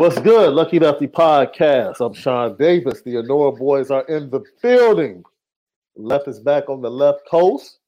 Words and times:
What's 0.00 0.18
good, 0.18 0.54
Lucky 0.54 0.78
Lefty 0.78 1.06
Podcast? 1.06 2.00
I'm 2.00 2.14
Shaun 2.14 2.56
Davis. 2.56 3.02
The 3.02 3.18
Honora 3.18 3.52
boys 3.52 3.90
are 3.90 4.06
in 4.06 4.30
the 4.30 4.40
building. 4.62 5.22
Left 5.94 6.26
is 6.26 6.40
back 6.40 6.70
on 6.70 6.80
the 6.80 6.90
left 6.90 7.28
coast. 7.30 7.80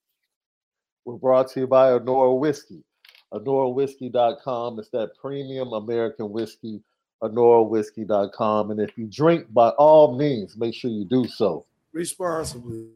We're 1.06 1.16
brought 1.16 1.50
to 1.52 1.60
you 1.60 1.66
by 1.66 1.92
Honora 1.92 2.34
Whiskey. 2.34 2.84
HonoraWhiskey.com. 3.32 4.78
It's 4.78 4.90
that 4.90 5.16
premium 5.18 5.72
American 5.72 6.30
whiskey. 6.30 6.82
HonoraWhiskey.com. 7.22 8.72
And 8.72 8.78
if 8.78 8.98
you 8.98 9.06
drink, 9.06 9.46
by 9.50 9.70
all 9.70 10.14
means, 10.14 10.54
make 10.54 10.74
sure 10.74 10.90
you 10.90 11.06
do 11.06 11.26
so 11.26 11.64
responsibly. 11.94 12.88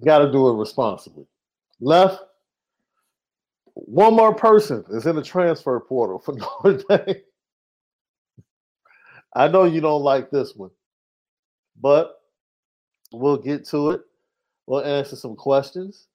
You 0.00 0.04
got 0.04 0.18
to 0.18 0.32
do 0.32 0.48
it 0.48 0.54
responsibly. 0.54 1.26
Left, 1.78 2.20
one 3.74 4.16
more 4.16 4.34
person 4.34 4.84
is 4.90 5.06
in 5.06 5.14
the 5.14 5.22
transfer 5.22 5.78
portal 5.78 6.18
for 6.18 6.34
Notre 6.64 6.82
Dame. 6.88 7.22
I 9.34 9.48
know 9.48 9.64
you 9.64 9.80
don't 9.80 10.02
like 10.02 10.30
this 10.30 10.54
one, 10.54 10.70
but 11.80 12.20
we'll 13.12 13.36
get 13.36 13.64
to 13.66 13.90
it. 13.90 14.02
We'll 14.66 14.84
answer 14.84 15.16
some 15.16 15.36
questions 15.36 16.06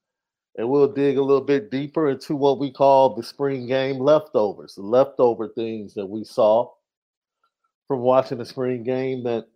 and 0.58 0.70
we'll 0.70 0.92
dig 0.92 1.18
a 1.18 1.22
little 1.22 1.44
bit 1.44 1.70
deeper 1.70 2.10
into 2.10 2.36
what 2.36 2.60
we 2.60 2.72
call 2.72 3.16
the 3.16 3.24
spring 3.24 3.68
game 3.68 4.00
leftovers, 4.00 4.76
the 4.76 4.82
leftover 4.82 5.50
things 5.50 5.94
that 5.94 6.06
we 6.06 6.24
saw 6.24 6.70
from 7.88 8.00
watching 8.00 8.38
the 8.38 8.46
spring 8.46 8.84
game 8.84 9.24
that, 9.24 9.48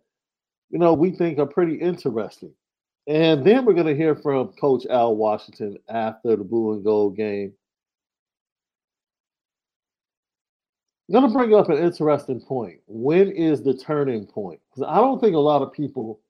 you 0.70 0.78
know, 0.78 0.92
we 0.92 1.10
think 1.10 1.38
are 1.38 1.46
pretty 1.46 1.74
interesting. 1.74 2.52
And 3.06 3.44
then 3.44 3.64
we're 3.64 3.74
going 3.74 3.86
to 3.86 3.96
hear 3.96 4.14
from 4.14 4.48
Coach 4.52 4.86
Al 4.86 5.16
Washington 5.16 5.76
after 5.88 6.36
the 6.36 6.44
blue 6.44 6.72
and 6.72 6.84
gold 6.84 7.16
game 7.16 7.52
I'm 11.08 11.20
going 11.20 11.26
to 11.30 11.36
bring 11.36 11.54
up 11.54 11.68
an 11.68 11.78
interesting 11.78 12.40
point. 12.40 12.80
When 12.86 13.30
is 13.30 13.62
the 13.62 13.74
turning 13.74 14.26
point? 14.26 14.60
Because 14.70 14.88
I 14.90 14.96
don't 14.96 15.20
think 15.20 15.34
a 15.34 15.38
lot 15.40 15.60
of 15.60 15.72
people 15.72 16.20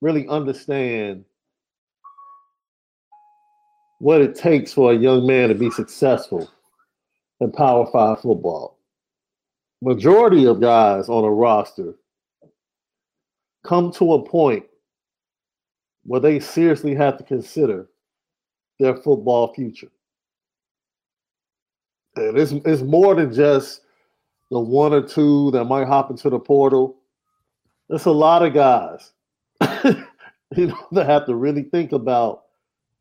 really 0.00 0.26
understand 0.26 1.24
what 4.00 4.20
it 4.20 4.34
takes 4.34 4.72
for 4.72 4.92
a 4.92 4.96
young 4.96 5.26
man 5.26 5.48
to 5.48 5.54
be 5.54 5.70
successful 5.70 6.50
in 7.40 7.52
Power 7.52 7.86
Five 7.92 8.20
football. 8.20 8.78
Majority 9.80 10.46
of 10.46 10.60
guys 10.60 11.08
on 11.08 11.24
a 11.24 11.30
roster 11.30 11.94
come 13.64 13.92
to 13.92 14.14
a 14.14 14.28
point 14.28 14.64
where 16.04 16.20
they 16.20 16.40
seriously 16.40 16.94
have 16.94 17.16
to 17.16 17.24
consider 17.24 17.88
their 18.78 18.96
football 18.96 19.54
future. 19.54 19.90
And 22.16 22.38
it's, 22.38 22.52
it's 22.52 22.82
more 22.82 23.14
than 23.14 23.32
just 23.32 23.82
the 24.50 24.60
one 24.60 24.92
or 24.92 25.02
two 25.02 25.50
that 25.52 25.64
might 25.64 25.86
hop 25.86 26.10
into 26.10 26.30
the 26.30 26.38
portal. 26.38 26.96
There's 27.88 28.06
a 28.06 28.12
lot 28.12 28.44
of 28.44 28.54
guys, 28.54 29.12
you 30.56 30.66
know, 30.66 30.86
that 30.92 31.06
have 31.06 31.26
to 31.26 31.34
really 31.34 31.64
think 31.64 31.92
about 31.92 32.44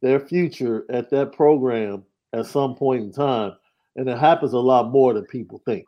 their 0.01 0.19
future 0.19 0.85
at 0.89 1.09
that 1.11 1.31
program 1.31 2.03
at 2.33 2.45
some 2.45 2.75
point 2.75 3.03
in 3.03 3.11
time. 3.11 3.53
And 3.95 4.09
it 4.09 4.17
happens 4.17 4.53
a 4.53 4.59
lot 4.59 4.89
more 4.89 5.13
than 5.13 5.25
people 5.25 5.61
think. 5.65 5.85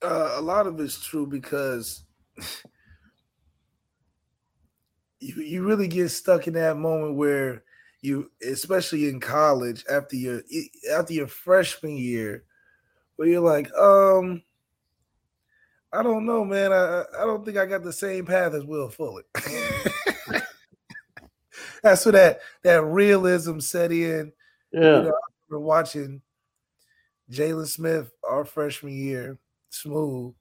Uh, 0.00 0.34
a 0.36 0.40
lot 0.40 0.66
of 0.66 0.78
it's 0.80 1.04
true 1.04 1.26
because 1.26 2.04
you 5.18 5.34
you 5.42 5.64
really 5.64 5.88
get 5.88 6.10
stuck 6.10 6.46
in 6.46 6.52
that 6.54 6.76
moment 6.76 7.14
where 7.14 7.64
you 8.04 8.30
especially 8.46 9.08
in 9.08 9.18
college 9.18 9.82
after 9.90 10.14
your 10.14 10.42
after 10.92 11.14
your 11.14 11.26
freshman 11.26 11.96
year 11.96 12.44
where 13.16 13.26
you're 13.28 13.40
like 13.40 13.72
um 13.74 14.42
i 15.90 16.02
don't 16.02 16.26
know 16.26 16.44
man. 16.44 16.70
I 16.70 17.04
i 17.18 17.24
don't 17.24 17.44
think 17.44 17.56
i 17.56 17.64
got 17.64 17.82
the 17.82 17.92
same 17.92 18.26
path 18.26 18.52
as 18.52 18.64
will 18.64 18.90
fuller. 18.90 19.22
That's 21.82 22.04
where 22.04 22.12
that 22.12 22.40
that 22.62 22.82
realism 22.84 23.58
set 23.58 23.90
in. 23.92 24.32
Yeah. 24.72 24.80
you 24.80 25.02
know, 25.04 25.18
we're 25.48 25.58
watching 25.58 26.20
Jaylon 27.30 27.66
Smith 27.66 28.12
our 28.22 28.44
freshman 28.44 28.92
year 28.92 29.38
smooth. 29.70 30.34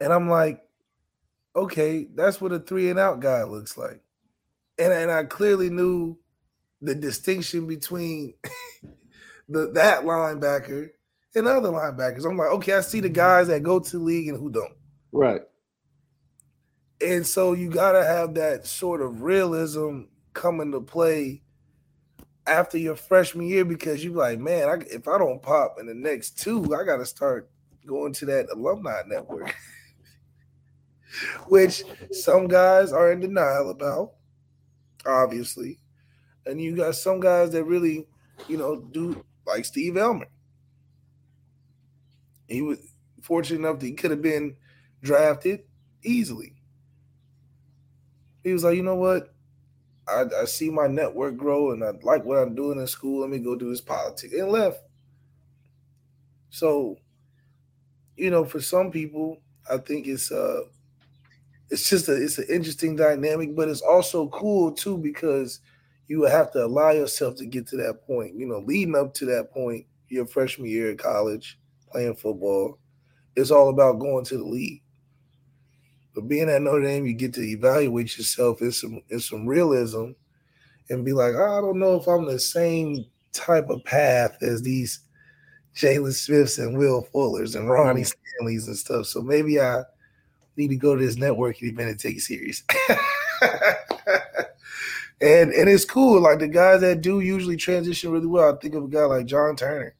And 0.00 0.12
i'm 0.12 0.30
like 0.30 0.62
okay 1.54 2.06
that's 2.14 2.40
what 2.40 2.52
a 2.52 2.58
three 2.58 2.88
and 2.88 2.98
out 2.98 3.20
guy 3.20 3.42
looks 3.42 3.76
like. 3.76 4.00
And, 4.78 4.94
and 4.94 5.10
i 5.10 5.24
clearly 5.24 5.68
knew 5.68 6.16
the 6.80 6.94
distinction 6.94 7.66
between 7.66 8.34
the 9.48 9.70
that 9.72 10.04
linebacker 10.04 10.90
and 11.34 11.46
other 11.46 11.70
linebackers. 11.70 12.24
I'm 12.24 12.36
like, 12.36 12.50
okay, 12.52 12.74
I 12.74 12.80
see 12.80 13.00
the 13.00 13.08
mm-hmm. 13.08 13.14
guys 13.14 13.48
that 13.48 13.62
go 13.62 13.80
to 13.80 13.90
the 13.90 14.02
league 14.02 14.28
and 14.28 14.38
who 14.38 14.50
don't. 14.50 14.74
Right. 15.12 15.42
And 17.00 17.26
so 17.26 17.52
you 17.52 17.70
gotta 17.70 18.04
have 18.04 18.34
that 18.34 18.66
sort 18.66 19.00
of 19.00 19.22
realism 19.22 20.02
come 20.32 20.60
into 20.60 20.80
play 20.80 21.42
after 22.46 22.78
your 22.78 22.96
freshman 22.96 23.46
year 23.46 23.64
because 23.64 24.02
you're 24.02 24.14
like, 24.14 24.38
man, 24.38 24.68
I, 24.68 24.84
if 24.90 25.06
I 25.06 25.18
don't 25.18 25.42
pop 25.42 25.76
in 25.78 25.86
the 25.86 25.94
next 25.94 26.38
two, 26.38 26.74
I 26.74 26.84
gotta 26.84 27.06
start 27.06 27.50
going 27.86 28.12
to 28.14 28.26
that 28.26 28.48
alumni 28.52 29.02
network. 29.06 29.54
Which 31.46 31.84
some 32.12 32.48
guys 32.48 32.92
are 32.92 33.12
in 33.12 33.20
denial 33.20 33.70
about, 33.70 34.12
obviously 35.06 35.78
and 36.48 36.60
you 36.60 36.74
got 36.74 36.94
some 36.94 37.20
guys 37.20 37.50
that 37.50 37.64
really, 37.64 38.06
you 38.48 38.56
know, 38.56 38.76
do 38.80 39.24
like 39.46 39.64
Steve 39.64 39.96
Elmer. 39.96 40.26
He 42.48 42.62
was 42.62 42.78
fortunate 43.22 43.58
enough 43.60 43.80
that 43.80 43.86
he 43.86 43.92
could 43.92 44.10
have 44.10 44.22
been 44.22 44.56
drafted 45.02 45.64
easily. 46.02 46.54
He 48.42 48.52
was 48.52 48.64
like, 48.64 48.76
you 48.76 48.82
know 48.82 48.94
what? 48.94 49.34
I, 50.08 50.24
I 50.40 50.44
see 50.46 50.70
my 50.70 50.86
network 50.86 51.36
grow 51.36 51.72
and 51.72 51.84
I 51.84 51.90
like 52.02 52.24
what 52.24 52.38
I'm 52.38 52.54
doing 52.54 52.80
in 52.80 52.86
school. 52.86 53.20
Let 53.20 53.28
me 53.30 53.38
go 53.38 53.54
do 53.54 53.68
this 53.68 53.82
politics 53.82 54.32
and 54.32 54.50
left. 54.50 54.80
So, 56.48 56.96
you 58.16 58.30
know, 58.30 58.46
for 58.46 58.60
some 58.60 58.90
people, 58.90 59.42
I 59.70 59.76
think 59.76 60.06
it's 60.06 60.32
uh 60.32 60.62
it's 61.68 61.90
just 61.90 62.08
a 62.08 62.14
it's 62.14 62.38
an 62.38 62.46
interesting 62.48 62.96
dynamic, 62.96 63.54
but 63.54 63.68
it's 63.68 63.82
also 63.82 64.28
cool 64.28 64.72
too 64.72 64.96
because– 64.96 65.60
you 66.08 66.20
would 66.20 66.32
have 66.32 66.50
to 66.52 66.64
allow 66.64 66.90
yourself 66.90 67.36
to 67.36 67.46
get 67.46 67.66
to 67.68 67.76
that 67.76 68.06
point. 68.06 68.34
You 68.34 68.46
know, 68.46 68.58
leading 68.60 68.96
up 68.96 69.14
to 69.14 69.26
that 69.26 69.52
point, 69.52 69.86
your 70.08 70.26
freshman 70.26 70.68
year 70.68 70.90
at 70.90 70.98
college, 70.98 71.58
playing 71.92 72.16
football, 72.16 72.78
it's 73.36 73.50
all 73.50 73.68
about 73.68 74.00
going 74.00 74.24
to 74.26 74.38
the 74.38 74.44
league. 74.44 74.82
But 76.14 76.26
being 76.28 76.48
at 76.50 76.62
Notre 76.62 76.82
Dame, 76.82 77.06
you 77.06 77.12
get 77.12 77.34
to 77.34 77.42
evaluate 77.42 78.16
yourself 78.16 78.60
in 78.62 78.72
some 78.72 79.02
in 79.10 79.20
some 79.20 79.46
realism 79.46 80.10
and 80.90 81.04
be 81.04 81.12
like, 81.12 81.34
oh, 81.34 81.58
I 81.58 81.60
don't 81.60 81.78
know 81.78 81.94
if 81.96 82.06
I'm 82.08 82.24
the 82.24 82.38
same 82.40 83.04
type 83.32 83.68
of 83.68 83.84
path 83.84 84.36
as 84.42 84.62
these 84.62 85.00
Jaylon 85.76 86.12
Smiths 86.12 86.58
and 86.58 86.76
Will 86.76 87.06
Fullers 87.12 87.54
and 87.54 87.70
Ronnie 87.70 88.02
mm. 88.02 88.14
Stanleys 88.36 88.66
and 88.66 88.76
stuff. 88.76 89.06
So 89.06 89.22
maybe 89.22 89.60
I 89.60 89.82
need 90.56 90.68
to 90.68 90.76
go 90.76 90.96
to 90.96 91.04
this 91.04 91.16
networking 91.16 91.64
event 91.64 91.90
and 91.90 92.00
take 92.00 92.16
it 92.16 92.22
serious. 92.22 92.64
and 95.20 95.52
and 95.52 95.68
it's 95.68 95.84
cool. 95.84 96.20
Like 96.20 96.38
the 96.38 96.48
guys 96.48 96.80
that 96.82 97.00
do 97.00 97.20
usually 97.20 97.56
transition 97.56 98.10
really 98.10 98.26
well. 98.26 98.54
I 98.54 98.58
think 98.58 98.74
of 98.74 98.84
a 98.84 98.88
guy 98.88 99.04
like 99.04 99.26
John 99.26 99.56
Turner. 99.56 99.94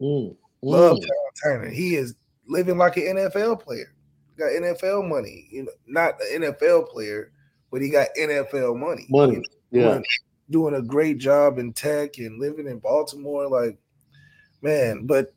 Mm. 0.00 0.36
Love 0.62 0.96
mm. 0.96 1.00
John 1.00 1.32
Turner. 1.42 1.70
He 1.70 1.94
is 1.94 2.14
living 2.48 2.78
like 2.78 2.96
an 2.96 3.16
NFL 3.16 3.62
player. 3.62 3.92
Got 4.38 4.50
NFL 4.50 5.08
money. 5.08 5.48
You 5.50 5.64
know, 5.64 5.72
not 5.86 6.14
an 6.32 6.42
NFL 6.42 6.88
player, 6.88 7.32
but 7.70 7.80
he 7.80 7.88
got 7.88 8.08
NFL 8.18 8.78
money. 8.78 9.06
Money. 9.08 9.42
You 9.70 9.80
know, 9.80 9.86
yeah. 9.88 9.92
Doing, 9.92 10.04
doing 10.50 10.74
a 10.74 10.82
great 10.82 11.18
job 11.18 11.58
in 11.58 11.72
tech 11.72 12.18
and 12.18 12.40
living 12.40 12.66
in 12.66 12.78
Baltimore. 12.78 13.48
Like, 13.48 13.78
man, 14.60 15.06
but 15.06 15.32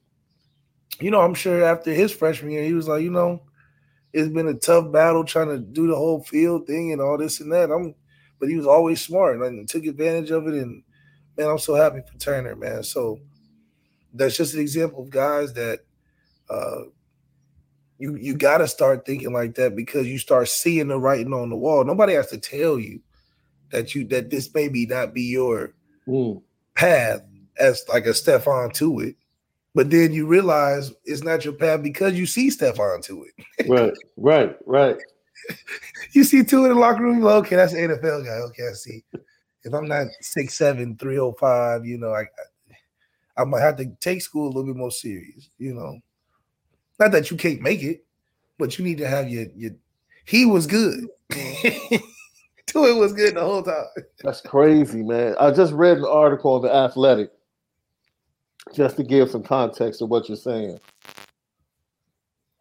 you 1.00 1.12
know, 1.12 1.22
I'm 1.22 1.34
sure 1.34 1.64
after 1.64 1.94
his 1.94 2.12
freshman 2.12 2.52
year, 2.52 2.64
he 2.64 2.74
was 2.74 2.88
like, 2.88 3.04
you 3.04 3.12
know, 3.12 3.42
it's 4.12 4.30
been 4.30 4.48
a 4.48 4.54
tough 4.54 4.92
battle 4.92 5.24
trying 5.24 5.50
to 5.50 5.60
do 5.60 5.88
the 5.88 5.96
whole 5.96 6.24
field 6.24 6.68
thing 6.68 6.92
and 6.92 7.02
all 7.02 7.18
this 7.18 7.40
and 7.40 7.52
that. 7.52 7.72
I'm, 7.72 7.96
but 8.40 8.50
he 8.50 8.56
was 8.56 8.68
always 8.68 9.02
smart 9.02 9.40
and 9.42 9.68
took 9.68 9.86
advantage 9.86 10.32
of 10.32 10.48
it. 10.48 10.54
And 10.54 10.84
man, 11.38 11.50
I'm 11.50 11.60
so 11.60 11.76
happy 11.76 12.02
for 12.02 12.18
Turner, 12.18 12.56
man. 12.56 12.84
So 12.84 13.20
that's 14.14 14.38
just 14.38 14.54
an 14.54 14.62
example 14.62 15.04
of 15.04 15.10
guys 15.10 15.54
that 15.54 15.80
uh, 16.50 16.84
you 17.98 18.16
you 18.16 18.36
got 18.36 18.60
to 18.60 18.68
start 18.68 19.06
thinking 19.06 19.34
like 19.34 19.56
that 19.56 19.76
because 19.76 20.08
you 20.08 20.18
start 20.18 20.48
seeing 20.48 20.88
the 20.88 20.98
writing 20.98 21.34
on 21.34 21.50
the 21.50 21.58
wall. 21.58 21.84
Nobody 21.84 22.14
has 22.14 22.28
to 22.28 22.38
tell 22.38 22.80
you 22.80 23.02
that 23.72 23.94
you 23.94 24.06
that 24.08 24.30
this 24.30 24.54
maybe 24.54 24.86
not 24.86 25.14
be 25.14 25.24
your 25.24 25.74
mm. 26.08 26.42
path 26.76 27.22
as 27.60 27.84
like 27.90 28.06
a 28.06 28.10
Stephon 28.10 28.72
Tuitt. 28.72 29.16
But 29.76 29.92
then 29.92 30.14
you 30.14 30.26
realize 30.26 30.92
it's 31.06 31.24
not 31.24 31.46
your 31.46 31.54
path 31.54 31.84
because 31.84 32.16
you 32.16 32.26
see 32.26 32.50
Stefan 32.50 33.02
to 33.04 33.26
it. 33.26 33.70
right, 33.70 33.94
right, 34.18 34.58
right. 34.66 34.98
you 36.14 36.24
see 36.24 36.44
two 36.44 36.66
in 36.66 36.74
the 36.74 36.80
locker 36.80 37.04
room, 37.04 37.26
okay, 37.26 37.56
that's 37.56 37.74
an 37.74 37.90
NFL 37.90 38.26
guy. 38.26 38.32
Okay, 38.32 38.68
I 38.70 38.74
see. 38.74 39.04
If 39.64 39.74
I'm 39.74 39.88
not 39.88 40.08
6'7, 40.24 41.00
305, 41.00 41.86
you 41.86 41.98
know, 41.98 42.14
I 42.14 42.26
I 43.38 43.46
might 43.46 43.62
have 43.62 43.78
to 43.78 43.86
take 44.02 44.22
school 44.22 44.48
a 44.48 44.50
little 44.50 44.66
bit 44.66 44.76
more 44.76 44.92
serious, 44.92 45.50
you 45.58 45.74
know. 45.74 46.00
Not 47.00 47.12
that 47.14 47.32
you 47.32 47.38
can't 47.38 47.62
make 47.62 47.82
it, 47.82 48.04
but 48.58 48.78
you 48.78 48.84
need 48.84 48.98
to 48.98 49.08
have 49.08 49.30
your 49.30 49.46
your 49.56 49.72
he 50.26 50.46
was 50.46 50.68
good. 50.68 51.08
Tuitt 51.32 53.00
was 53.00 53.14
good 53.14 53.36
the 53.36 53.42
whole 53.42 53.64
time. 53.64 53.86
That's 54.22 54.42
crazy, 54.42 55.02
man. 55.02 55.36
I 55.40 55.52
just 55.52 55.74
read 55.74 55.98
an 55.98 56.06
article 56.06 56.54
on 56.54 56.62
the 56.62 56.74
athletic 56.74 57.32
just 58.74 58.98
to 58.98 59.04
give 59.04 59.32
some 59.32 59.42
context 59.42 60.00
to 60.00 60.06
what 60.06 60.28
you're 60.30 60.38
saying. 60.38 60.80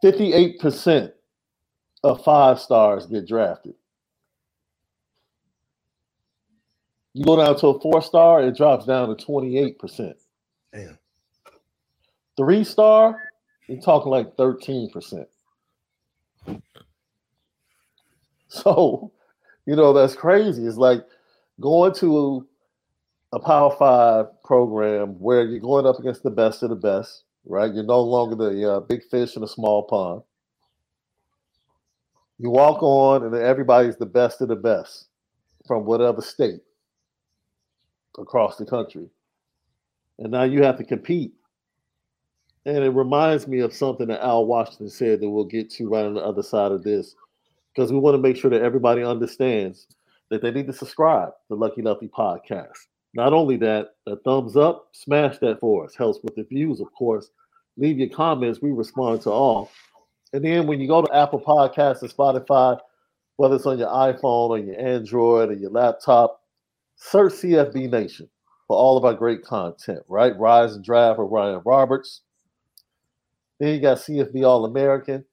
58% 0.02 1.12
of 2.04 2.22
five 2.24 2.60
stars 2.60 3.06
get 3.06 3.26
drafted. 3.26 3.74
You 7.14 7.24
go 7.24 7.36
down 7.36 7.58
to 7.58 7.68
a 7.68 7.80
four 7.80 8.00
star, 8.02 8.42
it 8.42 8.56
drops 8.56 8.86
down 8.86 9.08
to 9.08 9.26
28%. 9.26 10.14
Damn. 10.72 10.98
Three 12.36 12.62
star, 12.62 13.16
you're 13.66 13.80
talking 13.80 14.10
like 14.12 14.36
13%. 14.36 15.26
So, 18.48 19.12
you 19.66 19.76
know, 19.76 19.92
that's 19.92 20.14
crazy. 20.14 20.64
It's 20.64 20.76
like 20.76 21.04
going 21.60 21.92
to 21.96 22.46
a 23.32 23.38
Power 23.38 23.74
Five 23.76 24.42
program 24.42 25.18
where 25.20 25.44
you're 25.44 25.60
going 25.60 25.86
up 25.86 25.98
against 25.98 26.22
the 26.22 26.30
best 26.30 26.62
of 26.62 26.70
the 26.70 26.76
best, 26.76 27.24
right? 27.44 27.72
You're 27.72 27.84
no 27.84 28.00
longer 28.00 28.36
the 28.36 28.72
uh, 28.72 28.80
big 28.80 29.02
fish 29.10 29.36
in 29.36 29.42
a 29.42 29.48
small 29.48 29.82
pond. 29.82 30.22
You 32.38 32.50
walk 32.50 32.82
on, 32.82 33.24
and 33.24 33.34
everybody's 33.34 33.96
the 33.96 34.06
best 34.06 34.40
of 34.40 34.48
the 34.48 34.56
best 34.56 35.06
from 35.66 35.84
whatever 35.84 36.22
state 36.22 36.60
across 38.16 38.56
the 38.56 38.64
country. 38.64 39.08
And 40.18 40.30
now 40.30 40.44
you 40.44 40.62
have 40.62 40.78
to 40.78 40.84
compete. 40.84 41.32
And 42.64 42.78
it 42.78 42.90
reminds 42.90 43.48
me 43.48 43.60
of 43.60 43.72
something 43.72 44.08
that 44.08 44.24
Al 44.24 44.46
Washington 44.46 44.90
said 44.90 45.20
that 45.20 45.28
we'll 45.28 45.44
get 45.44 45.70
to 45.70 45.88
right 45.88 46.04
on 46.04 46.14
the 46.14 46.20
other 46.20 46.42
side 46.42 46.72
of 46.72 46.82
this, 46.82 47.14
because 47.74 47.92
we 47.92 47.98
want 47.98 48.14
to 48.14 48.22
make 48.22 48.36
sure 48.36 48.50
that 48.50 48.62
everybody 48.62 49.02
understands 49.02 49.86
that 50.30 50.42
they 50.42 50.50
need 50.50 50.66
to 50.66 50.72
subscribe 50.72 51.30
to 51.48 51.54
Lucky 51.54 51.82
Lefty 51.82 52.08
Podcast. 52.08 52.86
Not 53.14 53.32
only 53.32 53.56
that, 53.56 53.94
a 54.06 54.16
thumbs 54.16 54.56
up, 54.56 54.88
smash 54.92 55.38
that 55.38 55.60
for 55.60 55.86
us. 55.86 55.94
Helps 55.94 56.20
with 56.22 56.36
the 56.36 56.44
views, 56.44 56.80
of 56.80 56.92
course. 56.92 57.30
Leave 57.76 57.98
your 57.98 58.10
comments. 58.10 58.60
We 58.60 58.70
respond 58.70 59.22
to 59.22 59.30
all. 59.30 59.70
And 60.32 60.44
then 60.44 60.66
when 60.66 60.80
you 60.80 60.88
go 60.88 61.02
to 61.02 61.14
Apple 61.14 61.40
Podcasts 61.40 62.02
and 62.02 62.10
Spotify, 62.10 62.78
whether 63.36 63.56
it's 63.56 63.66
on 63.66 63.78
your 63.78 63.88
iPhone 63.88 64.50
or 64.50 64.58
your 64.58 64.78
Android 64.78 65.50
or 65.50 65.54
your 65.54 65.70
laptop, 65.70 66.42
search 66.96 67.34
CFB 67.34 67.90
Nation 67.90 68.28
for 68.66 68.76
all 68.76 68.96
of 68.96 69.04
our 69.04 69.14
great 69.14 69.42
content, 69.42 70.00
right? 70.08 70.38
Rise 70.38 70.74
and 70.74 70.84
Draft 70.84 71.18
with 71.18 71.30
Ryan 71.30 71.62
Roberts. 71.64 72.22
Then 73.58 73.74
you 73.74 73.80
got 73.80 73.98
CFB 73.98 74.44
All 74.44 74.64
American. 74.64 75.24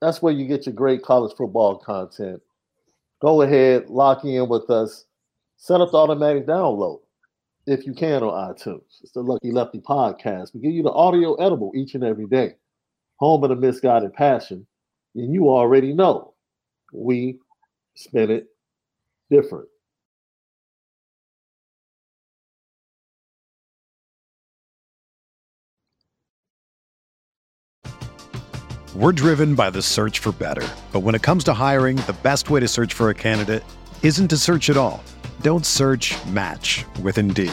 That's 0.00 0.22
where 0.22 0.32
you 0.32 0.46
get 0.46 0.66
your 0.66 0.74
great 0.74 1.02
college 1.02 1.34
football 1.36 1.78
content. 1.78 2.40
Go 3.20 3.42
ahead, 3.42 3.88
lock 3.88 4.24
in 4.24 4.48
with 4.48 4.70
us 4.70 5.06
set 5.56 5.80
up 5.80 5.90
the 5.92 5.96
automatic 5.96 6.46
download 6.46 7.00
if 7.66 7.86
you 7.86 7.94
can 7.94 8.22
on 8.22 8.54
iTunes. 8.54 8.82
It's 9.02 9.12
the 9.12 9.22
Lucky 9.22 9.50
Lefty 9.50 9.80
podcast. 9.80 10.52
We 10.52 10.60
give 10.60 10.72
you 10.72 10.82
the 10.82 10.92
audio 10.92 11.34
edible 11.36 11.72
each 11.74 11.94
and 11.94 12.04
every 12.04 12.26
day. 12.26 12.56
Home 13.16 13.42
of 13.44 13.50
the 13.50 13.56
misguided 13.56 14.12
passion. 14.12 14.66
And 15.14 15.32
you 15.32 15.48
already 15.48 15.92
know 15.92 16.34
we 16.92 17.38
spin 17.94 18.30
it 18.30 18.46
different. 19.30 19.68
We're 28.94 29.10
driven 29.10 29.56
by 29.56 29.70
the 29.70 29.82
search 29.82 30.20
for 30.20 30.30
better. 30.30 30.66
But 30.92 31.00
when 31.00 31.16
it 31.16 31.22
comes 31.22 31.42
to 31.44 31.52
hiring, 31.52 31.96
the 31.96 32.16
best 32.22 32.48
way 32.48 32.60
to 32.60 32.68
search 32.68 32.94
for 32.94 33.10
a 33.10 33.14
candidate 33.14 33.64
isn't 34.04 34.28
to 34.28 34.36
search 34.36 34.70
at 34.70 34.76
all. 34.76 35.02
Don't 35.40 35.66
search 35.66 36.14
match 36.26 36.84
with 37.02 37.18
Indeed. 37.18 37.52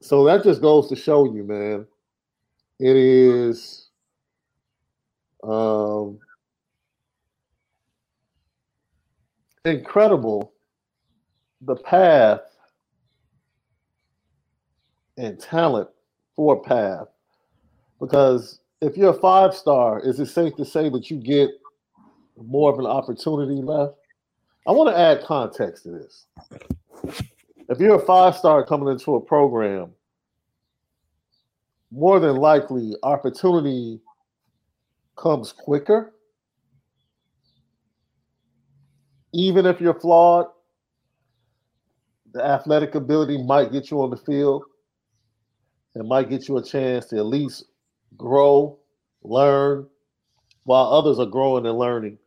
So 0.00 0.24
that 0.24 0.44
just 0.44 0.62
goes 0.62 0.88
to 0.88 0.96
show 0.96 1.24
you, 1.32 1.42
man. 1.42 1.86
It 2.78 2.96
is 2.96 3.88
um, 5.42 6.18
incredible 9.64 10.52
the 11.62 11.76
path 11.76 12.40
and 15.16 15.38
talent 15.38 15.88
for 16.36 16.62
path. 16.62 17.08
Because 17.98 18.60
if 18.80 18.96
you're 18.96 19.10
a 19.10 19.20
five 19.20 19.54
star, 19.54 20.00
is 20.00 20.20
it 20.20 20.26
safe 20.26 20.54
to 20.56 20.64
say 20.64 20.88
that 20.90 21.10
you 21.10 21.16
get 21.16 21.50
more 22.40 22.72
of 22.72 22.78
an 22.78 22.86
opportunity 22.86 23.60
left? 23.60 23.94
I 24.66 24.70
want 24.70 24.90
to 24.90 24.98
add 24.98 25.24
context 25.24 25.82
to 25.84 25.90
this 25.90 26.26
if 27.68 27.78
you're 27.78 27.96
a 27.96 28.06
five 28.06 28.36
star 28.36 28.64
coming 28.64 28.88
into 28.88 29.14
a 29.14 29.20
program, 29.20 29.92
more 31.90 32.20
than 32.20 32.36
likely 32.36 32.94
opportunity 33.02 34.00
comes 35.16 35.52
quicker. 35.52 36.14
Even 39.34 39.66
if 39.66 39.80
you're 39.80 39.98
flawed, 39.98 40.46
the 42.32 42.44
athletic 42.44 42.94
ability 42.94 43.42
might 43.42 43.72
get 43.72 43.90
you 43.90 44.00
on 44.02 44.10
the 44.10 44.16
field 44.16 44.64
and 45.94 46.08
might 46.08 46.30
get 46.30 46.48
you 46.48 46.56
a 46.56 46.62
chance 46.62 47.06
to 47.06 47.16
at 47.16 47.26
least 47.26 47.64
grow, 48.16 48.78
learn, 49.22 49.86
while 50.64 50.92
others 50.92 51.18
are 51.18 51.26
growing 51.26 51.66
and 51.66 51.78
learning 51.78 52.18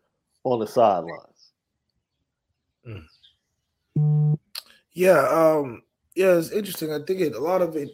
on 0.43 0.60
the 0.60 0.67
sidelines. 0.67 1.51
Mm. 3.98 4.38
Yeah, 4.93 5.27
um, 5.27 5.83
yeah, 6.15 6.36
it's 6.36 6.51
interesting. 6.51 6.91
I 6.91 7.00
think 7.05 7.21
it 7.21 7.36
a 7.36 7.39
lot 7.39 7.62
of 7.62 7.75
it, 7.75 7.89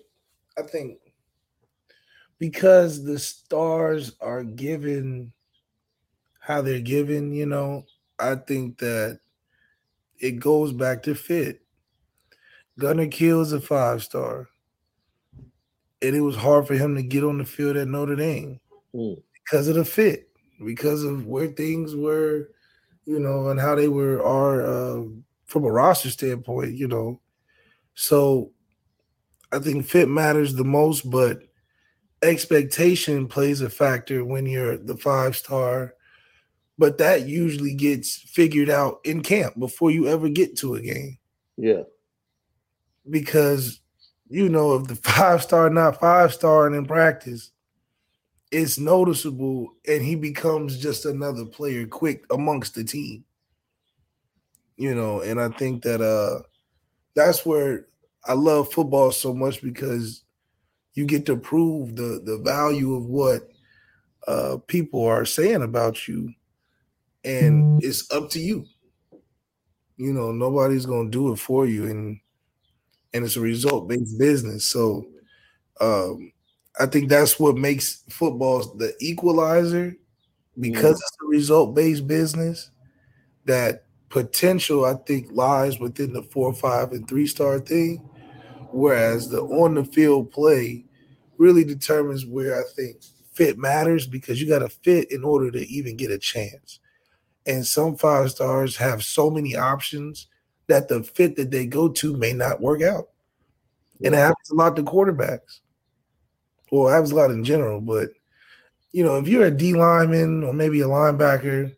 I 0.57 0.63
think 0.63 0.99
because 2.39 3.03
the 3.03 3.19
stars 3.19 4.13
are 4.21 4.43
given 4.43 5.33
how 6.39 6.61
they're 6.61 6.79
given, 6.79 7.33
you 7.33 7.45
know, 7.45 7.85
I 8.19 8.35
think 8.35 8.77
that 8.79 9.19
it 10.19 10.39
goes 10.39 10.71
back 10.71 11.03
to 11.03 11.15
fit. 11.15 11.61
Gunner 12.79 13.07
Kiel's 13.07 13.53
a 13.53 13.59
five 13.59 14.03
star. 14.03 14.47
And 16.01 16.15
it 16.15 16.21
was 16.21 16.35
hard 16.35 16.67
for 16.67 16.75
him 16.75 16.95
to 16.95 17.01
get 17.01 17.23
on 17.23 17.39
the 17.39 17.45
field 17.45 17.75
at 17.75 17.87
Notre 17.87 18.15
Dame 18.15 18.59
mm. 18.93 19.21
because 19.33 19.67
of 19.67 19.75
the 19.75 19.83
fit, 19.83 20.29
because 20.63 21.03
of 21.03 21.25
where 21.25 21.47
things 21.47 21.95
were, 21.95 22.51
you 23.05 23.19
know, 23.19 23.49
and 23.49 23.59
how 23.59 23.73
they 23.73 23.87
were 23.87 24.23
are 24.23 24.61
uh, 24.61 25.03
from 25.47 25.63
a 25.63 25.71
roster 25.71 26.09
standpoint, 26.09 26.75
you 26.75 26.87
know. 26.87 27.19
So 27.95 28.51
I 29.51 29.59
think 29.59 29.85
fit 29.85 30.07
matters 30.07 30.53
the 30.53 30.63
most, 30.63 31.09
but 31.09 31.39
expectation 32.21 33.27
plays 33.27 33.61
a 33.61 33.69
factor 33.69 34.23
when 34.23 34.45
you're 34.45 34.77
the 34.77 34.97
five 34.97 35.35
star. 35.35 35.95
But 36.77 36.99
that 36.99 37.27
usually 37.27 37.73
gets 37.73 38.15
figured 38.15 38.69
out 38.69 38.99
in 39.03 39.23
camp 39.23 39.57
before 39.57 39.89
you 39.89 40.07
ever 40.07 40.29
get 40.29 40.55
to 40.57 40.75
a 40.75 40.81
game. 40.81 41.17
Yeah. 41.57 41.83
Because 43.09 43.79
you 44.29 44.49
know, 44.49 44.75
if 44.75 44.87
the 44.87 44.95
five 45.03 45.41
star 45.41 45.69
not 45.69 45.99
five 45.99 46.33
star 46.33 46.67
and 46.67 46.75
in 46.75 46.85
practice, 46.85 47.51
it's 48.51 48.77
noticeable 48.77 49.73
and 49.87 50.03
he 50.03 50.15
becomes 50.15 50.77
just 50.77 51.05
another 51.05 51.45
player 51.45 51.87
quick 51.87 52.25
amongst 52.29 52.75
the 52.75 52.83
team 52.83 53.23
you 54.77 54.93
know, 54.93 55.21
and 55.21 55.41
I 55.41 55.49
think 55.49 55.83
that 55.83 56.01
uh 56.01 56.43
that's 57.15 57.45
where 57.45 57.87
I 58.23 58.33
love 58.33 58.71
football 58.71 59.11
so 59.11 59.33
much 59.33 59.61
because 59.61 60.23
you 60.93 61.05
get 61.05 61.25
to 61.25 61.35
prove 61.35 61.95
the 61.95 62.21
the 62.23 62.39
value 62.43 62.95
of 62.95 63.05
what 63.05 63.49
uh 64.27 64.57
people 64.67 65.05
are 65.05 65.25
saying 65.25 65.63
about 65.63 66.07
you 66.07 66.33
and 67.23 67.83
it's 67.83 68.09
up 68.11 68.29
to 68.31 68.39
you. 68.39 68.65
You 69.97 70.13
know, 70.13 70.31
nobody's 70.31 70.85
going 70.85 71.11
to 71.11 71.17
do 71.17 71.33
it 71.33 71.37
for 71.37 71.65
you 71.65 71.87
and 71.87 72.19
and 73.13 73.25
it's 73.25 73.35
a 73.35 73.41
result-based 73.41 74.17
business. 74.19 74.65
So 74.65 75.07
um 75.81 76.31
I 76.79 76.85
think 76.85 77.09
that's 77.09 77.39
what 77.39 77.57
makes 77.57 78.03
football 78.09 78.75
the 78.75 78.93
equalizer 78.99 79.95
because 80.59 80.97
mm. 80.97 81.01
it's 81.01 81.17
a 81.23 81.27
result-based 81.27 82.05
business 82.05 82.69
that 83.45 83.86
potential, 84.09 84.85
I 84.85 84.95
think, 85.05 85.29
lies 85.31 85.79
within 85.79 86.13
the 86.13 86.23
four, 86.23 86.53
five, 86.53 86.91
and 86.91 87.07
three 87.07 87.27
star 87.27 87.59
thing. 87.59 87.97
Whereas 88.71 89.29
the 89.29 89.41
on 89.41 89.75
the 89.75 89.85
field 89.85 90.31
play 90.31 90.85
really 91.37 91.63
determines 91.63 92.25
where 92.25 92.59
I 92.59 92.63
think 92.75 92.97
fit 93.33 93.57
matters 93.57 94.07
because 94.07 94.41
you 94.41 94.47
got 94.47 94.59
to 94.59 94.69
fit 94.69 95.11
in 95.11 95.23
order 95.23 95.51
to 95.51 95.67
even 95.67 95.95
get 95.95 96.11
a 96.11 96.17
chance. 96.17 96.79
And 97.45 97.65
some 97.65 97.95
five 97.95 98.31
stars 98.31 98.75
have 98.77 99.03
so 99.03 99.29
many 99.29 99.55
options 99.55 100.27
that 100.67 100.89
the 100.89 101.03
fit 101.03 101.35
that 101.37 101.51
they 101.51 101.65
go 101.65 101.87
to 101.89 102.17
may 102.17 102.33
not 102.33 102.59
work 102.59 102.81
out. 102.81 103.09
And 104.03 104.13
it 104.13 104.17
happens 104.17 104.49
a 104.51 104.55
lot 104.55 104.75
to 104.75 104.83
quarterbacks. 104.83 105.61
Well, 106.71 106.89
it 106.89 106.91
happens 106.91 107.11
a 107.11 107.15
lot 107.15 107.31
in 107.31 107.43
general, 107.43 107.79
but 107.79 108.09
you 108.91 109.03
know, 109.03 109.17
if 109.17 109.27
you're 109.27 109.45
a 109.45 109.51
D 109.51 109.73
lineman 109.73 110.43
or 110.43 110.53
maybe 110.53 110.81
a 110.81 110.87
linebacker 110.87 111.75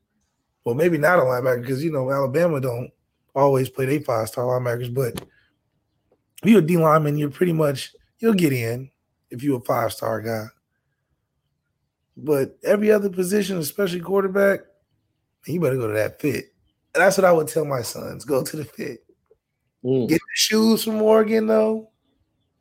well, 0.69 0.77
maybe 0.77 0.99
not 0.99 1.17
a 1.17 1.23
linebacker 1.23 1.61
because 1.61 1.83
you 1.83 1.91
know 1.91 2.11
Alabama 2.11 2.61
don't 2.61 2.91
always 3.33 3.69
play 3.71 3.87
their 3.87 4.01
five 4.01 4.27
star 4.27 4.45
linebackers, 4.45 4.93
but 4.93 5.19
if 6.43 6.49
you're 6.49 6.59
a 6.59 6.65
D 6.65 6.77
lineman, 6.77 7.17
you're 7.17 7.31
pretty 7.31 7.53
much 7.53 7.95
you'll 8.19 8.35
get 8.35 8.53
in 8.53 8.91
if 9.31 9.41
you're 9.41 9.57
a 9.57 9.63
five 9.63 9.91
star 9.91 10.21
guy. 10.21 10.45
But 12.15 12.59
every 12.63 12.91
other 12.91 13.09
position, 13.09 13.57
especially 13.57 13.99
quarterback, 13.99 14.59
you 15.47 15.59
better 15.59 15.77
go 15.77 15.87
to 15.87 15.93
that 15.93 16.21
fit. 16.21 16.53
And 16.93 17.01
that's 17.01 17.17
what 17.17 17.25
I 17.25 17.31
would 17.31 17.47
tell 17.47 17.65
my 17.65 17.81
sons: 17.81 18.23
go 18.25 18.43
to 18.43 18.57
the 18.57 18.65
fit. 18.65 19.03
Mm. 19.83 20.07
Get 20.07 20.19
the 20.19 20.35
shoes 20.35 20.83
from 20.83 21.01
Oregon, 21.01 21.47
though. 21.47 21.89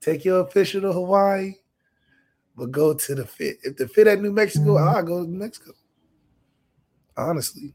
Take 0.01 0.25
your 0.25 0.41
official 0.41 0.81
to 0.81 0.93
Hawaii, 0.95 1.57
but 2.57 2.71
go 2.71 2.95
to 2.95 3.15
the 3.15 3.27
fit. 3.27 3.59
If 3.65 3.77
the 3.77 3.87
fit 3.87 4.07
at 4.07 4.23
New 4.23 4.33
Mexico. 4.33 4.79
I'll 4.79 5.03
go 5.03 5.25
to 5.25 5.31
New 5.31 5.39
Mexico. 5.39 5.73
Honestly. 7.15 7.75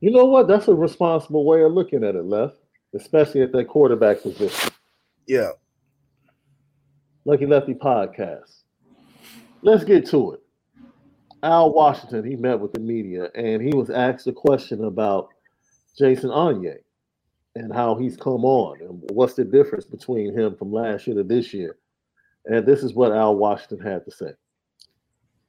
You 0.00 0.10
know 0.10 0.26
what? 0.26 0.48
That's 0.48 0.68
a 0.68 0.74
responsible 0.74 1.44
way 1.44 1.62
of 1.62 1.72
looking 1.72 2.04
at 2.04 2.14
it, 2.14 2.24
left, 2.24 2.56
especially 2.94 3.42
at 3.42 3.52
that 3.52 3.68
quarterback 3.68 4.22
position. 4.22 4.70
Yeah. 5.26 5.50
Lucky 7.24 7.46
Lefty 7.46 7.74
podcast. 7.74 8.62
Let's 9.62 9.84
get 9.84 10.06
to 10.10 10.32
it. 10.32 10.40
Al 11.42 11.72
Washington, 11.72 12.24
he 12.24 12.36
met 12.36 12.60
with 12.60 12.72
the 12.72 12.80
media 12.80 13.28
and 13.34 13.62
he 13.62 13.74
was 13.74 13.90
asked 13.90 14.26
a 14.26 14.32
question 14.32 14.84
about 14.84 15.28
Jason 15.98 16.30
Onye 16.30 16.76
and 17.54 17.72
how 17.72 17.94
he's 17.96 18.16
come 18.16 18.44
on 18.44 18.80
and 18.80 19.02
what's 19.12 19.34
the 19.34 19.44
difference 19.44 19.84
between 19.84 20.38
him 20.38 20.56
from 20.56 20.72
last 20.72 21.06
year 21.06 21.16
to 21.16 21.24
this 21.24 21.52
year. 21.54 21.78
And 22.44 22.64
this 22.66 22.82
is 22.82 22.94
what 22.94 23.12
Al 23.12 23.36
Washington 23.36 23.80
had 23.80 24.04
to 24.04 24.10
say. 24.10 24.32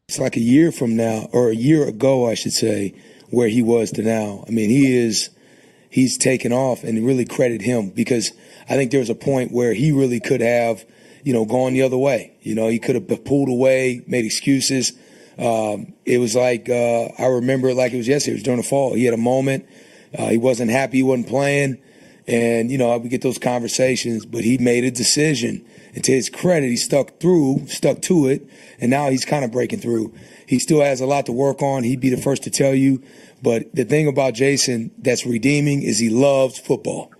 It's 0.08 0.20
like 0.20 0.38
a 0.38 0.42
year 0.42 0.72
from 0.72 0.96
now, 0.96 1.28
or 1.34 1.50
a 1.50 1.56
year 1.56 1.88
ago, 1.88 2.30
I 2.30 2.34
should 2.34 2.54
say, 2.54 2.96
where 3.30 3.48
he 3.48 3.62
was 3.62 3.92
to 3.92 4.02
now. 4.02 4.44
I 4.48 4.52
mean, 4.52 4.70
he 4.70 4.96
is 4.96 5.30
he's 5.90 6.18
taken 6.18 6.52
off 6.52 6.84
and 6.84 7.06
really 7.06 7.26
credit 7.26 7.62
him 7.62 7.90
because 7.90 8.32
I 8.70 8.76
think 8.76 8.92
there 8.92 9.00
was 9.00 9.10
a 9.10 9.16
point 9.16 9.52
where 9.52 9.74
he 9.74 9.92
really 9.92 10.20
could 10.20 10.42
have, 10.42 10.86
you 11.24 11.34
know, 11.34 11.46
gone 11.46 11.74
the 11.74 11.82
other 11.82 11.98
way. 11.98 12.34
You 12.42 12.56
know, 12.56 12.68
he 12.68 12.80
could 12.80 12.96
have 12.96 13.26
pulled 13.26 13.50
away, 13.50 14.02
made 14.08 14.26
excuses. 14.26 14.94
Um, 15.38 15.94
it 16.06 16.18
was 16.18 16.36
like 16.36 16.70
uh, 16.70 17.06
I 17.20 17.28
remember 17.28 17.70
it 17.70 17.76
like 17.76 17.94
it 17.94 17.98
was 17.98 18.08
yesterday. 18.08 18.34
It 18.34 18.36
was 18.36 18.44
during 18.44 18.62
the 18.62 18.68
fall. 18.68 18.94
He 18.94 19.06
had 19.06 19.14
a 19.14 19.18
moment. 19.18 19.68
Uh, 20.18 20.28
he 20.28 20.38
wasn't 20.38 20.72
happy. 20.72 20.98
He 20.98 21.04
wasn't 21.04 21.28
playing, 21.28 21.78
and 22.28 22.70
you 22.70 22.78
know 22.78 22.98
we 22.98 23.10
get 23.10 23.22
those 23.22 23.38
conversations. 23.38 24.26
But 24.26 24.44
he 24.44 24.58
made 24.58 24.84
a 24.84 24.92
decision, 24.92 25.66
and 25.96 26.04
to 26.04 26.12
his 26.12 26.30
credit, 26.30 26.68
he 26.68 26.76
stuck 26.76 27.20
through, 27.20 27.68
stuck 27.68 28.02
to 28.04 28.28
it, 28.28 28.48
and 28.80 28.92
now 28.92 29.10
he's 29.10 29.26
kind 29.26 29.46
of 29.46 29.52
breaking 29.52 29.80
through. 29.80 30.14
He 30.46 30.60
still 30.60 30.82
has 30.82 31.02
a 31.02 31.06
lot 31.06 31.26
to 31.26 31.32
work 31.32 31.62
on. 31.62 31.84
He'd 31.84 32.00
be 32.00 32.10
the 32.10 32.22
first 32.22 32.44
to 32.44 32.50
tell 32.50 32.74
you. 32.74 33.04
But 33.42 33.74
the 33.76 33.84
thing 33.84 34.08
about 34.08 34.34
Jason 34.34 34.92
that's 34.98 35.26
redeeming 35.26 35.84
is 35.84 36.00
he 36.00 36.10
loves 36.10 36.58
football. 36.58 37.12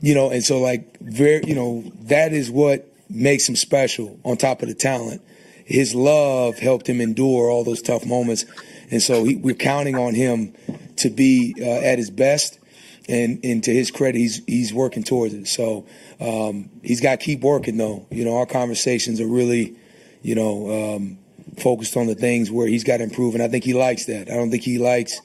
You 0.00 0.14
know, 0.14 0.30
and 0.30 0.44
so 0.44 0.60
like 0.60 0.98
very, 1.00 1.42
you 1.46 1.54
know, 1.54 1.82
that 2.02 2.32
is 2.32 2.50
what 2.50 2.88
makes 3.08 3.48
him 3.48 3.56
special 3.56 4.18
on 4.24 4.36
top 4.36 4.62
of 4.62 4.68
the 4.68 4.74
talent. 4.74 5.22
His 5.64 5.94
love 5.94 6.58
helped 6.58 6.86
him 6.88 7.00
endure 7.00 7.50
all 7.50 7.64
those 7.64 7.80
tough 7.80 8.04
moments. 8.04 8.44
And 8.90 9.02
so 9.02 9.24
he, 9.24 9.36
we're 9.36 9.54
counting 9.54 9.96
on 9.96 10.14
him 10.14 10.54
to 10.96 11.10
be 11.10 11.54
uh, 11.58 11.64
at 11.64 11.98
his 11.98 12.10
best. 12.10 12.58
And, 13.06 13.44
and 13.44 13.62
to 13.64 13.72
his 13.72 13.90
credit, 13.90 14.18
he's 14.18 14.42
he's 14.46 14.72
working 14.72 15.02
towards 15.02 15.34
it. 15.34 15.46
So 15.46 15.86
um, 16.20 16.70
he's 16.82 17.02
got 17.02 17.20
to 17.20 17.24
keep 17.24 17.40
working, 17.42 17.76
though. 17.76 18.06
You 18.10 18.24
know, 18.24 18.38
our 18.38 18.46
conversations 18.46 19.20
are 19.20 19.26
really, 19.26 19.76
you 20.22 20.34
know, 20.34 20.94
um, 20.96 21.18
focused 21.58 21.96
on 21.96 22.06
the 22.06 22.14
things 22.14 22.50
where 22.50 22.66
he's 22.66 22.84
got 22.84 22.98
to 22.98 23.04
improve, 23.04 23.34
and 23.34 23.42
I 23.42 23.48
think 23.48 23.64
he 23.64 23.74
likes 23.74 24.06
that. 24.06 24.30
I 24.30 24.34
don't 24.34 24.50
think 24.50 24.62
he 24.62 24.78
likes, 24.78 25.20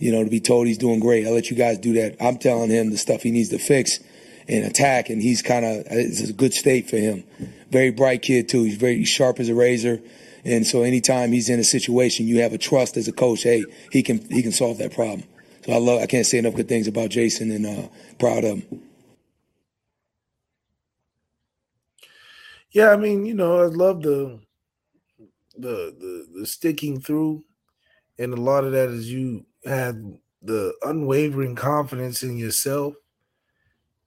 you 0.00 0.10
know, 0.10 0.24
to 0.24 0.30
be 0.30 0.40
told 0.40 0.66
he's 0.66 0.78
doing 0.78 0.98
great. 0.98 1.26
I'll 1.26 1.32
let 1.32 1.48
you 1.48 1.56
guys 1.56 1.78
do 1.78 1.92
that. 1.94 2.16
I'm 2.20 2.38
telling 2.38 2.70
him 2.70 2.90
the 2.90 2.98
stuff 2.98 3.22
he 3.22 3.30
needs 3.30 3.50
to 3.50 3.58
fix 3.58 4.00
and 4.48 4.64
attack, 4.64 5.08
and 5.08 5.22
he's 5.22 5.42
kind 5.42 5.64
of 5.64 5.86
it's 5.90 6.28
a 6.28 6.32
good 6.32 6.54
state 6.54 6.90
for 6.90 6.96
him. 6.96 7.24
Very 7.70 7.90
bright 7.90 8.22
kid 8.22 8.48
too. 8.48 8.64
He's 8.64 8.76
very 8.76 9.04
sharp 9.04 9.38
as 9.38 9.48
a 9.48 9.54
razor, 9.54 10.02
and 10.44 10.66
so 10.66 10.82
anytime 10.82 11.30
he's 11.30 11.48
in 11.48 11.60
a 11.60 11.64
situation, 11.64 12.26
you 12.26 12.40
have 12.40 12.52
a 12.52 12.58
trust 12.58 12.96
as 12.96 13.06
a 13.06 13.12
coach. 13.12 13.44
Hey, 13.44 13.64
he 13.92 14.02
can 14.02 14.28
he 14.28 14.42
can 14.42 14.52
solve 14.52 14.78
that 14.78 14.92
problem. 14.92 15.22
So 15.66 15.72
I 15.72 15.78
love. 15.78 16.02
I 16.02 16.06
can't 16.06 16.26
say 16.26 16.38
enough 16.38 16.54
good 16.56 16.68
things 16.68 16.88
about 16.88 17.10
Jason, 17.10 17.50
and 17.52 17.66
uh, 17.66 17.88
proud 18.18 18.44
of 18.44 18.58
him. 18.62 18.82
Yeah, 22.72 22.90
I 22.90 22.96
mean, 22.96 23.26
you 23.26 23.34
know, 23.34 23.60
I 23.62 23.66
love 23.66 24.02
the 24.02 24.40
the 25.56 25.94
the 25.98 26.28
the 26.40 26.46
sticking 26.46 27.00
through, 27.00 27.44
and 28.18 28.32
a 28.34 28.40
lot 28.40 28.64
of 28.64 28.72
that 28.72 28.90
is 28.90 29.12
you 29.12 29.46
have 29.64 29.96
the 30.42 30.74
unwavering 30.82 31.56
confidence 31.56 32.22
in 32.22 32.36
yourself, 32.38 32.94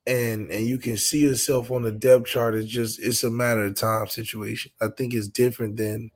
and 0.07 0.49
and 0.51 0.67
you 0.67 0.77
can 0.79 0.97
see 0.97 1.21
yourself 1.21 1.71
on 1.71 1.83
the 1.83 1.91
depth 1.93 2.27
chart. 2.27 2.55
It's 2.55 2.69
just 2.69 2.99
it's 2.99 3.23
a 3.23 3.31
matter 3.31 3.65
of 3.65 3.75
time 3.75 4.07
situation. 4.07 4.71
I 4.81 4.89
think 4.89 5.13
it's 5.13 5.29
different 5.29 5.77
than 5.77 6.11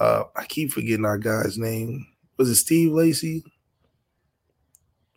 uh 0.00 0.24
I 0.36 0.46
keep 0.46 0.72
forgetting 0.72 1.06
our 1.06 1.18
guy's 1.18 1.58
name. 1.58 2.06
Was 2.38 2.50
it 2.50 2.56
Steve 2.56 2.92
Lacy 2.92 3.44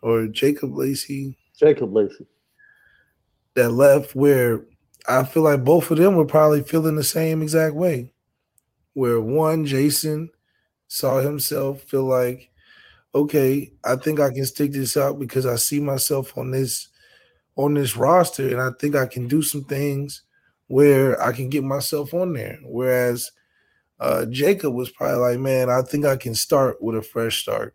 or 0.05 0.27
Jacob 0.27 0.77
Lacey? 0.77 1.35
Jacob 1.57 1.91
Lacey. 1.91 2.27
That 3.55 3.71
left 3.71 4.15
where 4.15 4.65
I 5.07 5.23
feel 5.23 5.43
like 5.43 5.63
both 5.63 5.89
of 5.89 5.97
them 5.97 6.15
were 6.15 6.25
probably 6.25 6.61
feeling 6.61 6.95
the 6.95 7.03
same 7.03 7.41
exact 7.41 7.73
way 7.73 8.13
where 8.93 9.19
one 9.19 9.65
Jason 9.65 10.29
saw 10.87 11.19
himself 11.19 11.81
feel 11.81 12.05
like, 12.05 12.51
okay, 13.15 13.73
I 13.83 13.95
think 13.95 14.19
I 14.19 14.31
can 14.31 14.45
stick 14.45 14.73
this 14.73 14.95
out 14.95 15.19
because 15.19 15.45
I 15.45 15.55
see 15.55 15.79
myself 15.79 16.37
on 16.37 16.51
this 16.51 16.89
on 17.55 17.73
this 17.73 17.95
roster 17.97 18.49
and 18.49 18.61
I 18.61 18.69
think 18.79 18.95
I 18.95 19.05
can 19.07 19.27
do 19.27 19.41
some 19.41 19.63
things 19.63 20.21
where 20.67 21.21
I 21.21 21.31
can 21.31 21.49
get 21.49 21.63
myself 21.63 22.13
on 22.13 22.33
there. 22.33 22.59
Whereas 22.63 23.31
uh, 23.99 24.25
Jacob 24.25 24.73
was 24.73 24.89
probably 24.89 25.17
like, 25.17 25.39
man, 25.39 25.69
I 25.69 25.81
think 25.81 26.05
I 26.05 26.17
can 26.17 26.35
start 26.35 26.81
with 26.81 26.97
a 26.97 27.01
fresh 27.01 27.41
start. 27.41 27.74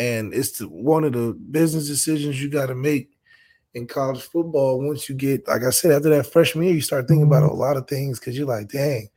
And 0.00 0.32
it's 0.32 0.52
the, 0.58 0.66
one 0.66 1.04
of 1.04 1.12
the 1.12 1.36
business 1.50 1.86
decisions 1.86 2.42
you 2.42 2.48
got 2.48 2.66
to 2.66 2.74
make 2.74 3.10
in 3.74 3.86
college 3.86 4.22
football. 4.22 4.80
Once 4.80 5.10
you 5.10 5.14
get, 5.14 5.46
like 5.46 5.62
I 5.62 5.68
said, 5.68 5.92
after 5.92 6.08
that 6.08 6.32
freshman 6.32 6.64
year, 6.64 6.74
you 6.74 6.80
start 6.80 7.06
thinking 7.06 7.26
about 7.26 7.42
mm-hmm. 7.42 7.52
a 7.52 7.60
lot 7.60 7.76
of 7.76 7.86
things 7.86 8.18
because 8.18 8.34
you're 8.34 8.46
like, 8.46 8.70
dang, 8.70 9.10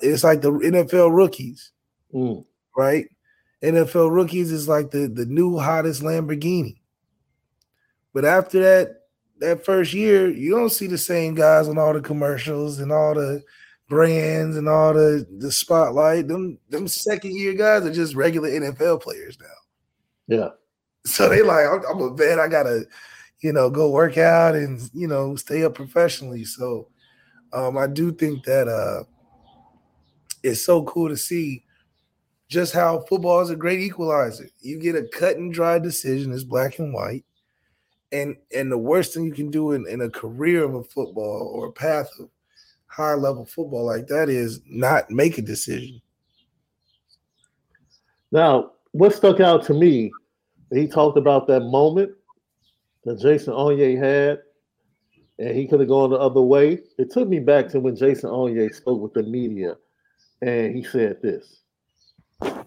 it's 0.00 0.22
like 0.22 0.40
the 0.40 0.52
NFL 0.52 1.12
rookies, 1.12 1.72
mm. 2.14 2.44
right? 2.76 3.06
NFL 3.60 4.12
rookies 4.12 4.52
is 4.52 4.68
like 4.68 4.92
the 4.92 5.08
the 5.08 5.26
new 5.26 5.58
hottest 5.58 6.02
Lamborghini. 6.02 6.76
But 8.14 8.24
after 8.24 8.60
that, 8.60 9.00
that 9.40 9.64
first 9.64 9.92
year, 9.92 10.30
you 10.30 10.52
don't 10.52 10.70
see 10.70 10.86
the 10.86 10.96
same 10.96 11.34
guys 11.34 11.66
on 11.66 11.76
all 11.76 11.92
the 11.92 12.00
commercials 12.00 12.78
and 12.78 12.92
all 12.92 13.14
the 13.14 13.42
brands 13.88 14.56
and 14.56 14.68
all 14.68 14.94
the 14.94 15.26
the 15.38 15.50
spotlight. 15.50 16.28
Them 16.28 16.58
them 16.68 16.86
second 16.86 17.34
year 17.34 17.54
guys 17.54 17.84
are 17.84 17.92
just 17.92 18.14
regular 18.14 18.48
NFL 18.48 19.02
players 19.02 19.36
now. 19.40 19.57
Yeah. 20.28 20.50
So 21.04 21.28
they 21.28 21.42
like, 21.42 21.66
I'm, 21.66 21.82
I'm 21.90 22.02
a 22.02 22.14
vet. 22.14 22.38
I 22.38 22.46
gotta, 22.48 22.84
you 23.40 23.52
know, 23.52 23.70
go 23.70 23.90
work 23.90 24.18
out 24.18 24.54
and 24.54 24.80
you 24.94 25.08
know 25.08 25.34
stay 25.36 25.64
up 25.64 25.74
professionally. 25.74 26.44
So, 26.44 26.88
um, 27.52 27.76
I 27.76 27.86
do 27.86 28.12
think 28.12 28.44
that 28.44 28.68
uh 28.68 29.04
it's 30.42 30.64
so 30.64 30.84
cool 30.84 31.08
to 31.08 31.16
see 31.16 31.64
just 32.48 32.72
how 32.72 33.00
football 33.00 33.40
is 33.40 33.50
a 33.50 33.56
great 33.56 33.80
equalizer. 33.80 34.48
You 34.60 34.78
get 34.78 34.94
a 34.94 35.02
cut 35.02 35.36
and 35.36 35.52
dry 35.52 35.78
decision, 35.78 36.32
it's 36.32 36.44
black 36.44 36.78
and 36.78 36.92
white. 36.92 37.24
And 38.12 38.36
and 38.54 38.72
the 38.72 38.78
worst 38.78 39.12
thing 39.12 39.24
you 39.24 39.32
can 39.32 39.50
do 39.50 39.72
in, 39.72 39.86
in 39.88 40.00
a 40.00 40.10
career 40.10 40.64
of 40.64 40.74
a 40.74 40.84
football 40.84 41.50
or 41.54 41.66
a 41.66 41.72
path 41.72 42.10
of 42.18 42.30
high 42.86 43.14
level 43.14 43.44
football 43.44 43.84
like 43.84 44.06
that 44.08 44.28
is 44.28 44.60
not 44.66 45.10
make 45.10 45.38
a 45.38 45.42
decision. 45.42 46.00
Now, 48.32 48.72
what 48.92 49.14
stuck 49.14 49.40
out 49.40 49.64
to 49.66 49.74
me, 49.74 50.10
he 50.72 50.86
talked 50.86 51.18
about 51.18 51.46
that 51.48 51.60
moment 51.60 52.12
that 53.04 53.20
Jason 53.20 53.54
Onye 53.54 53.98
had, 53.98 54.40
and 55.38 55.56
he 55.56 55.66
could 55.66 55.80
have 55.80 55.88
gone 55.88 56.10
the 56.10 56.16
other 56.16 56.42
way. 56.42 56.80
It 56.98 57.10
took 57.10 57.28
me 57.28 57.38
back 57.38 57.68
to 57.68 57.80
when 57.80 57.96
Jason 57.96 58.30
Onye 58.30 58.74
spoke 58.74 59.00
with 59.00 59.14
the 59.14 59.22
media 59.22 59.76
and 60.42 60.74
he 60.74 60.82
said 60.82 61.20
this. 61.22 61.60
I 62.40 62.64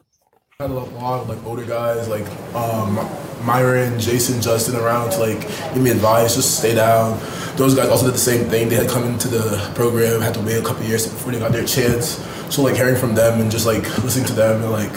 had 0.60 0.70
a 0.70 0.74
lot 0.74 1.22
of 1.22 1.30
like 1.30 1.44
older 1.46 1.66
guys 1.66 2.08
like 2.08 2.26
um, 2.56 2.96
Myron, 3.44 4.00
Jason, 4.00 4.42
Justin 4.42 4.76
around 4.76 5.12
to 5.12 5.20
like 5.20 5.42
give 5.74 5.82
me 5.82 5.90
advice, 5.90 6.36
just 6.36 6.60
stay 6.60 6.76
down. 6.76 7.20
Those 7.56 7.76
guys 7.76 7.90
also 7.90 8.06
did 8.06 8.14
the 8.14 8.20
same 8.20 8.50
thing. 8.50 8.70
They 8.70 8.76
had 8.76 8.90
come 8.90 9.04
into 9.04 9.28
the 9.28 9.72
program, 9.76 10.22
had 10.22 10.34
to 10.36 10.42
wait 10.42 10.58
a 10.58 10.64
couple 10.64 10.84
years 10.86 11.08
before 11.08 11.32
they 11.32 11.40
got 11.40 11.52
their 11.52 11.66
chance. 11.66 12.20
So 12.54 12.62
like 12.62 12.76
hearing 12.76 12.96
from 12.96 13.16
them 13.16 13.42
and 13.42 13.50
just 13.50 13.66
like 13.66 13.84
listening 14.04 14.26
to 14.26 14.34
them 14.34 14.62
and 14.62 14.72
like 14.72 14.92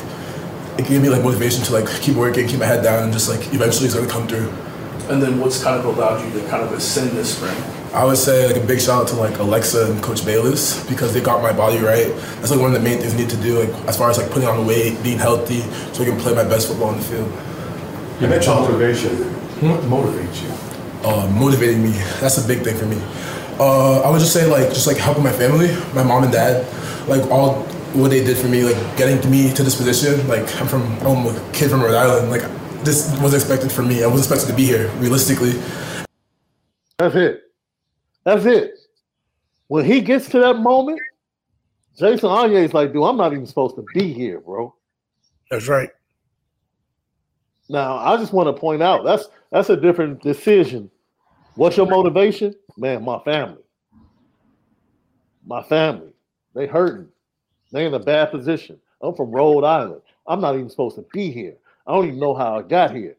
it 0.78 0.87
gave 0.87 1.02
me 1.02 1.08
like 1.08 1.22
motivation 1.22 1.62
to 1.64 1.72
like 1.72 1.88
keep 2.00 2.16
working, 2.16 2.46
keep 2.48 2.58
my 2.58 2.66
head 2.66 2.82
down, 2.82 3.04
and 3.04 3.12
just 3.12 3.28
like 3.28 3.40
eventually 3.54 3.87
it's 3.87 3.94
gonna 3.94 4.08
come 4.08 4.26
through. 4.26 4.48
And 5.08 5.22
then 5.22 5.38
what's 5.38 5.62
kind 5.62 5.78
of 5.78 5.84
allowed 5.84 6.24
you 6.24 6.40
to 6.40 6.48
kind 6.48 6.62
of 6.62 6.72
ascend 6.72 7.10
this 7.10 7.37
spring? 7.37 7.54
I 7.92 8.04
would 8.04 8.16
say 8.16 8.46
like 8.46 8.56
a 8.56 8.66
big 8.66 8.80
shout 8.80 9.02
out 9.02 9.08
to 9.08 9.14
like 9.14 9.38
Alexa 9.38 9.92
and 9.92 10.02
Coach 10.02 10.24
Bayless 10.24 10.84
because 10.88 11.14
they 11.14 11.20
got 11.20 11.42
my 11.42 11.52
body 11.52 11.78
right. 11.78 12.08
That's 12.40 12.50
like 12.50 12.58
one 12.58 12.74
of 12.74 12.82
the 12.82 12.88
main 12.88 12.98
things 12.98 13.14
I 13.14 13.18
need 13.18 13.30
to 13.30 13.37
do, 13.37 13.60
like 13.62 13.68
as 13.87 13.96
far 13.96 14.10
as 14.10 14.18
like 14.18 14.30
putting 14.30 14.48
on 14.48 14.56
the 14.56 14.64
weight, 14.64 15.00
being 15.02 15.18
healthy, 15.18 15.60
so 15.92 16.02
I 16.02 16.06
can 16.06 16.18
play 16.18 16.34
my 16.34 16.42
best 16.42 16.68
football 16.68 16.88
on 16.88 16.96
the 16.96 17.04
field. 17.04 17.30
You 18.20 18.28
mentioned 18.28 18.56
motivation. 18.56 19.16
What 19.60 19.80
motivates 19.82 20.42
you? 20.42 21.08
Uh, 21.08 21.28
motivating 21.38 21.82
me. 21.82 21.92
That's 22.20 22.42
a 22.42 22.48
big 22.48 22.64
thing 22.64 22.76
for 22.76 22.87
me. 22.87 23.00
Uh, 23.60 24.00
I 24.00 24.10
would 24.10 24.18
just 24.18 24.32
say 24.32 24.46
like 24.46 24.70
just 24.70 24.88
like 24.88 24.96
helping 24.96 25.22
my 25.22 25.32
family, 25.32 25.68
my 25.94 26.02
mom 26.02 26.24
and 26.24 26.32
dad, 26.32 26.66
like 27.08 27.30
all 27.30 27.64
what 27.94 28.11
they 28.11 28.24
did 28.24 28.37
for 28.37 28.48
me, 28.48 28.64
like 28.64 28.96
getting 28.96 29.30
me 29.30 29.52
to 29.52 29.62
this 29.62 29.76
position. 29.76 30.26
Like 30.28 30.42
I'm 30.61 30.66
from 30.66 30.83
I'm 31.00 31.26
a 31.26 31.50
kid 31.52 31.70
from 31.70 31.83
Rhode 31.83 31.94
Island. 31.94 32.30
Like 32.30 32.42
this 32.85 33.16
was 33.20 33.35
expected 33.35 33.72
for 33.72 33.83
me. 33.83 34.02
I 34.02 34.07
was 34.07 34.20
expected 34.20 34.48
to 34.48 34.54
be 34.54 34.64
here 34.64 34.88
realistically. 34.98 35.52
That's 36.98 37.14
it. 37.14 37.42
That's 38.24 38.44
it. 38.44 38.74
When 39.68 39.85
he 39.85 40.00
gets 40.00 40.28
to 40.30 40.38
that 40.40 40.59
moment, 40.59 41.00
Jason 41.98 42.28
Onye 42.28 42.64
is 42.64 42.74
like, 42.74 42.92
dude, 42.92 43.04
I'm 43.04 43.16
not 43.16 43.33
even 43.33 43.46
supposed 43.46 43.76
to 43.76 43.85
be 43.94 44.12
here, 44.12 44.40
bro. 44.40 44.74
That's 45.50 45.68
right. 45.68 45.90
Now, 47.68 47.96
I 47.96 48.16
just 48.16 48.33
want 48.33 48.48
to 48.48 48.61
point 48.61 48.83
out 48.83 49.04
that's 49.04 49.28
that's 49.50 49.70
a 49.70 49.76
different 49.76 50.22
decision. 50.22 50.90
What's 51.54 51.76
your 51.76 51.87
motivation? 51.87 52.54
Man, 52.76 53.04
my 53.04 53.20
family. 53.20 53.62
My 55.46 55.62
family. 55.62 56.12
They 56.54 56.66
hurting. 56.66 57.09
They 57.74 57.87
in 57.87 57.94
a 57.94 57.98
bad 57.98 58.30
position. 58.30 58.78
I'm 59.02 59.16
from 59.16 59.32
Rhode 59.32 59.64
Island. 59.64 60.00
I'm 60.28 60.40
not 60.40 60.54
even 60.54 60.70
supposed 60.70 60.94
to 60.94 61.04
be 61.12 61.32
here. 61.32 61.56
I 61.88 61.92
don't 61.92 62.06
even 62.06 62.20
know 62.20 62.32
how 62.32 62.56
I 62.56 62.62
got 62.62 62.94
here. 62.94 63.16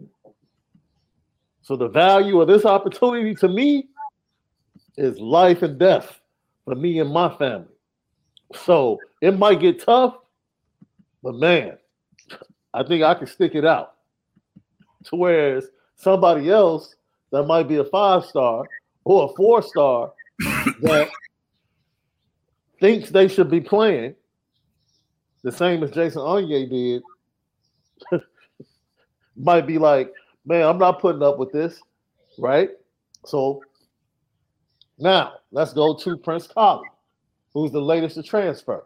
So 1.61 1.75
the 1.75 1.89
value 1.89 2.39
of 2.39 2.47
this 2.47 2.63
opportunity 2.63 3.35
to 3.35 3.49
me 3.49 3.89
is 4.95 5.19
life 5.19 5.61
and 5.61 5.77
death 5.77 6.21
for 6.63 6.73
me 6.73 6.99
and 6.99 7.11
my 7.11 7.35
family. 7.35 7.67
So 8.53 8.97
it 9.19 9.37
might 9.37 9.59
get 9.59 9.83
tough, 9.83 10.15
but 11.21 11.35
man, 11.35 11.77
I 12.73 12.83
think 12.83 13.03
I 13.03 13.13
can 13.13 13.27
stick 13.27 13.55
it 13.55 13.65
out. 13.65 13.95
To 15.07 15.17
whereas 15.17 15.67
somebody 15.97 16.49
else 16.49 16.95
that 17.31 17.43
might 17.43 17.67
be 17.67 17.75
a 17.75 17.83
five 17.83 18.23
star 18.23 18.63
or 19.03 19.25
a 19.25 19.35
four 19.35 19.61
star 19.61 20.13
that 20.79 21.09
thinks 22.79 23.09
they 23.09 23.27
should 23.27 23.51
be 23.51 23.59
playing 23.59 24.15
the 25.45 25.51
same 25.51 25.83
as 25.83 25.91
Jason 25.91 26.21
Onye 26.23 26.67
did 26.67 27.03
might 29.37 29.67
be 29.67 29.77
like, 29.77 30.11
man, 30.43 30.67
I'm 30.67 30.79
not 30.79 30.99
putting 30.99 31.21
up 31.21 31.37
with 31.37 31.51
this, 31.51 31.79
right? 32.39 32.69
So 33.25 33.61
now 34.97 35.33
let's 35.51 35.71
go 35.71 35.95
to 35.97 36.17
Prince 36.17 36.47
Kollie, 36.47 36.89
who's 37.53 37.71
the 37.71 37.79
latest 37.79 38.15
to 38.15 38.23
transfer. 38.23 38.85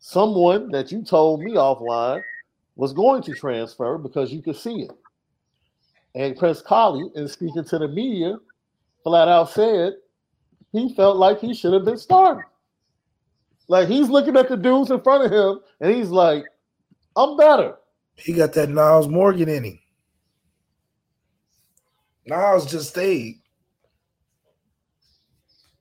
Someone 0.00 0.72
that 0.72 0.90
you 0.90 1.04
told 1.04 1.40
me 1.40 1.52
offline 1.52 2.20
was 2.74 2.92
going 2.92 3.22
to 3.22 3.32
transfer 3.32 3.96
because 3.96 4.32
you 4.32 4.42
could 4.42 4.56
see 4.56 4.82
it. 4.82 4.90
And 6.16 6.36
Prince 6.36 6.62
Kollie, 6.62 7.12
in 7.14 7.28
speaking 7.28 7.62
to 7.62 7.78
the 7.78 7.86
media, 7.86 8.38
flat 9.04 9.28
out 9.28 9.50
said 9.50 9.92
he 10.72 10.92
felt 10.94 11.16
like 11.16 11.38
he 11.38 11.54
should 11.54 11.74
have 11.74 11.84
been 11.84 11.96
starting. 11.96 12.42
Like 13.70 13.86
he's 13.86 14.08
looking 14.08 14.36
at 14.36 14.48
the 14.48 14.56
dudes 14.56 14.90
in 14.90 15.00
front 15.00 15.24
of 15.24 15.30
him 15.30 15.60
and 15.80 15.94
he's 15.94 16.08
like, 16.08 16.42
I'm 17.14 17.36
better. 17.36 17.76
He 18.16 18.32
got 18.32 18.52
that 18.54 18.68
Nyles 18.68 19.08
Morgan 19.08 19.48
in 19.48 19.62
him. 19.62 19.78
Nyles 22.28 22.68
just 22.68 22.88
stayed. 22.88 23.36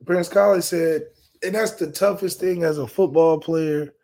Prince 0.06 0.30
Kollie 0.30 0.62
said, 0.62 1.02
and 1.42 1.56
that's 1.56 1.72
the 1.72 1.92
toughest 1.92 2.40
thing 2.40 2.62
as 2.62 2.78
a 2.78 2.86
football 2.86 3.40
player 3.40 3.96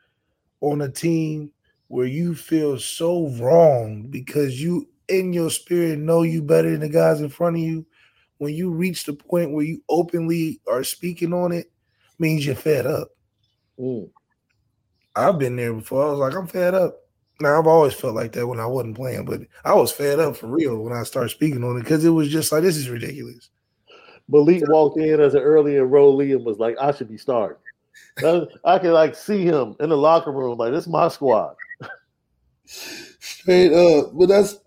on 0.62 0.82
a 0.82 0.90
team 0.90 1.52
where 1.88 2.08
you 2.08 2.34
feel 2.34 2.80
so 2.80 3.30
wrong 3.40 4.08
because 4.10 4.60
you 4.60 4.90
in 5.10 5.32
your 5.32 5.52
spirit 5.52 6.00
know 6.00 6.24
you 6.24 6.42
better 6.42 6.72
than 6.72 6.80
the 6.80 6.90
guys 6.90 7.22
in 7.22 7.30
front 7.30 7.58
of 7.58 7.62
you. 7.62 7.86
When 8.40 8.56
you 8.56 8.72
reach 8.72 9.04
the 9.04 9.14
point 9.14 9.52
where 9.52 9.64
you 9.64 9.84
openly 9.90 10.60
are 10.68 10.84
speaking 10.84 11.34
on 11.34 11.52
it, 11.52 11.72
means 12.18 12.48
you're 12.48 12.56
fed 12.56 12.88
up. 12.88 13.10
Mm. 13.80 14.10
I've 15.16 15.40
been 15.40 15.56
there 15.56 15.74
before. 15.74 16.06
I 16.06 16.10
was 16.12 16.20
like, 16.20 16.36
I'm 16.36 16.48
fed 16.48 16.74
up. 16.74 17.02
Now 17.42 17.60
I've 17.60 17.68
always 17.68 17.94
felt 17.94 18.16
like 18.16 18.32
that 18.34 18.48
when 18.48 18.60
I 18.60 18.66
wasn't 18.66 18.96
playing, 18.96 19.26
but 19.26 19.42
I 19.66 19.74
was 19.74 19.92
fed 19.92 20.20
up 20.20 20.38
for 20.38 20.48
real 20.48 20.78
when 20.78 20.94
I 20.94 21.04
started 21.04 21.30
speaking 21.30 21.64
on 21.64 21.78
it 21.78 21.82
because 21.82 22.06
it 22.06 22.10
was 22.10 22.30
just 22.30 22.52
like 22.52 22.64
this 22.64 22.78
is 22.78 22.90
ridiculous. 22.90 23.50
Malik 24.30 24.64
walked 24.68 24.98
in 24.98 25.20
as 25.20 25.36
an 25.36 25.42
early 25.42 25.74
enrollee 25.74 26.36
and 26.36 26.46
was 26.46 26.60
like, 26.60 26.78
I 26.80 26.92
should 26.92 27.10
be 27.10 27.18
starting. 27.18 27.58
I 28.64 28.80
can 28.80 28.92
like 28.92 29.16
see 29.16 29.44
him 29.44 29.76
in 29.80 29.90
the 29.90 29.98
locker 29.98 30.32
room, 30.32 30.58
like 30.58 30.72
this 30.72 30.86
is 30.86 30.90
my 30.90 31.10
squad. 31.10 31.56
Straight 32.66 33.74
up. 33.74 34.12
But 34.14 34.28
that's 34.28 34.58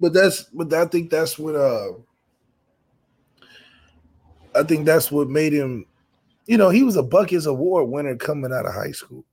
but 0.00 0.12
that's 0.12 0.44
but 0.44 0.72
I 0.72 0.86
think 0.86 1.10
that's 1.10 1.38
what 1.38 1.56
uh 1.56 1.92
I 4.54 4.62
think 4.62 4.86
that's 4.86 5.10
what 5.10 5.28
made 5.28 5.52
him, 5.52 5.86
you 6.46 6.56
know, 6.56 6.70
he 6.70 6.82
was 6.82 6.96
a 6.96 7.02
Butkus 7.02 7.46
Award 7.46 7.88
winner 7.88 8.16
coming 8.16 8.52
out 8.52 8.66
of 8.66 8.74
high 8.74 8.92
school. 8.92 9.24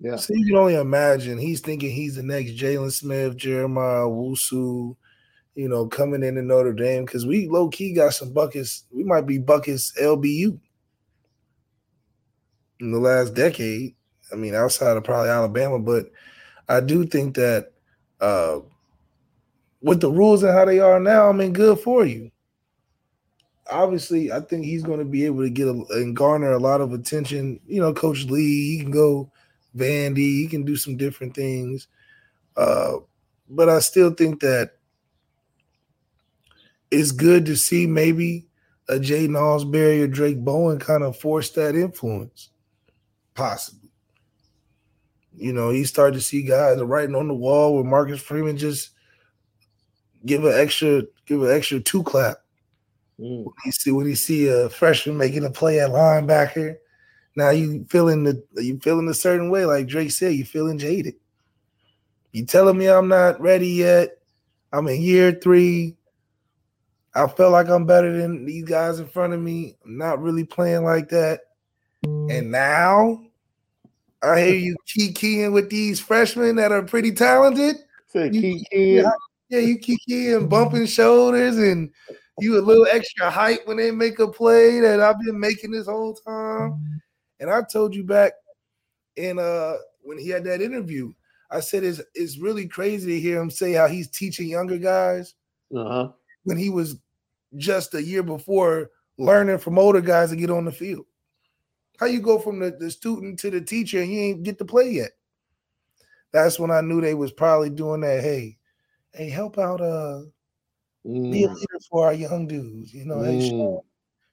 Yeah. 0.00 0.16
So 0.16 0.34
you 0.34 0.46
can 0.46 0.56
only 0.56 0.74
imagine 0.74 1.38
he's 1.38 1.60
thinking 1.60 1.92
he's 1.92 2.16
the 2.16 2.24
next 2.24 2.52
Jaylon 2.52 2.92
Smith, 2.92 3.36
Jeremiah 3.36 4.04
Owusu, 4.04 4.96
you 5.54 5.68
know, 5.68 5.86
coming 5.86 6.24
into 6.24 6.42
Notre 6.42 6.72
Dame 6.72 7.04
because 7.04 7.24
we 7.24 7.48
low 7.48 7.68
key 7.68 7.92
got 7.92 8.14
some 8.14 8.34
Butkus. 8.34 8.82
We 8.90 9.04
might 9.04 9.26
be 9.26 9.38
Butkus 9.38 9.96
LBU 10.00 10.58
in 12.80 12.90
the 12.90 12.98
last 12.98 13.34
decade. 13.34 13.94
I 14.32 14.34
mean, 14.34 14.56
outside 14.56 14.96
of 14.96 15.04
probably 15.04 15.30
Alabama, 15.30 15.78
but 15.78 16.06
I 16.68 16.80
do 16.80 17.06
think 17.06 17.36
that 17.36 17.70
uh, 18.20 18.58
with 19.82 20.00
the 20.00 20.10
rules 20.10 20.42
and 20.42 20.52
how 20.52 20.64
they 20.64 20.80
are 20.80 20.98
now, 20.98 21.28
I 21.28 21.32
mean, 21.32 21.52
good 21.52 21.78
for 21.78 22.04
you. 22.04 22.31
Obviously, 23.70 24.32
I 24.32 24.40
think 24.40 24.64
he's 24.64 24.82
going 24.82 24.98
to 24.98 25.04
be 25.04 25.24
able 25.24 25.42
to 25.42 25.50
get 25.50 25.68
a, 25.68 25.84
and 25.90 26.16
garner 26.16 26.52
a 26.52 26.58
lot 26.58 26.80
of 26.80 26.92
attention. 26.92 27.60
You 27.66 27.80
know, 27.80 27.94
Coach 27.94 28.24
Lee, 28.24 28.76
he 28.76 28.80
can 28.82 28.90
go 28.90 29.30
Vandy, 29.76 30.16
he 30.16 30.46
can 30.48 30.64
do 30.64 30.76
some 30.76 30.96
different 30.96 31.34
things. 31.34 31.88
Uh, 32.56 32.96
but 33.48 33.68
I 33.68 33.78
still 33.78 34.12
think 34.12 34.40
that 34.40 34.72
it's 36.90 37.12
good 37.12 37.46
to 37.46 37.56
see 37.56 37.86
maybe 37.86 38.46
a 38.88 38.98
Jay 38.98 39.26
Ausberry 39.26 40.02
or 40.02 40.08
Drayk 40.08 40.44
Bowen 40.44 40.78
kind 40.78 41.02
of 41.02 41.16
force 41.16 41.50
that 41.50 41.74
influence, 41.74 42.50
possibly. 43.34 43.90
You 45.34 45.52
know, 45.52 45.70
he 45.70 45.84
started 45.84 46.14
to 46.14 46.20
see 46.20 46.42
guys 46.42 46.80
writing 46.82 47.14
on 47.14 47.28
the 47.28 47.34
wall 47.34 47.74
where 47.74 47.84
Marcus 47.84 48.20
Freeman 48.20 48.58
just 48.58 48.90
give 50.26 50.44
an 50.44 50.52
extra, 50.52 51.04
give 51.24 51.42
an 51.42 51.50
extra 51.50 51.80
two 51.80 52.02
clap. 52.02 52.41
Mm. 53.22 53.44
When 53.44 53.54
you 53.64 53.72
see 53.72 53.90
when 53.92 54.06
you 54.06 54.16
see 54.16 54.48
a 54.48 54.68
freshman 54.68 55.16
making 55.16 55.44
a 55.44 55.50
play 55.50 55.80
at 55.80 55.90
linebacker, 55.90 56.76
now 57.36 57.50
you 57.50 57.86
feeling 57.88 58.24
the 58.24 58.42
you 58.56 58.78
feeling 58.80 59.08
a 59.08 59.14
certain 59.14 59.48
way, 59.48 59.64
like 59.64 59.86
Drake 59.86 60.10
said, 60.10 60.34
you 60.34 60.44
feeling 60.44 60.78
jaded. 60.78 61.14
You 62.32 62.44
telling 62.44 62.76
me 62.78 62.88
I'm 62.88 63.08
not 63.08 63.40
ready 63.40 63.68
yet. 63.68 64.18
I'm 64.72 64.88
in 64.88 65.00
year 65.00 65.32
three. 65.32 65.96
I 67.14 67.28
feel 67.28 67.50
like 67.50 67.68
I'm 67.68 67.84
better 67.86 68.10
than 68.16 68.46
these 68.46 68.64
guys 68.64 68.98
in 68.98 69.06
front 69.06 69.34
of 69.34 69.40
me. 69.40 69.76
I'm 69.84 69.98
not 69.98 70.20
really 70.20 70.44
playing 70.44 70.82
like 70.82 71.10
that. 71.10 71.40
And 72.04 72.50
now 72.50 73.22
I 74.22 74.40
hear 74.40 74.54
you 74.54 74.76
keying 75.14 75.52
with 75.52 75.68
these 75.68 76.00
freshmen 76.00 76.56
that 76.56 76.72
are 76.72 76.82
pretty 76.82 77.12
talented. 77.12 77.76
Say 78.06 78.30
You-. 78.32 79.12
Yeah, 79.52 79.58
you 79.58 79.76
kicking, 79.76 80.48
bumping 80.48 80.86
shoulders, 80.86 81.58
and 81.58 81.90
you 82.40 82.58
a 82.58 82.62
little 82.62 82.86
extra 82.90 83.30
hype 83.30 83.66
when 83.66 83.76
they 83.76 83.90
make 83.90 84.18
a 84.18 84.26
play 84.28 84.80
that 84.80 85.00
I've 85.00 85.20
been 85.20 85.38
making 85.38 85.70
this 85.70 85.86
whole 85.86 86.14
time. 86.14 87.00
And 87.40 87.50
I 87.50 87.62
told 87.62 87.94
you 87.94 88.04
back 88.04 88.32
in 89.16 89.38
uh 89.38 89.74
when 90.02 90.18
he 90.18 90.28
had 90.28 90.44
that 90.44 90.62
interview, 90.62 91.12
I 91.50 91.60
said 91.60 91.84
it's 91.84 92.00
it's 92.14 92.38
really 92.38 92.66
crazy 92.66 93.12
to 93.12 93.20
hear 93.20 93.40
him 93.40 93.50
say 93.50 93.72
how 93.72 93.86
he's 93.86 94.08
teaching 94.08 94.48
younger 94.48 94.78
guys 94.78 95.34
Uh-huh. 95.74 96.10
when 96.44 96.56
he 96.56 96.70
was 96.70 96.96
just 97.56 97.94
a 97.94 98.02
year 98.02 98.22
before 98.22 98.90
learning 99.18 99.58
from 99.58 99.78
older 99.78 100.00
guys 100.00 100.30
to 100.30 100.36
get 100.36 100.50
on 100.50 100.64
the 100.64 100.72
field. 100.72 101.04
How 101.98 102.06
you 102.06 102.20
go 102.20 102.38
from 102.38 102.58
the, 102.58 102.70
the 102.70 102.90
student 102.90 103.38
to 103.40 103.50
the 103.50 103.60
teacher 103.60 104.00
and 104.00 104.10
you 104.10 104.20
ain't 104.20 104.42
get 104.42 104.58
to 104.58 104.64
play 104.64 104.90
yet? 104.90 105.12
That's 106.32 106.58
when 106.58 106.70
I 106.70 106.80
knew 106.80 107.00
they 107.00 107.14
was 107.14 107.30
probably 107.30 107.68
doing 107.68 108.00
that. 108.00 108.22
Hey, 108.22 108.56
hey, 109.12 109.28
help 109.28 109.58
out 109.58 109.80
uh 109.80 110.22
be 111.04 111.44
a 111.44 111.48
Mm. 111.48 111.56
For 111.86 112.06
our 112.06 112.14
young 112.14 112.46
dudes. 112.46 112.92
You 112.94 113.04
know, 113.04 113.22
hey, 113.22 113.36
Mm. 113.38 113.48
show, 113.48 113.84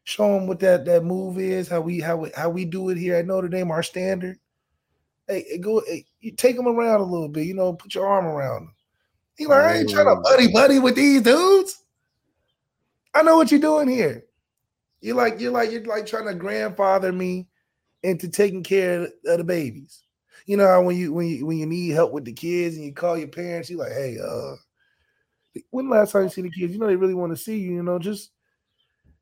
show 0.03 0.33
them 0.33 0.47
what 0.47 0.59
that 0.61 0.85
that 0.85 1.03
move 1.03 1.39
is, 1.39 1.67
how 1.67 1.81
we 1.81 1.99
how 1.99 2.17
we 2.17 2.31
how 2.35 2.49
we 2.49 2.65
do 2.65 2.89
it 2.89 2.97
here 2.97 3.15
at 3.15 3.25
Notre 3.25 3.47
Dame, 3.49 3.71
our 3.71 3.83
standard. 3.83 4.37
Hey, 5.27 5.57
go 5.59 5.81
hey, 5.87 6.05
you 6.21 6.31
take 6.31 6.55
them 6.55 6.67
around 6.67 7.01
a 7.01 7.05
little 7.05 7.29
bit, 7.29 7.45
you 7.45 7.53
know, 7.53 7.73
put 7.73 7.93
your 7.95 8.07
arm 8.07 8.25
around 8.25 8.65
them. 8.65 8.75
He 9.37 9.45
like, 9.45 9.63
I 9.63 9.77
ain't 9.77 9.89
trying 9.89 10.05
to 10.05 10.15
Mm. 10.15 10.23
buddy 10.23 10.47
buddy 10.51 10.79
with 10.79 10.95
these 10.95 11.21
dudes. 11.21 11.83
I 13.13 13.21
know 13.23 13.37
what 13.37 13.51
you're 13.51 13.59
doing 13.59 13.87
here. 13.87 14.25
You're 15.01 15.15
like, 15.15 15.39
you're 15.39 15.51
like, 15.51 15.71
you're 15.71 15.85
like 15.85 16.05
trying 16.05 16.27
to 16.27 16.33
grandfather 16.35 17.11
me 17.11 17.47
into 18.03 18.29
taking 18.29 18.63
care 18.63 19.03
of 19.25 19.37
the 19.37 19.43
babies. 19.43 20.03
You 20.45 20.57
know 20.57 20.67
how 20.67 20.81
when 20.81 20.97
you 20.97 21.13
when 21.13 21.27
you 21.27 21.45
when 21.45 21.57
you 21.57 21.65
need 21.65 21.89
help 21.89 22.11
with 22.11 22.25
the 22.25 22.33
kids 22.33 22.75
and 22.75 22.85
you 22.85 22.93
call 22.93 23.17
your 23.17 23.27
parents, 23.27 23.69
you're 23.69 23.79
like, 23.79 23.91
hey, 23.91 24.17
uh, 24.23 24.55
when 25.69 25.89
last 25.89 26.11
time 26.11 26.23
you 26.23 26.29
see 26.29 26.41
the 26.41 26.49
kids? 26.49 26.73
You 26.73 26.79
know 26.79 26.87
they 26.87 26.95
really 26.95 27.13
want 27.13 27.31
to 27.31 27.37
see 27.37 27.57
you. 27.59 27.73
You 27.75 27.83
know, 27.83 27.99
just 27.99 28.31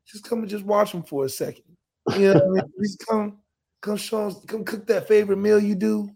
just 0.06 0.24
come 0.28 0.40
and 0.40 0.48
just 0.48 0.64
watch 0.64 0.92
them 0.92 1.02
for 1.02 1.24
a 1.24 1.28
second. 1.28 1.64
You 2.16 2.34
know, 2.34 2.40
I 2.44 2.48
mean? 2.48 2.72
just 2.82 3.04
come 3.06 3.38
come 3.80 3.96
show 3.96 4.30
them, 4.30 4.42
come 4.46 4.64
cook 4.64 4.86
that 4.86 5.08
favorite 5.08 5.36
meal 5.36 5.58
you 5.60 5.74
do. 5.74 6.10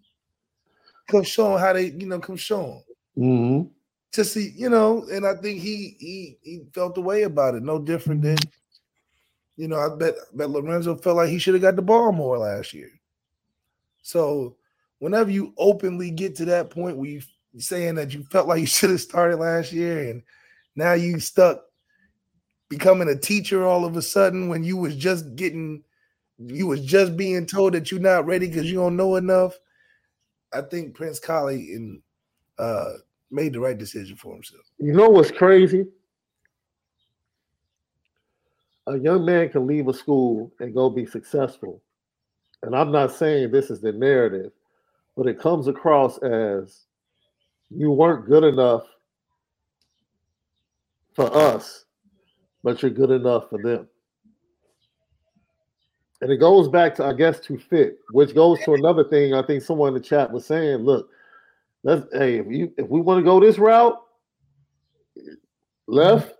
Come 1.08 1.22
show 1.24 1.50
them 1.50 1.58
how 1.60 1.72
they, 1.72 1.86
you 1.90 2.06
know, 2.06 2.20
come 2.20 2.36
show 2.36 2.82
them 3.16 3.24
Mhm. 3.24 3.70
to 4.12 4.24
see, 4.24 4.52
you 4.56 4.68
know, 4.68 5.06
and 5.10 5.26
I 5.26 5.34
think 5.34 5.60
he 5.60 5.96
he 5.98 6.38
he 6.42 6.62
felt 6.72 6.94
the 6.94 7.02
way 7.02 7.22
about 7.24 7.54
it, 7.54 7.62
no 7.62 7.78
different 7.78 8.22
than, 8.22 8.38
you 9.56 9.68
know, 9.68 9.78
I 9.78 9.94
bet 9.94 10.14
I 10.14 10.36
bet 10.36 10.50
Lorenzo 10.50 10.96
felt 10.96 11.16
like 11.16 11.28
he 11.28 11.38
should 11.38 11.54
have 11.54 11.62
got 11.62 11.76
the 11.76 11.82
ball 11.82 12.12
more 12.12 12.38
last 12.38 12.72
year. 12.72 12.90
So 14.02 14.56
whenever 14.98 15.30
you 15.30 15.52
openly 15.58 16.10
get 16.10 16.34
to 16.36 16.44
that 16.46 16.70
point 16.70 16.96
where 16.96 17.08
you 17.10 17.22
saying 17.58 17.96
that 17.96 18.14
you 18.14 18.24
felt 18.24 18.48
like 18.48 18.60
you 18.60 18.66
should 18.66 18.90
have 18.90 19.00
started 19.00 19.36
last 19.36 19.72
year 19.72 20.10
and 20.10 20.22
now 20.74 20.92
you 20.94 21.20
stuck 21.20 21.60
becoming 22.68 23.08
a 23.08 23.16
teacher 23.16 23.66
all 23.66 23.84
of 23.84 23.96
a 23.96 24.02
sudden 24.02 24.48
when 24.48 24.64
you 24.64 24.76
was 24.76 24.96
just 24.96 25.36
getting 25.36 25.82
you 26.38 26.66
was 26.66 26.80
just 26.80 27.16
being 27.16 27.46
told 27.46 27.74
that 27.74 27.90
you're 27.90 28.00
not 28.00 28.26
ready 28.26 28.48
because 28.48 28.70
you 28.70 28.78
don't 28.78 28.96
know 28.96 29.16
enough. 29.16 29.58
I 30.52 30.62
think 30.62 30.94
Prince 30.94 31.20
Kollie 31.20 31.74
and 31.74 32.00
uh 32.58 32.92
made 33.30 33.52
the 33.52 33.60
right 33.60 33.76
decision 33.76 34.16
for 34.16 34.34
himself. 34.34 34.62
You 34.78 34.92
know 34.92 35.08
what's 35.08 35.30
crazy? 35.30 35.86
A 38.86 38.98
young 38.98 39.24
man 39.24 39.48
can 39.48 39.66
leave 39.66 39.88
a 39.88 39.94
school 39.94 40.52
and 40.58 40.74
go 40.74 40.90
be 40.90 41.06
successful. 41.06 41.80
And 42.62 42.74
I'm 42.74 42.90
not 42.90 43.12
saying 43.12 43.50
this 43.50 43.70
is 43.70 43.80
the 43.80 43.92
narrative, 43.92 44.52
but 45.16 45.26
it 45.26 45.38
comes 45.38 45.68
across 45.68 46.18
as 46.18 46.84
you 47.76 47.90
weren't 47.90 48.26
good 48.26 48.44
enough 48.44 48.84
for 51.14 51.34
us, 51.34 51.84
but 52.62 52.82
you're 52.82 52.90
good 52.90 53.10
enough 53.10 53.50
for 53.50 53.60
them. 53.62 53.88
And 56.20 56.30
it 56.30 56.36
goes 56.36 56.68
back 56.68 56.94
to, 56.96 57.04
I 57.04 57.12
guess, 57.12 57.40
to 57.40 57.58
fit, 57.58 57.98
which 58.12 58.34
goes 58.34 58.60
to 58.64 58.74
another 58.74 59.04
thing. 59.04 59.34
I 59.34 59.42
think 59.42 59.62
someone 59.62 59.88
in 59.88 59.94
the 59.94 60.00
chat 60.00 60.30
was 60.30 60.46
saying, 60.46 60.78
look, 60.78 61.10
let's 61.82 62.06
hey, 62.12 62.38
if 62.38 62.46
you 62.48 62.72
if 62.76 62.88
we 62.88 63.00
want 63.00 63.18
to 63.18 63.24
go 63.24 63.40
this 63.40 63.58
route, 63.58 64.00
left, 65.88 66.34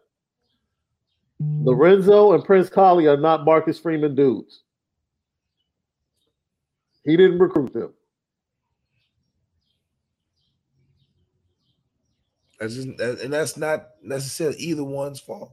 Lorenzo 1.41 2.33
and 2.33 2.45
Prince 2.45 2.71
Kollie 2.71 3.09
are 3.09 3.17
not 3.17 3.45
Marcus 3.45 3.79
Freeman 3.79 4.15
dudes. 4.15 4.63
He 7.05 7.17
didn't 7.17 7.41
recruit 7.41 7.73
them. 7.73 7.93
That's 12.63 12.77
just, 12.77 13.01
and 13.01 13.33
that's 13.33 13.57
not 13.57 13.89
necessarily 14.05 14.57
either 14.59 14.85
one's 14.85 15.19
fault. 15.19 15.53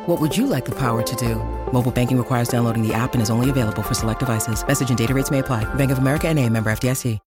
What 0.05 0.21
would 0.21 0.37
you 0.37 0.45
like 0.45 0.65
the 0.65 0.75
power 0.75 1.01
to 1.01 1.15
do? 1.15 1.35
Mobile 1.73 1.91
banking 1.91 2.17
requires 2.19 2.47
downloading 2.49 2.87
the 2.87 2.93
app 2.93 3.13
and 3.13 3.21
is 3.23 3.31
only 3.31 3.49
available 3.49 3.81
for 3.81 3.95
select 3.95 4.19
devices. 4.19 4.65
Message 4.67 4.89
and 4.89 4.97
data 4.97 5.13
rates 5.15 5.31
may 5.31 5.39
apply. 5.39 5.63
Bank 5.73 5.89
of 5.91 5.97
America 5.97 6.27
and 6.27 6.37
a 6.37 6.47
member 6.47 6.69
FDIC. 6.71 7.19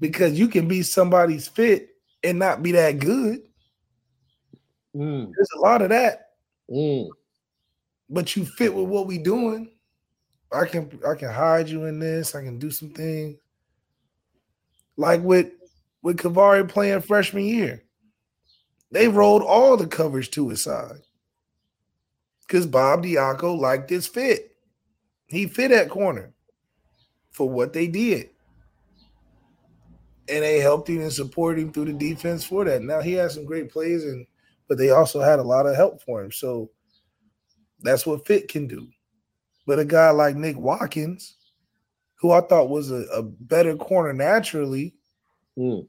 Because 0.00 0.38
you 0.38 0.48
can 0.48 0.68
be 0.68 0.82
somebody's 0.82 1.48
fit 1.48 1.88
and 2.22 2.38
not 2.38 2.62
be 2.62 2.72
that 2.72 2.98
good. 2.98 3.40
Mm, 4.94 5.32
There's 5.34 5.50
a 5.56 5.60
lot 5.60 5.82
of 5.82 5.90
that. 5.90 6.30
mm. 6.70 7.08
but 8.08 8.34
you 8.36 8.44
fit 8.44 8.74
with 8.74 8.86
what 8.86 9.06
we 9.06 9.18
doing. 9.18 9.72
I 10.50 10.64
can 10.64 10.98
I 11.06 11.14
can 11.14 11.32
hide 11.32 11.68
you 11.68 11.84
in 11.84 11.98
this. 11.98 12.34
I 12.34 12.42
can 12.42 12.58
do 12.58 12.70
some 12.70 12.90
things. 12.90 13.36
Like 14.96 15.22
with 15.22 15.52
with 16.02 16.18
KeiVarae 16.18 16.68
playing 16.68 17.02
freshman 17.02 17.44
year, 17.44 17.82
they 18.90 19.08
rolled 19.08 19.42
all 19.42 19.76
the 19.76 19.86
coverage 19.86 20.30
to 20.32 20.48
his 20.48 20.62
side 20.62 21.02
because 22.46 22.66
Bob 22.66 23.04
Diaco 23.04 23.58
liked 23.58 23.90
his 23.90 24.06
fit. 24.06 24.56
He 25.26 25.46
fit 25.46 25.70
at 25.70 25.90
corner 25.90 26.32
for 27.30 27.48
what 27.48 27.74
they 27.74 27.86
did, 27.86 28.30
and 30.28 30.42
they 30.42 30.58
helped 30.58 30.88
him 30.88 31.02
and 31.02 31.12
supported 31.12 31.60
him 31.60 31.72
through 31.72 31.84
the 31.86 31.92
defense 31.92 32.44
for 32.44 32.64
that. 32.64 32.82
Now 32.82 33.02
he 33.02 33.12
had 33.12 33.30
some 33.30 33.44
great 33.44 33.70
plays, 33.70 34.04
and 34.04 34.26
but 34.66 34.78
they 34.78 34.90
also 34.90 35.20
had 35.20 35.38
a 35.38 35.44
lot 35.44 35.66
of 35.66 35.76
help 35.76 36.00
for 36.02 36.22
him. 36.22 36.32
So 36.32 36.70
that's 37.80 38.06
what 38.06 38.26
fit 38.26 38.48
can 38.48 38.66
do. 38.66 38.88
But 39.68 39.78
a 39.78 39.84
guy 39.84 40.08
like 40.12 40.34
Nick 40.34 40.56
Watkins, 40.56 41.34
who 42.14 42.32
I 42.32 42.40
thought 42.40 42.70
was 42.70 42.90
a, 42.90 43.04
a 43.12 43.22
better 43.22 43.76
corner 43.76 44.14
naturally, 44.14 44.94
Mm. 45.58 45.86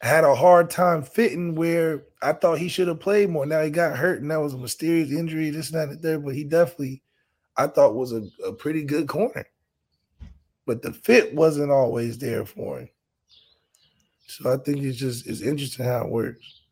had 0.00 0.24
a 0.24 0.34
hard 0.34 0.70
time 0.70 1.02
fitting 1.02 1.54
where 1.54 2.04
I 2.22 2.32
thought 2.32 2.58
he 2.58 2.68
should 2.68 2.88
have 2.88 3.00
played 3.00 3.28
more. 3.28 3.44
Now 3.44 3.60
he 3.60 3.68
got 3.70 3.98
hurt, 3.98 4.22
and 4.22 4.30
that 4.30 4.40
was 4.40 4.54
a 4.54 4.58
mysterious 4.58 5.10
injury, 5.10 5.50
this 5.50 5.70
and 5.70 5.80
that 5.80 5.88
and 5.90 6.00
there. 6.00 6.18
But 6.18 6.34
he 6.34 6.44
definitely, 6.44 7.02
I 7.58 7.66
thought, 7.66 7.94
was 7.94 8.12
a, 8.12 8.26
a 8.46 8.52
pretty 8.52 8.84
good 8.84 9.06
corner. 9.06 9.44
But 10.64 10.80
the 10.80 10.94
fit 10.94 11.34
wasn't 11.34 11.72
always 11.72 12.16
there 12.16 12.46
for 12.46 12.78
him. 12.80 12.88
So 14.28 14.50
I 14.50 14.56
think 14.56 14.82
it's 14.82 14.96
just 14.96 15.26
it's 15.26 15.42
interesting 15.42 15.84
how 15.84 16.04
it 16.04 16.10
works. 16.10 16.62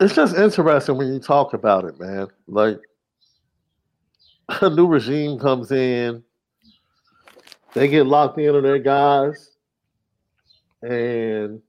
It's 0.00 0.16
just 0.16 0.34
interesting 0.36 0.96
when 0.96 1.12
you 1.12 1.20
talk 1.20 1.54
about 1.54 1.84
it, 1.84 2.00
man. 2.00 2.26
Like 2.48 2.80
a 4.62 4.70
new 4.70 4.86
regime 4.86 5.38
comes 5.38 5.70
in, 5.70 6.22
they 7.74 7.88
get 7.88 8.06
locked 8.06 8.38
into 8.38 8.60
their 8.60 8.78
guys, 8.78 9.56
and 10.82 11.60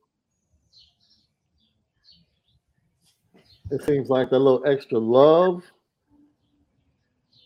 it 3.69 3.83
seems 3.83 4.09
like 4.09 4.31
a 4.31 4.37
little 4.37 4.63
extra 4.65 4.99
love 4.99 5.63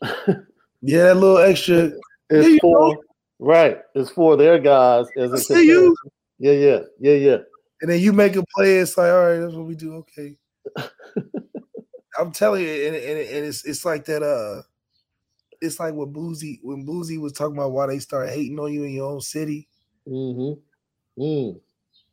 Yeah, 0.81 1.05
that 1.05 1.15
little 1.15 1.39
extra. 1.39 1.91
is 2.29 2.47
Yeah, 2.47 2.57
for 2.61 2.97
right. 3.39 3.79
It's 3.95 4.11
for 4.11 4.37
their 4.37 4.59
guys 4.59 5.07
as 5.17 5.33
I 5.33 5.37
a 5.37 5.39
see 5.39 5.65
you. 5.65 5.95
Yeah, 6.37 6.51
yeah, 6.51 6.79
yeah, 6.99 7.13
yeah. 7.13 7.37
And 7.81 7.91
then 7.91 7.99
you 7.99 8.13
make 8.13 8.35
a 8.35 8.43
play, 8.55 8.77
it's 8.77 8.97
like, 8.97 9.11
all 9.11 9.25
right, 9.25 9.39
that's 9.39 9.53
what 9.53 9.65
we 9.65 9.75
do. 9.75 9.95
Okay. 9.95 10.37
I'm 12.19 12.31
telling 12.31 12.63
you, 12.63 12.69
and, 12.69 12.95
and, 12.95 13.19
and 13.19 13.45
it's 13.45 13.65
it's 13.65 13.83
like 13.83 14.05
that. 14.05 14.21
Uh, 14.21 14.61
it's 15.65 15.79
like 15.79 15.93
what 15.93 16.13
Boosie 16.13 16.59
when 16.61 16.85
Boosie 16.85 17.19
was 17.19 17.33
talking 17.33 17.57
about 17.57 17.71
why 17.71 17.87
they 17.87 17.99
start 17.99 18.29
hating 18.29 18.59
on 18.59 18.71
you 18.71 18.83
in 18.83 18.91
your 18.91 19.11
own 19.11 19.21
city. 19.21 19.67
Mm-hmm. 20.07 21.21
Mm. 21.21 21.59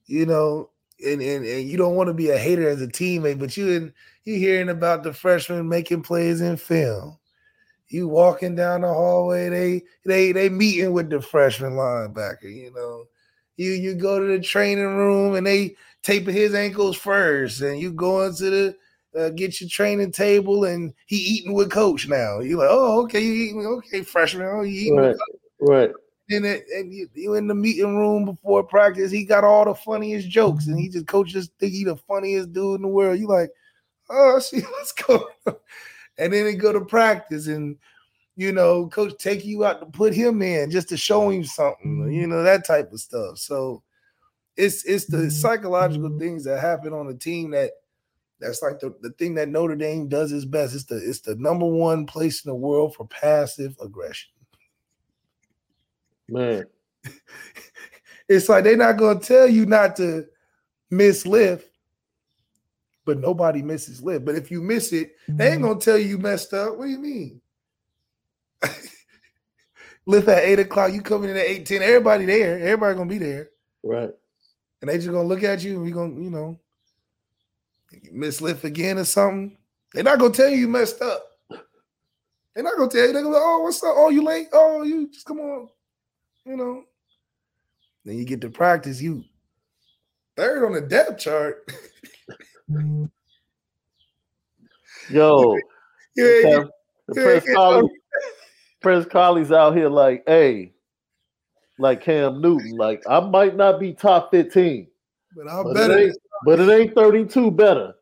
You 0.06 0.26
know, 0.26 0.70
and 1.04 1.20
and, 1.22 1.44
and 1.44 1.68
you 1.68 1.76
don't 1.76 1.96
want 1.96 2.08
to 2.08 2.14
be 2.14 2.30
a 2.30 2.38
hater 2.38 2.68
as 2.68 2.80
a 2.82 2.86
teammate, 2.86 3.38
but 3.38 3.56
you 3.56 3.70
in 3.70 3.92
you 4.24 4.36
hearing 4.36 4.68
about 4.68 5.02
the 5.02 5.12
freshmen 5.12 5.68
making 5.68 6.02
plays 6.02 6.40
in 6.40 6.56
film. 6.56 7.18
You 7.88 8.08
walking 8.08 8.54
down 8.54 8.80
the 8.82 8.88
hallway, 8.88 9.48
they 9.48 9.82
they 10.04 10.32
they 10.32 10.48
meeting 10.48 10.92
with 10.92 11.10
the 11.10 11.20
freshman 11.20 11.72
linebacker. 11.72 12.44
You 12.44 12.72
know, 12.74 13.04
you 13.56 13.72
you 13.72 13.94
go 13.94 14.18
to 14.18 14.26
the 14.26 14.40
training 14.40 14.96
room 14.96 15.34
and 15.34 15.46
they 15.46 15.76
taping 16.02 16.34
his 16.34 16.54
ankles 16.54 16.96
first, 16.96 17.60
and 17.60 17.78
you 17.78 17.92
go 17.92 18.24
into 18.24 18.50
the 18.50 18.76
uh, 19.18 19.30
get 19.30 19.60
your 19.60 19.68
training 19.68 20.12
table, 20.12 20.64
and 20.64 20.92
he 21.06 21.16
eating 21.16 21.52
with 21.52 21.70
coach 21.70 22.08
now. 22.08 22.40
You're 22.40 22.58
like, 22.58 22.68
oh, 22.70 23.02
okay, 23.02 23.20
you 23.20 23.32
eating, 23.32 23.66
okay, 23.66 24.02
freshman, 24.02 24.46
oh, 24.46 24.62
you 24.62 24.80
eating 24.80 24.96
Right, 24.96 25.16
right. 25.60 25.90
and, 26.30 26.46
it, 26.46 26.64
and 26.74 26.92
you, 26.92 27.08
you 27.14 27.34
in 27.34 27.46
the 27.46 27.54
meeting 27.54 27.96
room 27.96 28.24
before 28.24 28.62
practice, 28.64 29.10
he 29.10 29.24
got 29.24 29.44
all 29.44 29.64
the 29.64 29.74
funniest 29.74 30.28
jokes, 30.28 30.66
and 30.66 30.78
he 30.78 30.88
just 30.88 31.06
coach 31.06 31.28
just 31.28 31.52
think 31.58 31.72
he 31.72 31.84
the 31.84 31.96
funniest 31.96 32.52
dude 32.52 32.76
in 32.76 32.82
the 32.82 32.88
world. 32.88 33.18
You 33.18 33.28
like, 33.28 33.50
oh, 34.08 34.38
see 34.40 34.60
what's 34.60 34.92
going 34.92 35.22
on. 35.46 35.56
And 36.18 36.32
then 36.32 36.44
they 36.44 36.54
go 36.54 36.72
to 36.72 36.84
practice, 36.84 37.46
and 37.46 37.76
you 38.36 38.52
know, 38.52 38.86
coach 38.88 39.12
take 39.18 39.44
you 39.44 39.64
out 39.64 39.80
to 39.80 39.86
put 39.86 40.14
him 40.14 40.42
in 40.42 40.70
just 40.70 40.88
to 40.88 40.96
show 40.96 41.28
him 41.30 41.44
something, 41.44 41.98
mm-hmm. 41.98 42.10
you 42.10 42.26
know, 42.26 42.42
that 42.42 42.66
type 42.66 42.92
of 42.92 43.00
stuff. 43.00 43.38
So 43.38 43.82
it's 44.56 44.84
it's 44.84 45.06
the 45.06 45.18
mm-hmm. 45.18 45.28
psychological 45.28 46.08
mm-hmm. 46.08 46.18
things 46.18 46.44
that 46.44 46.60
happen 46.60 46.92
on 46.92 47.08
a 47.08 47.14
team 47.14 47.50
that 47.52 47.72
that's 48.42 48.62
like 48.62 48.80
the, 48.80 48.94
the 49.00 49.10
thing 49.10 49.34
that 49.34 49.48
Notre 49.48 49.76
Dame 49.76 50.08
does 50.08 50.32
its 50.32 50.44
best. 50.44 50.74
It's 50.74 50.84
the 50.84 50.96
it's 50.96 51.20
the 51.20 51.36
number 51.36 51.66
one 51.66 52.06
place 52.06 52.44
in 52.44 52.50
the 52.50 52.54
world 52.54 52.94
for 52.94 53.06
passive 53.06 53.76
aggression. 53.80 54.30
Man. 56.28 56.64
it's 58.28 58.48
like 58.48 58.64
they're 58.64 58.76
not 58.76 58.96
gonna 58.96 59.20
tell 59.20 59.46
you 59.46 59.66
not 59.66 59.96
to 59.96 60.26
miss 60.90 61.26
lift, 61.26 61.70
but 63.04 63.18
nobody 63.18 63.62
misses 63.62 64.02
lift. 64.02 64.24
But 64.24 64.34
if 64.34 64.50
you 64.50 64.60
miss 64.60 64.92
it, 64.92 65.12
they 65.28 65.46
ain't 65.46 65.56
mm-hmm. 65.56 65.68
gonna 65.68 65.80
tell 65.80 65.98
you 65.98 66.08
you 66.08 66.18
messed 66.18 66.52
up. 66.52 66.76
What 66.76 66.86
do 66.86 66.90
you 66.90 66.98
mean? 66.98 67.40
lift 70.06 70.28
at 70.28 70.42
eight 70.44 70.58
o'clock, 70.58 70.92
you 70.92 71.02
coming 71.02 71.30
in 71.30 71.36
at 71.36 71.46
eight 71.46 71.66
ten. 71.66 71.82
Everybody 71.82 72.24
there, 72.24 72.58
everybody 72.58 72.96
gonna 72.96 73.08
be 73.08 73.18
there, 73.18 73.50
Right. 73.82 74.10
and 74.80 74.90
they 74.90 74.96
just 74.96 75.08
gonna 75.08 75.22
look 75.22 75.42
at 75.42 75.62
you 75.62 75.74
and 75.74 75.82
we 75.82 75.90
gonna, 75.90 76.20
you 76.20 76.30
know, 76.30 76.58
miss 78.10 78.40
lift 78.40 78.64
again 78.64 78.98
or 78.98 79.04
something. 79.04 79.56
They're 79.92 80.04
not 80.04 80.18
gonna 80.18 80.32
tell 80.32 80.48
you 80.48 80.56
you 80.56 80.68
messed 80.68 81.02
up. 81.02 81.24
They're 82.54 82.64
not 82.64 82.76
gonna 82.76 82.90
tell 82.90 83.06
you. 83.06 83.12
They're 83.12 83.22
gonna 83.22 83.34
be, 83.34 83.42
oh, 83.42 83.60
what's 83.62 83.82
up? 83.82 83.94
Oh, 83.96 84.10
you 84.10 84.22
late? 84.22 84.48
Oh, 84.52 84.82
you 84.82 85.08
just 85.10 85.26
come 85.26 85.40
on. 85.40 85.68
You 86.44 86.56
know. 86.56 86.84
Then 88.04 88.18
you 88.18 88.24
get 88.24 88.40
to 88.40 88.50
practice. 88.50 89.00
You 89.00 89.24
third 90.36 90.64
on 90.64 90.72
the 90.72 90.80
depth 90.80 91.20
chart. 91.20 91.70
Yo, 95.10 95.58
yeah, 96.16 96.24
Pres- 96.24 96.44
yeah, 96.44 96.64
Pres 97.14 97.44
yeah. 97.46 97.54
Kollie, 97.54 97.90
Pres 98.80 99.06
Kollie's 99.06 99.52
out 99.52 99.76
here 99.76 99.88
like, 99.88 100.22
hey, 100.26 100.72
like 101.78 102.00
Cam 102.02 102.40
Newton. 102.40 102.76
Like, 102.76 103.02
I 103.08 103.20
might 103.20 103.56
not 103.56 103.80
be 103.80 103.92
top 103.92 104.30
15, 104.30 104.86
but 105.36 105.48
I'm 105.48 105.64
but 105.64 105.74
better. 105.74 105.98
it 105.98 106.16
but 106.44 106.60
it 106.60 106.68
ain't 106.68 106.94
32 106.94 107.50
better. 107.50 107.94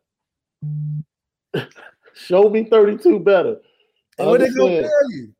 Show 2.13 2.49
me 2.49 2.65
32 2.65 3.19
better. 3.19 3.57
And 4.17 4.27
what 4.27 4.39
they 4.39 4.49
gonna 4.49 4.81
tell 4.81 5.11
you? 5.11 5.33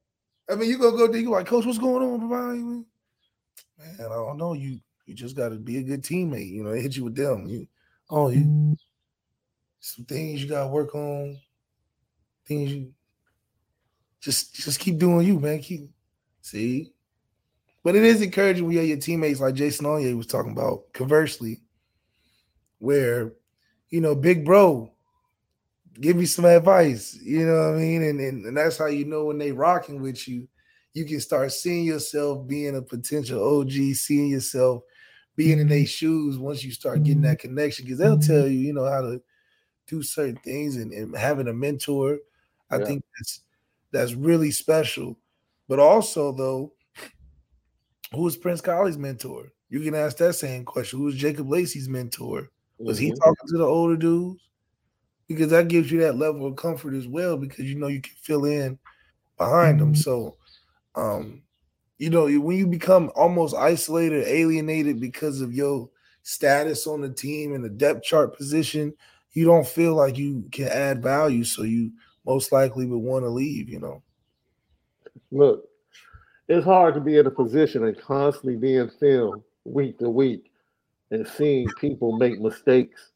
I 0.50 0.56
mean, 0.56 0.70
you 0.70 0.78
gonna 0.78 0.98
go 0.98 1.14
you 1.14 1.30
like, 1.30 1.46
Coach, 1.46 1.66
what's 1.66 1.78
going 1.78 2.04
on, 2.04 2.30
man? 2.30 2.86
Man, 3.78 3.96
I 4.00 4.10
don't 4.10 4.38
know. 4.38 4.54
You 4.54 4.80
you 5.06 5.14
just 5.14 5.36
gotta 5.36 5.56
be 5.56 5.78
a 5.78 5.84
good 5.84 6.04
teammate. 6.04 6.50
You 6.50 6.64
know, 6.64 6.72
they 6.72 6.82
hit 6.82 6.96
you 6.96 7.06
with 7.06 7.16
them. 7.16 7.48
You 7.48 7.68
oh 8.10 8.30
you 8.30 8.78
some 9.80 10.06
things 10.06 10.44
you 10.44 10.50
gotta 10.50 10.68
work 10.68 10.94
on. 10.96 11.38
Things 12.46 12.72
you 12.72 12.94
just 14.20 14.56
just 14.56 14.80
keep 14.80 14.98
doing 14.98 15.26
you, 15.26 15.40
man. 15.40 15.60
Keep 15.60 15.90
see. 16.42 16.94
But 17.84 17.96
it 17.96 18.04
is 18.04 18.22
encouraging 18.22 18.66
when 18.66 18.74
you 18.74 18.80
have 18.80 18.88
your 18.88 18.98
teammates 18.98 19.40
like 19.40 19.56
Jason 19.56 19.88
Onye 19.88 20.16
was 20.16 20.28
talking 20.28 20.52
about, 20.52 20.94
conversely, 20.94 21.62
where 22.82 23.34
you 23.91 24.02
know, 24.02 24.15
big 24.15 24.44
bro, 24.44 24.89
give 26.00 26.15
me 26.15 26.26
some 26.26 26.46
advice. 26.46 27.17
You 27.22 27.46
know 27.46 27.70
what 27.70 27.76
I 27.76 27.80
mean? 27.80 28.02
And, 28.04 28.20
and 28.20 28.46
and 28.46 28.58
that's 28.58 28.78
how 28.78 28.88
you 28.88 29.06
know 29.06 29.26
when 29.26 29.38
they 29.38 29.52
rocking 29.52 30.02
with 30.02 30.28
you, 30.28 30.48
you 30.94 31.06
can 31.06 31.20
start 31.20 31.52
seeing 31.52 31.86
yourself 31.86 32.48
being 32.48 32.76
a 32.76 32.82
potential 32.82 33.60
OG, 33.60 33.72
seeing 33.94 34.30
yourself 34.30 34.84
being 35.36 35.60
in 35.60 35.60
mm-hmm. 35.60 35.70
their 35.70 35.86
shoes 35.86 36.38
once 36.38 36.63
you 36.63 36.72
start 36.72 37.04
getting 37.04 37.22
mm-hmm. 37.22 37.32
that 37.32 37.39
connection. 37.39 37.86
Because 37.86 38.00
they'll 38.00 38.17
mm-hmm. 38.17 38.34
tell 38.34 38.48
you, 38.48 38.60
you 38.60 38.74
know, 38.74 38.86
how 38.86 39.02
to 39.02 39.22
do 39.88 40.02
certain 40.02 40.38
things 40.38 40.78
and, 40.78 40.91
and 40.94 41.15
having 41.15 41.48
a 41.48 41.54
mentor. 41.54 42.20
I 42.72 42.80
Yeah. 42.80 42.86
think 42.86 43.04
that's 43.17 43.41
that's 43.91 44.13
really 44.13 44.52
special. 44.52 45.17
But 45.67 45.80
also 45.80 46.32
though, 46.32 46.74
who 48.13 48.22
was 48.24 48.38
Prince 48.38 48.62
Kollie's 48.62 48.98
mentor? 48.98 49.52
You 49.70 49.82
can 49.82 49.96
ask 49.96 50.17
that 50.17 50.34
same 50.34 50.65
question. 50.65 51.00
Who 51.00 51.06
was 51.06 51.15
Jacob 51.15 51.50
Lacey's 51.50 51.88
mentor? 51.88 52.50
Was 52.86 52.98
he 52.98 53.12
Mhm. 53.12 53.17
talking 53.17 53.48
to 53.50 53.58
the 53.58 53.65
older 53.65 53.98
dudes? 53.98 54.41
Because 55.28 55.50
that 55.52 55.67
gives 55.70 55.91
you 55.91 56.00
that 56.02 56.17
level 56.17 56.46
of 56.46 56.56
comfort 56.58 56.94
as 56.94 57.08
well, 57.08 57.38
because 57.38 57.65
you 57.65 57.76
know 57.80 57.88
you 57.88 58.02
can 58.02 58.15
fill 58.22 58.46
in 58.46 58.78
behind 59.38 59.80
them. 59.80 59.96
So, 59.96 60.38
um, 60.96 61.44
you 61.98 62.10
know, 62.10 62.26
when 62.39 62.58
you 62.58 62.67
become 62.67 63.12
almost 63.15 63.56
isolated, 63.56 64.26
alienated 64.28 65.00
because 65.00 65.41
of 65.41 65.54
your 65.54 65.89
status 66.24 66.88
on 66.88 67.02
the 67.02 67.10
team 67.10 67.54
and 67.54 67.63
the 67.63 67.70
depth 67.70 68.04
chart 68.04 68.36
position, 68.36 68.94
you 69.34 69.46
don't 69.46 69.67
feel 69.67 69.96
like 69.96 70.17
you 70.17 70.48
can 70.52 70.67
add 70.67 71.02
value. 71.02 71.44
So 71.44 71.63
you 71.63 71.94
most 72.26 72.52
likely 72.52 72.86
would 72.86 72.98
want 72.98 73.24
to 73.24 73.30
leave. 73.30 73.70
You 73.70 73.80
know. 73.80 74.04
Look, 75.32 75.70
it's 76.48 76.65
hard 76.65 76.94
to 76.96 77.02
be 77.02 77.17
in 77.17 77.28
a 77.28 77.32
position 77.32 77.86
and 77.86 77.98
constantly 77.98 78.58
being 78.58 78.89
filmed 79.00 79.44
week 79.65 80.00
to 80.00 80.10
week 80.10 80.51
and 81.12 81.28
seeing 81.28 81.69
people 81.80 82.17
make 82.17 82.39
mistakes, 82.39 83.12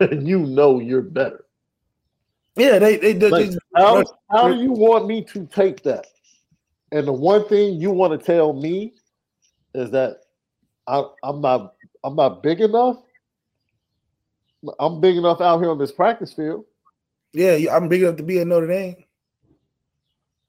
and 0.00 0.26
you 0.28 0.40
know 0.40 0.78
you're 0.80 1.02
better. 1.02 1.44
Yeah, 2.56 2.78
they 2.78 2.96
they, 2.96 3.12
they, 3.12 3.30
Like, 3.30 3.50
they- 3.50 3.58
how, 3.76 4.04
how 4.30 4.48
do 4.48 4.56
you 4.60 4.72
want 4.72 5.06
me 5.06 5.22
to 5.24 5.46
take 5.46 5.82
that? 5.82 6.06
And 6.90 7.06
the 7.06 7.12
one 7.12 7.46
thing 7.48 7.74
you 7.80 7.90
want 7.90 8.18
to 8.18 8.24
tell 8.26 8.52
me 8.54 8.94
is 9.74 9.90
that 9.90 10.20
I, 10.86 11.04
I'm 11.22 11.40
not 11.40 11.74
I'm 12.02 12.16
not 12.16 12.42
big 12.42 12.60
enough. 12.60 12.96
I'm 14.80 15.00
big 15.00 15.16
enough 15.16 15.40
out 15.40 15.60
here 15.60 15.70
on 15.70 15.78
this 15.78 15.92
practice 15.92 16.32
field. 16.32 16.64
yeah, 17.32 17.58
I'm 17.72 17.88
big 17.88 18.02
enough 18.02 18.16
to 18.16 18.22
be 18.24 18.40
at 18.40 18.46
Notre 18.46 18.66
Dame. 18.66 18.96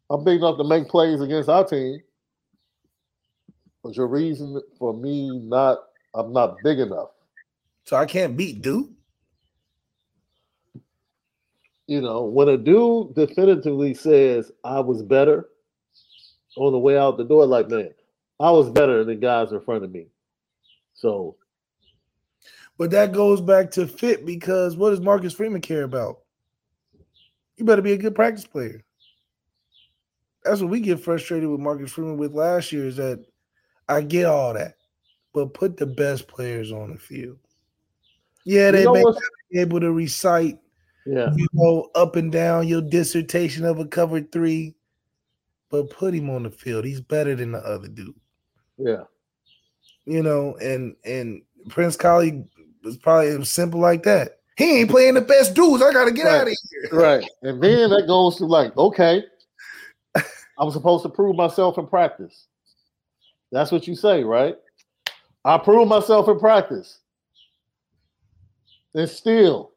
I'm 0.10 0.24
big 0.24 0.38
enough 0.38 0.58
to 0.58 0.64
make 0.64 0.88
plays 0.88 1.22
against 1.22 1.50
our 1.50 1.64
team. 1.64 2.00
But 3.84 3.96
your 3.96 4.08
reason 4.08 4.60
for 4.80 4.94
me 4.94 5.40
not 5.40 5.80
I'm 6.14 6.34
not 6.34 6.58
big 6.64 6.80
enough. 6.80 7.10
So 7.86 7.96
I 7.96 8.06
can't 8.06 8.38
beat 8.38 8.62
Duke. 8.62 8.90
You 11.88 12.02
know, 12.02 12.26
when 12.26 12.50
a 12.50 12.58
dude 12.58 13.16
definitively 13.16 13.96
says 13.96 14.52
I 14.64 14.80
was 14.80 15.02
better 15.02 15.50
on 16.56 16.72
the 16.72 16.80
way 16.80 16.98
out 16.98 17.18
the 17.18 17.24
door, 17.24 17.46
like 17.48 17.70
man, 17.70 17.90
I 18.40 18.52
was 18.52 18.70
better 18.70 19.04
than 19.04 19.20
guys 19.20 19.52
in 19.52 19.60
front 19.62 19.84
of 19.84 19.92
me. 19.92 20.08
So 20.94 21.36
But 22.78 22.92
that 22.92 23.12
goes 23.12 23.42
back 23.42 23.72
to 23.72 23.88
fit 23.88 24.26
because 24.26 24.78
what 24.78 24.92
does 24.92 25.02
Marcus 25.02 25.34
Freeman 25.34 25.62
care 25.62 25.84
about? 25.84 26.20
You 27.58 27.66
better 27.66 27.82
be 27.82 27.94
a 27.94 27.98
good 27.98 28.16
practice 28.16 28.46
player. 28.46 28.84
That's 30.44 30.62
what 30.62 30.70
we 30.70 30.80
get 30.80 31.02
frustrated 31.02 31.50
with 31.50 31.60
Marcus 31.60 31.92
Freeman 31.92 32.18
with 32.18 32.34
last 32.34 32.72
year 32.72 32.86
is 32.86 32.96
that 32.96 33.26
I 33.90 34.02
get 34.02 34.26
all 34.26 34.54
that, 34.54 34.76
but 35.34 35.54
put 35.54 35.78
the 35.78 35.86
best 35.86 36.28
players 36.28 36.72
on 36.72 36.92
the 36.92 36.98
field. 36.98 37.38
Yeah, 38.46 38.72
they 38.72 38.84
know 38.86 38.94
may 38.94 39.02
not 39.02 39.16
be 39.52 39.60
able 39.60 39.80
to 39.80 39.92
recite, 39.92 40.58
yeah, 41.06 41.30
you 41.36 41.48
know, 41.54 41.90
up 41.96 42.16
and 42.16 42.32
down 42.32 42.68
your 42.68 42.82
dissertation 42.82 43.66
of 43.66 43.80
a 43.80 43.86
covered 43.86 44.32
three, 44.32 44.76
but 45.70 45.90
put 45.90 46.14
him 46.14 46.30
on 46.30 46.44
the 46.44 46.50
field. 46.50 46.86
He's 46.86 47.02
better 47.02 47.36
than 47.36 47.52
the 47.52 47.60
other 47.60 47.88
dude. 47.88 48.16
yeah. 48.78 49.04
you 50.06 50.24
know, 50.24 50.56
and 50.62 50.96
and 51.06 51.42
Prince 51.70 51.96
Kollie 51.96 52.44
was 52.84 52.98
probably 52.98 53.44
simple 53.46 53.80
like 53.80 54.04
that. 54.04 54.40
He 54.58 54.80
ain't 54.82 54.90
playing 54.90 55.14
the 55.14 55.22
best 55.22 55.54
dudes. 55.54 55.84
I 55.84 55.94
gotta 55.94 56.12
get 56.12 56.26
Right. 56.26 56.36
out 56.42 56.48
of 56.48 56.58
here. 56.72 56.90
Right. 57.00 57.30
And 57.44 57.62
then 57.62 57.90
that 57.92 58.08
goes 58.08 58.38
to 58.38 58.46
like, 58.46 58.76
okay, 58.78 59.24
I'm 60.58 60.72
supposed 60.72 61.04
to 61.04 61.10
prove 61.10 61.36
myself 61.36 61.78
in 61.78 61.88
practice. 61.88 62.48
That's 63.52 63.72
what 63.72 63.88
you 63.88 63.96
say, 63.96 64.24
right? 64.24 64.58
I 65.46 65.58
proved 65.58 65.90
myself 65.90 66.28
in 66.28 66.40
practice. 66.40 67.00
And 68.94 69.08
still, 69.10 69.72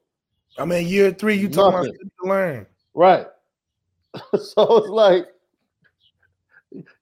I 0.58 0.64
mean, 0.64 0.86
year 0.86 1.12
three, 1.12 1.36
you 1.36 1.48
talking 1.48 1.78
Nothing. 1.78 1.92
something 1.92 2.10
to 2.22 2.28
learn. 2.28 2.66
right. 2.94 3.26
so 4.32 4.76
it's 4.78 4.88
like, 4.88 5.26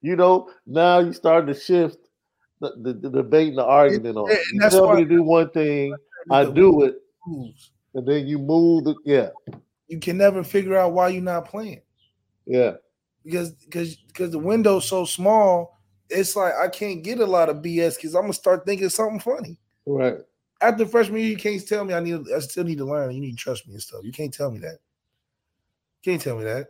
you 0.01 0.15
know, 0.15 0.49
now 0.65 0.99
you 0.99 1.13
start 1.13 1.47
to 1.47 1.53
shift 1.53 1.97
the, 2.59 2.73
the, 2.77 2.93
the 2.93 3.09
debate 3.09 3.49
and 3.49 3.57
the 3.57 3.65
argument 3.65 4.17
on. 4.17 4.29
and 4.29 4.39
You 4.53 4.69
tell 4.69 4.93
me 4.93 5.03
to 5.03 5.09
do 5.09 5.23
one 5.23 5.49
thing, 5.49 5.95
I 6.29 6.45
do 6.45 6.83
it, 6.83 6.95
Moves. 7.25 7.71
and 7.93 8.07
then 8.07 8.27
you 8.27 8.37
move 8.37 8.83
the 8.85 8.95
yeah, 9.05 9.29
You 9.87 9.99
can 9.99 10.17
never 10.17 10.43
figure 10.43 10.77
out 10.77 10.93
why 10.93 11.09
you're 11.09 11.21
not 11.21 11.45
playing 11.45 11.81
yeah, 12.45 12.73
because 13.23 13.51
because 13.51 13.95
because 13.95 14.31
the 14.31 14.39
window's 14.39 14.87
so 14.87 15.05
small. 15.05 15.79
It's 16.11 16.35
like 16.35 16.53
I 16.55 16.67
can't 16.67 17.03
get 17.03 17.19
a 17.19 17.25
lot 17.25 17.49
of 17.49 17.57
BS 17.57 17.95
because 17.95 18.15
I'm 18.15 18.23
gonna 18.23 18.33
start 18.33 18.65
thinking 18.65 18.89
something 18.89 19.19
funny. 19.19 19.57
right. 19.85 20.17
After 20.61 20.85
freshman 20.85 21.21
year, 21.21 21.29
you 21.29 21.37
can't 21.37 21.67
tell 21.67 21.83
me 21.83 21.93
I 21.93 21.99
need. 21.99 22.21
I 22.35 22.39
still 22.39 22.63
need 22.63 22.77
to 22.77 22.85
learn. 22.85 23.11
You 23.11 23.21
need 23.21 23.31
to 23.31 23.37
trust 23.37 23.67
me 23.67 23.73
and 23.73 23.81
stuff. 23.81 24.01
You 24.03 24.11
can't 24.11 24.33
tell 24.33 24.51
me 24.51 24.59
that. 24.59 24.77
You 26.03 26.11
Can't 26.11 26.21
tell 26.21 26.37
me 26.37 26.43
that. 26.43 26.67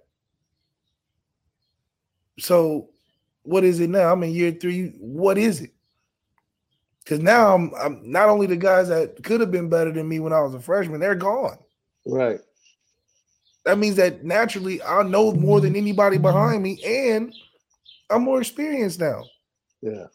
So, 2.39 2.89
what 3.43 3.65
is 3.65 3.81
it 3.81 3.89
now? 3.89 4.13
I'm 4.13 4.23
in 4.23 4.31
year 4.31 4.51
three. 4.51 4.93
What 4.97 5.37
is 5.37 5.59
it? 5.59 5.71
Because 7.03 7.19
now 7.19 7.53
I'm, 7.53 7.71
I'm 7.75 8.09
not 8.09 8.29
only 8.29 8.47
the 8.47 8.55
guys 8.55 8.87
that 8.87 9.21
could 9.23 9.41
have 9.41 9.51
been 9.51 9.69
better 9.69 9.91
than 9.91 10.07
me 10.07 10.19
when 10.19 10.33
I 10.33 10.41
was 10.41 10.53
a 10.53 10.59
freshman, 10.59 10.99
they're 10.99 11.15
gone. 11.15 11.57
Right. 12.05 12.39
That 13.65 13.77
means 13.77 13.95
that 13.97 14.23
naturally 14.23 14.81
I 14.81 15.03
know 15.03 15.33
more 15.33 15.59
than 15.61 15.75
anybody 15.75 16.17
behind 16.17 16.63
me, 16.63 16.81
and 16.83 17.33
I'm 18.11 18.23
more 18.23 18.41
experienced 18.41 18.99
now. 18.99 19.23
Yeah. 19.81 20.05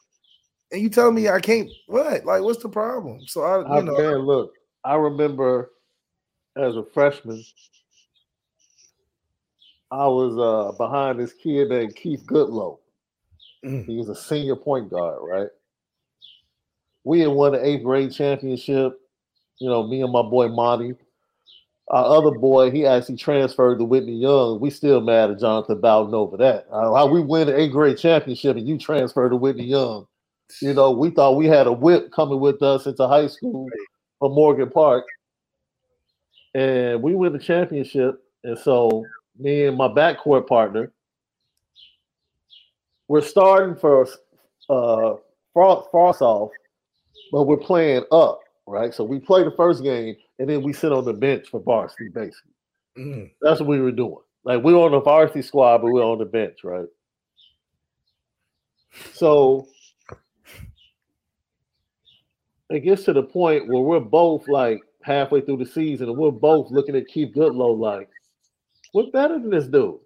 And 0.72 0.82
you 0.82 0.88
tell 0.88 1.10
me 1.12 1.28
I 1.28 1.40
can't 1.40 1.70
what? 1.86 2.24
Like, 2.24 2.42
what's 2.42 2.62
the 2.62 2.68
problem? 2.68 3.20
So 3.26 3.42
I, 3.42 3.78
I, 3.78 3.80
know, 3.80 3.96
man, 3.96 4.18
look, 4.18 4.52
I 4.84 4.94
remember 4.96 5.70
as 6.56 6.76
a 6.76 6.84
freshman, 6.94 7.44
I 9.90 10.06
was 10.06 10.36
uh, 10.36 10.76
behind 10.76 11.20
this 11.20 11.32
kid 11.32 11.68
named 11.68 11.94
Keith 11.94 12.24
Goodlow. 12.26 12.78
Mm. 13.64 13.86
He 13.86 13.96
was 13.96 14.08
a 14.08 14.14
senior 14.14 14.56
point 14.56 14.90
guard, 14.90 15.18
right? 15.22 15.48
We 17.04 17.20
had 17.20 17.28
won 17.28 17.52
the 17.52 17.64
eighth 17.64 17.84
grade 17.84 18.12
championship. 18.12 19.00
You 19.58 19.70
know, 19.70 19.86
me 19.86 20.02
and 20.02 20.12
my 20.12 20.22
boy 20.22 20.48
Monty. 20.48 20.94
Our 21.88 22.04
other 22.18 22.32
boy, 22.32 22.72
he 22.72 22.84
actually 22.84 23.16
transferred 23.16 23.78
to 23.78 23.84
Whitney 23.84 24.16
Young. 24.16 24.58
We 24.58 24.70
still 24.70 25.00
mad 25.00 25.30
at 25.30 25.38
Jonathan 25.38 25.80
Bowden 25.80 26.14
over 26.14 26.36
that. 26.38 26.66
Uh, 26.70 26.92
how 26.92 27.06
we 27.06 27.20
win 27.20 27.46
the 27.46 27.56
eighth 27.56 27.72
grade 27.72 27.96
championship 27.96 28.56
and 28.56 28.68
you 28.68 28.76
transfer 28.76 29.28
to 29.28 29.36
Whitney 29.36 29.64
Young. 29.64 30.06
You 30.60 30.74
know, 30.74 30.90
we 30.90 31.10
thought 31.10 31.36
we 31.36 31.46
had 31.46 31.68
a 31.68 31.72
whip 31.72 32.10
coming 32.10 32.40
with 32.40 32.60
us 32.60 32.86
into 32.86 33.06
high 33.06 33.28
school 33.28 33.68
from 34.18 34.32
Morgan 34.32 34.68
Park. 34.68 35.04
And 36.54 37.02
we 37.02 37.14
win 37.14 37.32
the 37.32 37.38
championship. 37.38 38.20
And 38.42 38.58
so 38.58 39.04
me 39.38 39.66
and 39.66 39.76
my 39.76 39.88
backcourt 39.88 40.48
partner, 40.48 40.92
we're 43.06 43.20
starting 43.20 43.76
for 43.76 44.08
uh 44.68 45.14
frosh-soph, 45.54 46.50
but 47.30 47.44
we're 47.44 47.56
playing 47.56 48.04
up, 48.10 48.40
right? 48.66 48.92
So 48.92 49.04
we 49.04 49.20
play 49.20 49.44
the 49.44 49.52
first 49.52 49.84
game 49.84 50.16
and 50.38 50.48
then 50.48 50.62
we 50.62 50.72
sit 50.72 50.92
on 50.92 51.04
the 51.04 51.12
bench 51.12 51.48
for 51.48 51.60
varsity, 51.60 52.08
basically. 52.08 52.52
Mm. 52.98 53.30
That's 53.40 53.60
what 53.60 53.68
we 53.68 53.80
were 53.80 53.92
doing. 53.92 54.18
Like 54.44 54.62
we 54.62 54.72
were 54.72 54.80
on 54.80 54.92
the 54.92 55.00
varsity 55.00 55.42
squad, 55.42 55.78
but 55.78 55.90
we 55.90 56.00
are 56.00 56.04
on 56.04 56.18
the 56.18 56.24
bench, 56.24 56.58
right? 56.62 56.86
So 59.12 59.68
it 62.70 62.80
gets 62.80 63.04
to 63.04 63.12
the 63.12 63.22
point 63.22 63.68
where 63.68 63.82
we're 63.82 64.00
both 64.00 64.48
like 64.48 64.80
halfway 65.02 65.40
through 65.40 65.58
the 65.58 65.66
season 65.66 66.08
and 66.08 66.16
we're 66.16 66.30
both 66.30 66.70
looking 66.70 66.96
at 66.96 67.08
Keith 67.08 67.34
Goodlow 67.34 67.78
like, 67.78 68.08
we're 68.94 69.10
better 69.10 69.38
than 69.38 69.50
this 69.50 69.66
dude. 69.66 69.98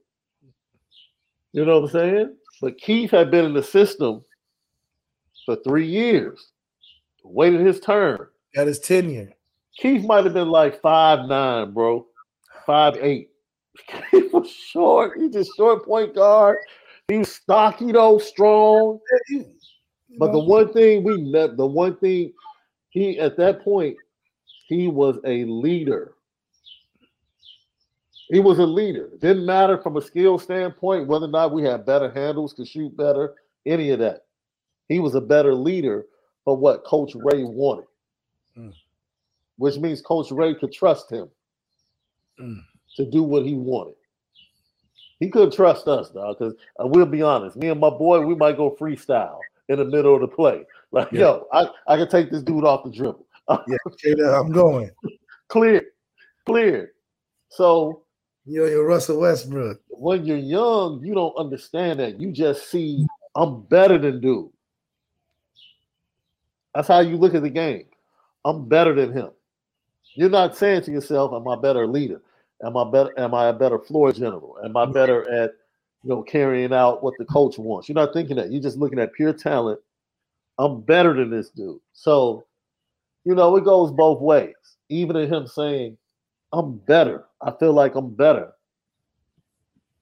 You 1.52 1.64
know 1.64 1.80
what 1.80 1.94
I'm 1.94 2.00
saying? 2.00 2.36
But 2.60 2.78
Keith 2.78 3.10
had 3.10 3.30
been 3.30 3.44
in 3.44 3.54
the 3.54 3.62
system 3.62 4.22
for 5.46 5.56
three 5.64 5.86
years, 5.86 6.52
waited 7.24 7.60
his 7.60 7.80
turn. 7.80 8.26
Got 8.54 8.66
his 8.66 8.78
tenure. 8.78 9.32
Keith 9.80 10.04
might 10.04 10.24
have 10.24 10.34
been 10.34 10.50
like 10.50 10.80
five 10.80 11.26
nine, 11.26 11.72
bro, 11.72 12.06
five 12.66 12.96
eight. 13.00 13.30
He 14.10 14.22
was 14.32 14.50
short. 14.50 15.18
He 15.18 15.30
just 15.30 15.56
short 15.56 15.84
point 15.86 16.14
guard. 16.14 16.58
He 17.08 17.18
was 17.18 17.32
stocky 17.32 17.92
though, 17.92 18.18
strong. 18.18 19.00
But 20.18 20.32
the 20.32 20.38
one 20.38 20.72
thing 20.72 21.02
we 21.02 21.22
met, 21.22 21.56
the 21.56 21.66
one 21.66 21.96
thing 21.96 22.32
he 22.90 23.18
at 23.18 23.36
that 23.38 23.62
point, 23.62 23.96
he 24.66 24.88
was 24.88 25.18
a 25.24 25.44
leader. 25.44 26.14
He 28.28 28.38
was 28.38 28.58
a 28.58 28.66
leader. 28.66 29.10
Didn't 29.20 29.46
matter 29.46 29.78
from 29.78 29.96
a 29.96 30.02
skill 30.02 30.38
standpoint 30.38 31.08
whether 31.08 31.26
or 31.26 31.30
not 31.30 31.52
we 31.52 31.62
had 31.62 31.86
better 31.86 32.10
handles, 32.10 32.52
could 32.52 32.68
shoot 32.68 32.96
better, 32.96 33.34
any 33.66 33.90
of 33.90 33.98
that. 34.00 34.26
He 34.88 35.00
was 35.00 35.14
a 35.14 35.20
better 35.20 35.54
leader 35.54 36.06
for 36.44 36.56
what 36.56 36.84
Coach 36.84 37.12
Ray 37.14 37.44
wanted, 37.44 37.86
Mm. 38.56 38.74
Which 39.60 39.76
means 39.76 40.00
Coach 40.00 40.30
Ray 40.30 40.54
could 40.54 40.72
trust 40.72 41.10
him 41.12 41.28
Mm. 42.40 42.62
to 42.96 43.04
do 43.04 43.22
what 43.22 43.44
he 43.44 43.54
wanted. 43.54 43.94
He 45.18 45.28
couldn't 45.28 45.52
trust 45.52 45.86
us, 45.86 46.08
dog, 46.08 46.38
because 46.38 46.54
uh, 46.82 46.86
we'll 46.86 47.04
be 47.04 47.20
honest, 47.20 47.56
me 47.58 47.68
and 47.68 47.78
my 47.78 47.90
boy, 47.90 48.20
we 48.24 48.34
might 48.34 48.56
go 48.56 48.74
freestyle 48.80 49.38
in 49.68 49.78
the 49.78 49.84
middle 49.84 50.14
of 50.14 50.22
the 50.22 50.28
play. 50.28 50.64
Like, 50.92 51.12
Yeah. 51.12 51.20
yo, 51.20 51.46
I, 51.52 51.68
I 51.86 51.96
can 51.98 52.08
take 52.08 52.30
this 52.30 52.42
dude 52.42 52.64
off 52.64 52.84
the 52.84 52.90
dribble. 52.90 53.26
Yeah, 53.68 53.76
straight 53.98 54.18
I'm 54.20 54.50
going. 54.50 54.90
clear, 55.48 55.82
clear. 56.46 56.92
So 57.50 58.04
yo, 58.46 58.64
you're 58.64 58.86
Russell 58.86 59.20
Westbrook. 59.20 59.80
when 59.88 60.24
you're 60.24 60.38
young, 60.38 61.04
you 61.04 61.12
don't 61.12 61.36
understand 61.36 62.00
that. 62.00 62.18
You 62.18 62.32
just 62.32 62.70
see 62.70 63.06
I'm 63.36 63.60
better 63.64 63.98
than 63.98 64.20
dude. 64.22 64.48
That's 66.74 66.88
how 66.88 67.00
you 67.00 67.16
look 67.18 67.34
at 67.34 67.42
the 67.42 67.50
game. 67.50 67.84
I'm 68.44 68.66
better 68.68 68.94
than 68.94 69.12
him. 69.12 69.30
You're 70.14 70.30
not 70.30 70.56
saying 70.56 70.82
to 70.82 70.90
yourself, 70.90 71.32
"Am 71.32 71.46
I 71.46 71.54
a 71.54 71.56
better 71.56 71.86
leader? 71.86 72.20
Am 72.64 72.76
I 72.76 72.90
better? 72.90 73.18
Am 73.18 73.34
I 73.34 73.46
a 73.46 73.52
better 73.52 73.78
floor 73.78 74.12
general? 74.12 74.58
Am 74.64 74.76
I 74.76 74.84
mm-hmm. 74.84 74.92
better 74.92 75.30
at 75.30 75.52
you 76.02 76.10
know 76.10 76.22
carrying 76.22 76.72
out 76.72 77.02
what 77.02 77.14
the 77.18 77.24
coach 77.24 77.58
wants?" 77.58 77.88
You're 77.88 77.94
not 77.94 78.12
thinking 78.12 78.36
that. 78.36 78.50
You're 78.50 78.62
just 78.62 78.78
looking 78.78 78.98
at 78.98 79.12
pure 79.12 79.32
talent. 79.32 79.80
I'm 80.58 80.80
better 80.82 81.14
than 81.14 81.30
this 81.30 81.50
dude. 81.50 81.80
So, 81.92 82.44
you 83.24 83.34
know, 83.34 83.56
it 83.56 83.64
goes 83.64 83.90
both 83.90 84.20
ways. 84.20 84.54
Even 84.88 85.16
in 85.16 85.32
him 85.32 85.46
saying, 85.46 85.96
"I'm 86.52 86.76
better," 86.78 87.24
I 87.40 87.52
feel 87.52 87.72
like 87.72 87.94
I'm 87.94 88.14
better. 88.14 88.52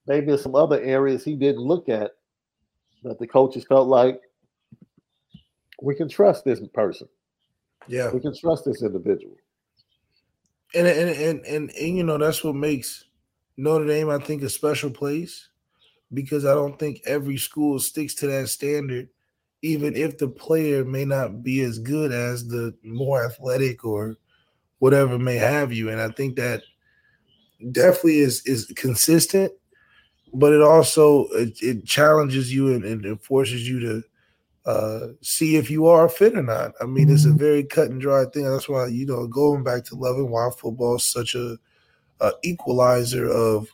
Maybe 0.07 0.33
in 0.33 0.39
some 0.39 0.55
other 0.55 0.81
areas 0.81 1.23
he 1.23 1.37
didn't 1.37 1.61
look 1.61 1.89
at 1.89 2.13
that 3.05 3.19
the 3.19 3.27
coaches 3.27 3.65
felt 3.69 3.89
like 3.89 4.21
we 5.83 5.95
can 5.95 6.09
trust 6.09 6.45
this 6.45 6.61
person. 6.73 7.09
Yeah. 7.87 8.11
We 8.11 8.21
can 8.21 8.37
trust 8.37 8.65
this 8.65 8.83
individual. 8.83 9.37
And 10.75 10.87
and, 10.87 11.11
and 11.11 11.47
and 11.47 11.71
and 11.71 11.97
you 11.97 12.05
know 12.05 12.19
that's 12.19 12.45
what 12.45 12.55
makes 12.55 13.05
Notre 13.57 13.87
Dame, 13.87 14.11
I 14.11 14.19
think, 14.19 14.43
a 14.43 14.51
special 14.51 14.91
place 14.91 15.49
because 16.15 16.45
I 16.45 16.55
don't 16.55 16.79
think 16.79 17.03
every 17.07 17.39
school 17.39 17.79
sticks 17.81 18.15
to 18.17 18.29
that 18.29 18.49
standard, 18.49 19.09
even 19.63 19.97
if 19.97 20.19
the 20.19 20.29
player 20.29 20.85
may 20.85 21.05
not 21.05 21.43
be 21.43 21.61
as 21.63 21.79
good 21.79 22.13
as 22.13 22.49
the 22.49 22.75
more 22.85 23.25
athletic 23.25 23.85
or 23.85 24.17
whatever 24.81 25.19
may 25.19 25.37
have 25.37 25.73
you. 25.73 25.91
And 25.91 26.01
I 26.01 26.11
think 26.11 26.37
that 26.37 26.63
definitely 27.73 28.19
is 28.19 28.43
is 28.47 28.67
consistent, 28.77 29.53
but 30.35 30.53
it 30.53 30.63
also 30.63 31.27
it, 31.33 31.59
it 31.63 31.87
challenges 31.87 32.55
you 32.55 32.75
and, 32.75 32.85
and 32.85 33.05
it 33.07 33.23
forces 33.25 33.69
you 33.69 33.81
to 33.81 34.05
uh, 34.69 35.09
see 35.23 35.57
if 35.57 35.71
you 35.71 35.87
are 35.87 36.11
fit 36.11 36.37
or 36.37 36.43
not. 36.43 36.73
I 36.79 36.85
mean, 36.85 37.09
it's 37.09 37.25
a 37.25 37.33
very 37.33 37.65
cut 37.65 37.89
and 37.91 38.01
dry 38.01 38.27
thing. 38.27 38.45
That's 38.45 38.69
why 38.69 38.89
you 38.89 39.07
know 39.07 39.27
going 39.27 39.63
back 39.65 39.85
to 39.87 39.95
loving 39.95 40.29
why 40.31 40.51
football 40.51 40.97
is 40.97 41.05
such 41.05 41.35
a, 41.35 41.57
a 42.21 42.33
equalizer 42.45 43.27
of 43.27 43.67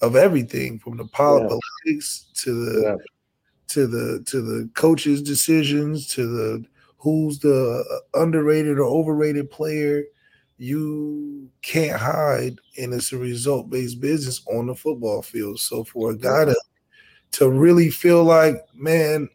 of 0.00 0.16
everything 0.16 0.80
from 0.80 0.96
the 0.96 1.04
politics 1.06 2.26
to 2.34 2.64
the 2.64 2.82
Yeah. 2.82 2.96
to 3.68 3.86
the 3.86 4.24
to 4.26 4.42
the 4.42 4.68
coaches' 4.74 5.22
decisions 5.22 6.08
to 6.14 6.26
the 6.26 6.64
who's 6.98 7.38
the 7.38 7.84
underrated 8.14 8.78
or 8.80 8.84
overrated 8.88 9.52
player. 9.52 10.02
You 10.58 11.48
can't 11.62 12.00
hide, 12.00 12.58
and 12.76 12.92
it's 12.92 13.12
a 13.12 13.18
result 13.18 13.70
based 13.70 14.00
business 14.00 14.42
on 14.48 14.66
the 14.66 14.74
football 14.74 15.22
field. 15.22 15.60
So 15.60 15.84
for 15.84 16.10
a 16.10 16.16
guy 16.16 16.46
to 16.46 16.56
to 17.32 17.48
really 17.50 17.90
feel 17.90 18.24
like, 18.24 18.56
man, 18.74 19.28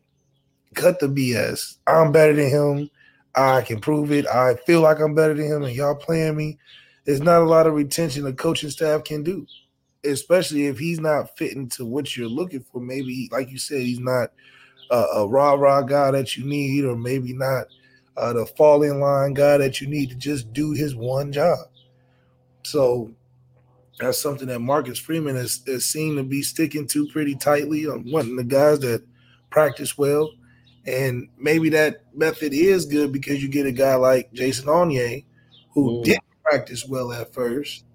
cut 0.76 1.00
the 1.00 1.08
BS. 1.08 1.78
I'm 1.88 2.12
better 2.12 2.34
than 2.34 2.50
him. 2.50 2.90
I 3.36 3.62
can 3.62 3.80
prove 3.80 4.12
it. 4.12 4.28
I 4.28 4.56
feel 4.66 4.82
like 4.82 5.00
I'm 5.00 5.16
better 5.16 5.34
than 5.34 5.46
him, 5.46 5.64
and 5.64 5.76
y'all 5.76 5.96
playing 5.96 6.36
me. 6.36 6.58
There's 7.06 7.22
not 7.22 7.42
a 7.42 7.46
lot 7.46 7.68
of 7.68 7.74
retention 7.74 8.26
a 8.28 8.34
coaching 8.34 8.70
staff 8.70 9.04
can 9.04 9.24
do, 9.24 9.48
especially 10.04 10.68
if 10.68 10.78
he's 10.78 11.00
not 11.00 11.38
fitting 11.38 11.70
to 11.70 11.86
what 11.86 12.16
you're 12.16 12.28
looking 12.28 12.66
for. 12.72 12.82
Maybe, 12.82 13.30
like 13.32 13.50
you 13.50 13.58
said, 13.58 13.82
he's 13.82 14.00
not 14.00 14.32
a, 14.92 14.96
a 14.96 15.28
rah 15.28 15.54
rah 15.54 15.82
guy 15.82 16.12
that 16.12 16.38
you 16.38 16.44
need, 16.44 16.86
or 16.86 16.96
maybe 16.96 17.34
not 17.34 17.68
uh, 18.18 18.34
the 18.34 18.46
fall 18.46 18.84
in 18.84 19.00
line 19.00 19.34
guy 19.34 19.58
that 19.58 19.80
you 19.80 19.88
need 19.88 20.10
to 20.10 20.16
just 20.16 20.52
do 20.54 20.74
his 20.74 20.96
one 20.96 21.32
job. 21.32 21.58
So 22.64 23.12
that's 24.00 24.22
something 24.22 24.48
that 24.48 24.60
Marcus 24.60 25.00
Freeman 25.00 25.36
has, 25.36 25.62
has 25.68 25.86
seemed 25.86 26.18
to 26.18 26.24
be 26.24 26.42
sticking 26.42 26.88
to 26.88 27.08
pretty 27.08 27.36
tightly 27.36 27.88
on 27.88 28.10
wanting 28.10 28.36
the 28.36 28.44
guys 28.44 28.80
that 28.80 29.04
practice 29.50 29.98
well. 29.98 30.32
And 30.90 31.28
maybe 31.38 31.70
that 31.70 32.04
method 32.16 32.54
is 32.54 32.86
good 32.86 33.12
because 33.12 33.42
you 33.44 33.48
get 33.50 33.66
a 33.68 33.72
guy 33.72 33.96
like 33.96 34.32
Jason 34.34 34.66
Onye 34.66 35.26
who 35.74 36.00
Mm. 36.00 36.04
didn't 36.04 36.24
practice 36.44 36.88
well 36.88 37.12
at 37.14 37.34
first, 37.34 37.86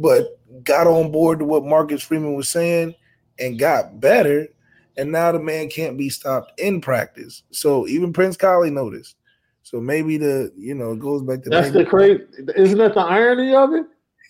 but 0.00 0.38
got 0.64 0.86
on 0.86 1.12
board 1.12 1.38
to 1.38 1.44
what 1.44 1.64
Marcus 1.64 2.02
Freeman 2.02 2.34
was 2.34 2.48
saying 2.48 2.94
and 3.38 3.58
got 3.58 4.00
better. 4.00 4.48
And 4.96 5.10
now 5.12 5.32
the 5.32 5.38
man 5.40 5.68
can't 5.68 5.96
be 5.98 6.08
stopped 6.08 6.58
in 6.60 6.80
practice. 6.80 7.42
So 7.50 7.86
even 7.88 8.12
Prince 8.12 8.36
Kollie 8.36 8.70
noticed. 8.70 9.16
So 9.62 9.80
maybe 9.80 10.18
the 10.18 10.52
you 10.56 10.74
know 10.74 10.92
it 10.92 11.00
goes 11.00 11.22
back 11.22 11.42
to 11.44 11.50
That's 11.50 11.70
maybe- 11.70 11.84
the 11.84 11.90
crazy. 11.90 12.22
Isn't 12.56 12.78
that 12.78 12.94
the 12.94 13.00
irony 13.00 13.54
of 13.54 13.72
it? 13.72 13.86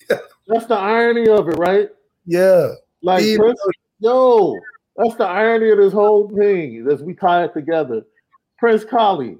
That's 0.47 0.67
the 0.67 0.77
irony 0.77 1.29
of 1.29 1.49
it, 1.49 1.57
right? 1.59 1.89
yeah. 2.27 2.69
Like, 3.03 3.25
Prince, 3.37 3.61
yo, 3.99 4.59
that's 4.97 5.15
the 5.17 5.25
irony 5.27 5.71
of 5.71 5.79
this 5.79 5.93
whole 5.93 6.29
thing. 6.29 6.87
As 6.91 7.03
we 7.03 7.15
tie 7.15 7.45
it 7.45 7.55
together, 7.55 8.03
Prince 8.59 8.85
Kollie, 8.85 9.39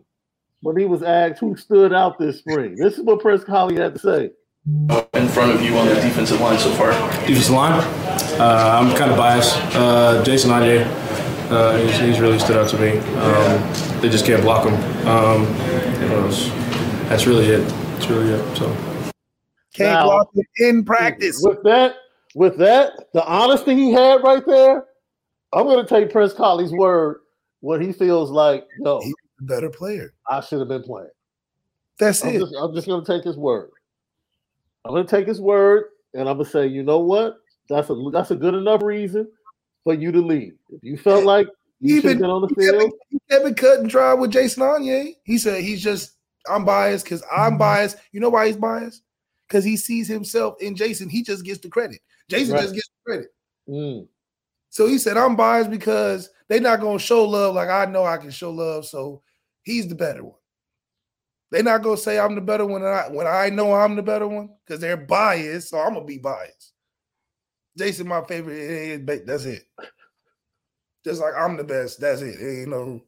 when 0.61 0.77
he 0.77 0.85
was 0.85 1.03
asked 1.03 1.41
who 1.41 1.57
stood 1.57 1.93
out 1.93 2.19
this 2.19 2.39
spring, 2.39 2.75
this 2.77 2.95
is 2.99 3.03
what 3.05 3.21
Prince 3.21 3.45
Kollie 3.45 3.77
had 3.77 3.95
to 3.95 4.01
say. 4.01 4.31
in 5.15 5.29
front 5.29 5.53
of 5.53 5.63
you 5.63 5.77
on 5.77 5.87
the 5.87 5.95
defensive 5.97 6.41
line 6.41 6.59
so 6.59 6.71
far? 6.73 6.91
Defensive 7.27 7.51
line, 7.55 7.73
uh, 8.41 8.81
I'm 8.81 8.97
kind 8.97 9.11
of 9.11 9.17
biased. 9.19 9.57
Uh, 9.77 10.23
Jason 10.25 10.51
Onye, 10.51 10.85
uh, 11.51 11.77
he's, 11.77 11.99
he's 11.99 12.21
really 12.21 12.39
stood 12.39 12.57
out 12.57 12.69
to 12.71 12.79
me. 12.79 12.97
Um, 12.99 14.01
they 14.01 14.09
just 14.09 14.25
can't 14.25 14.43
block 14.43 14.67
him. 14.67 14.75
Um, 15.07 15.43
you 16.03 16.09
know, 16.09 16.27
it's- 16.27 16.51
that's 17.09 17.27
really 17.27 17.45
it. 17.47 17.61
That's 17.93 18.09
really 18.09 18.31
it. 18.33 18.57
So. 18.57 18.67
Can't 19.75 19.93
Now- 19.93 20.05
block 20.05 20.29
him 20.35 20.45
in 20.59 20.85
practice. 20.85 21.41
With 21.43 21.63
that, 21.65 21.97
with 22.35 22.57
that, 22.59 23.13
the 23.13 23.25
honesty 23.27 23.75
he 23.75 23.93
had 23.93 24.23
right 24.23 24.45
there, 24.47 24.87
I'm 25.55 25.65
going 25.65 25.85
to 25.85 25.89
take 25.89 26.11
Prince 26.11 26.33
Kollie's 26.33 26.73
word 26.73 27.21
when 27.61 27.81
he 27.81 27.93
feels 27.93 28.31
like, 28.31 28.67
no, 28.79 29.01
He's 29.01 29.15
a 29.41 29.45
better 29.45 29.71
player. 29.71 30.13
I 30.29 30.41
should 30.41 30.59
have 30.59 30.69
been 30.69 30.83
playing. 30.83 31.09
That's 31.99 32.25
I'm 32.25 32.35
it. 32.35 32.41
just, 32.41 32.55
I'm 32.61 32.75
just 32.75 32.87
going 32.87 33.05
to 33.05 33.13
take 33.13 33.25
his 33.25 33.37
word. 33.37 33.71
I'm 34.85 34.93
going 34.93 35.07
to 35.07 35.11
take 35.11 35.27
his 35.27 35.41
word, 35.41 35.85
and 36.13 36.29
I'm 36.29 36.37
going 36.37 36.45
to 36.47 36.51
say, 36.51 36.67
you 36.67 36.83
know 36.83 36.99
what? 36.99 37.37
That's 37.69 37.89
a 37.89 38.11
that's 38.13 38.31
a 38.31 38.37
good 38.37 38.55
enough 38.55 38.83
reason 38.83 39.27
for 39.85 39.95
you 39.95 40.13
to 40.13 40.21
leave. 40.21 40.55
If 40.71 40.83
you 40.83 40.99
felt 40.99 41.25
like 41.25 41.47
you 41.81 42.01
should 42.01 42.19
been 42.19 42.31
on 42.31 42.43
the 42.43 42.55
field, 42.55 42.93
he 43.09 43.19
kept 43.31 43.47
it 43.47 43.57
cut 43.57 43.81
and 43.81 43.89
dry 43.89 44.13
with 44.13 44.31
Jason 44.31 44.63
Onye. 44.63 45.15
He 45.25 45.39
said 45.39 45.63
he's 45.63 45.83
just 45.83 46.17
I'm 46.49 46.65
biased 46.65 47.05
because 47.05 47.23
I'm 47.35 47.57
biased. 47.57 47.97
You 48.13 48.21
know 48.21 48.29
why 48.29 48.47
he's 48.47 48.57
biased? 48.57 49.03
Because 49.49 49.65
he 49.65 49.77
sees 49.77 50.09
himself 50.09 50.57
in 50.61 50.77
Jason. 50.77 51.09
He 51.09 51.23
just 51.23 51.45
gets 51.45 51.61
the 51.61 51.69
credit. 51.69 52.01
Jason 52.29 52.55
Right. 52.55 52.63
just 52.63 52.75
gets 52.75 52.89
the 52.89 53.11
credit. 53.11 53.29
mm, 53.69 54.07
So 54.75 54.89
he 54.89 54.99
said, 54.99 55.17
I'm 55.17 55.37
biased 55.37 55.71
because 55.71 56.31
they're 56.49 56.59
not 56.61 56.81
gonna 56.81 56.99
show 56.99 57.25
love 57.25 57.55
like 57.55 57.69
I 57.69 57.85
know 57.85 58.05
I 58.05 58.17
can 58.17 58.33
show 58.33 58.51
love. 58.51 58.85
So 58.85 59.23
he's 59.63 59.87
the 59.87 59.95
better 59.95 60.25
one. 60.25 60.35
They're 61.53 61.63
not 61.63 61.85
gonna 61.85 61.97
say 61.97 62.19
I'm 62.19 62.35
the 62.35 62.41
better 62.41 62.67
one 62.67 62.83
when 62.83 62.93
I 62.93 63.09
when 63.09 63.29
I 63.29 63.51
know 63.51 63.73
I'm 63.73 63.95
the 63.95 64.03
better 64.03 64.27
one 64.27 64.49
because 64.67 64.81
they're 64.81 64.97
biased. 64.97 65.69
So 65.69 65.79
I'm 65.79 65.95
gonna 65.95 66.05
be 66.05 66.19
biased. 66.19 66.73
Jason, 67.79 68.09
my 68.09 68.25
favorite. 68.25 69.07
That's 69.25 69.45
it. 69.45 69.63
Just 71.05 71.21
like 71.21 71.35
I'm 71.39 71.57
the 71.57 71.63
best. 71.63 72.01
That's 72.01 72.23
it. 72.23 72.41
You 72.41 72.67
know. 72.67 73.01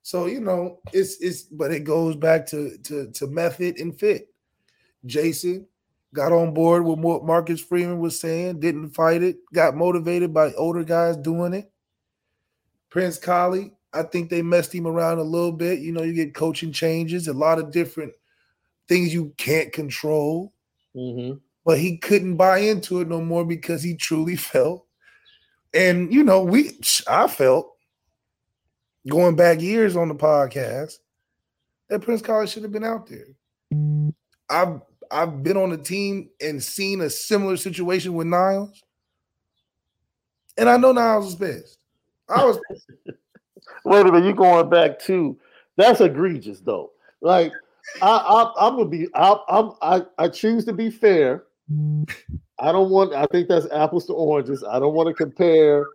So 0.00 0.24
you 0.24 0.40
know, 0.40 0.80
it's 0.94 1.20
it's 1.20 1.42
but 1.42 1.72
it 1.72 1.84
goes 1.84 2.16
back 2.16 2.46
to 2.46 2.78
to 2.84 3.10
to 3.10 3.26
method 3.26 3.78
and 3.78 4.00
fit. 4.00 4.28
Jason 5.04 5.66
got 6.14 6.32
on 6.32 6.54
board 6.54 6.84
with 6.84 6.98
what 6.98 7.24
Marcus 7.24 7.60
Freeman 7.60 8.00
was 8.00 8.18
saying, 8.18 8.60
didn't 8.60 8.90
fight 8.90 9.22
it, 9.22 9.38
got 9.52 9.76
motivated 9.76 10.34
by 10.34 10.52
older 10.54 10.84
guys 10.84 11.16
doing 11.16 11.54
it. 11.54 11.70
Prince 12.90 13.18
Kollie, 13.18 13.72
I 13.92 14.02
think 14.02 14.30
they 14.30 14.42
messed 14.42 14.74
him 14.74 14.86
around 14.86 15.18
a 15.18 15.22
little 15.22 15.52
bit. 15.52 15.78
You 15.80 15.92
know, 15.92 16.02
you 16.02 16.12
get 16.12 16.34
coaching 16.34 16.72
changes, 16.72 17.28
a 17.28 17.32
lot 17.32 17.58
of 17.58 17.70
different 17.70 18.12
things 18.88 19.14
you 19.14 19.32
can't 19.36 19.72
control. 19.72 20.52
Mm-hmm. 20.94 21.38
But 21.64 21.78
he 21.78 21.98
couldn't 21.98 22.36
buy 22.36 22.58
into 22.58 23.00
it 23.00 23.08
no 23.08 23.20
more 23.20 23.44
because 23.44 23.82
he 23.82 23.94
truly 23.94 24.36
felt. 24.36 24.86
And 25.72 26.12
you 26.12 26.24
know, 26.24 26.42
we 26.42 26.72
I 27.08 27.28
felt 27.28 27.72
going 29.08 29.36
back 29.36 29.60
years 29.60 29.96
on 29.96 30.08
the 30.08 30.14
podcast 30.14 30.94
that 31.88 32.02
Prince 32.02 32.22
Kollie 32.22 32.48
should 32.48 32.64
have 32.64 32.72
been 32.72 32.84
out 32.84 33.08
there. 33.08 33.26
I've 34.48 34.80
I've 35.10 35.42
been 35.42 35.56
on 35.56 35.72
a 35.72 35.76
team 35.76 36.30
and 36.40 36.62
seen 36.62 37.00
a 37.00 37.10
similar 37.10 37.56
situation 37.56 38.14
with 38.14 38.26
Nyles, 38.26 38.80
and 40.56 40.68
I 40.68 40.76
know 40.76 40.92
Nyles 40.92 41.28
is 41.28 41.34
best. 41.34 41.78
I 42.28 42.44
was. 42.44 42.58
Wait 43.84 44.00
a 44.00 44.04
minute, 44.04 44.26
you 44.26 44.34
going 44.34 44.68
back 44.68 44.98
to 45.00 45.38
that's 45.76 46.00
egregious 46.00 46.60
though. 46.60 46.92
Like 47.20 47.52
I, 48.02 48.08
I 48.08 48.66
I'm 48.66 48.76
gonna 48.76 48.88
be 48.88 49.08
I, 49.14 49.36
I'm 49.48 49.72
I 49.82 50.02
I 50.18 50.28
choose 50.28 50.64
to 50.66 50.72
be 50.72 50.90
fair. 50.90 51.44
I 52.58 52.72
don't 52.72 52.90
want. 52.90 53.14
I 53.14 53.26
think 53.26 53.48
that's 53.48 53.70
apples 53.72 54.06
to 54.06 54.12
oranges. 54.12 54.64
I 54.64 54.78
don't 54.78 54.94
want 54.94 55.08
to 55.08 55.14
compare. 55.14 55.86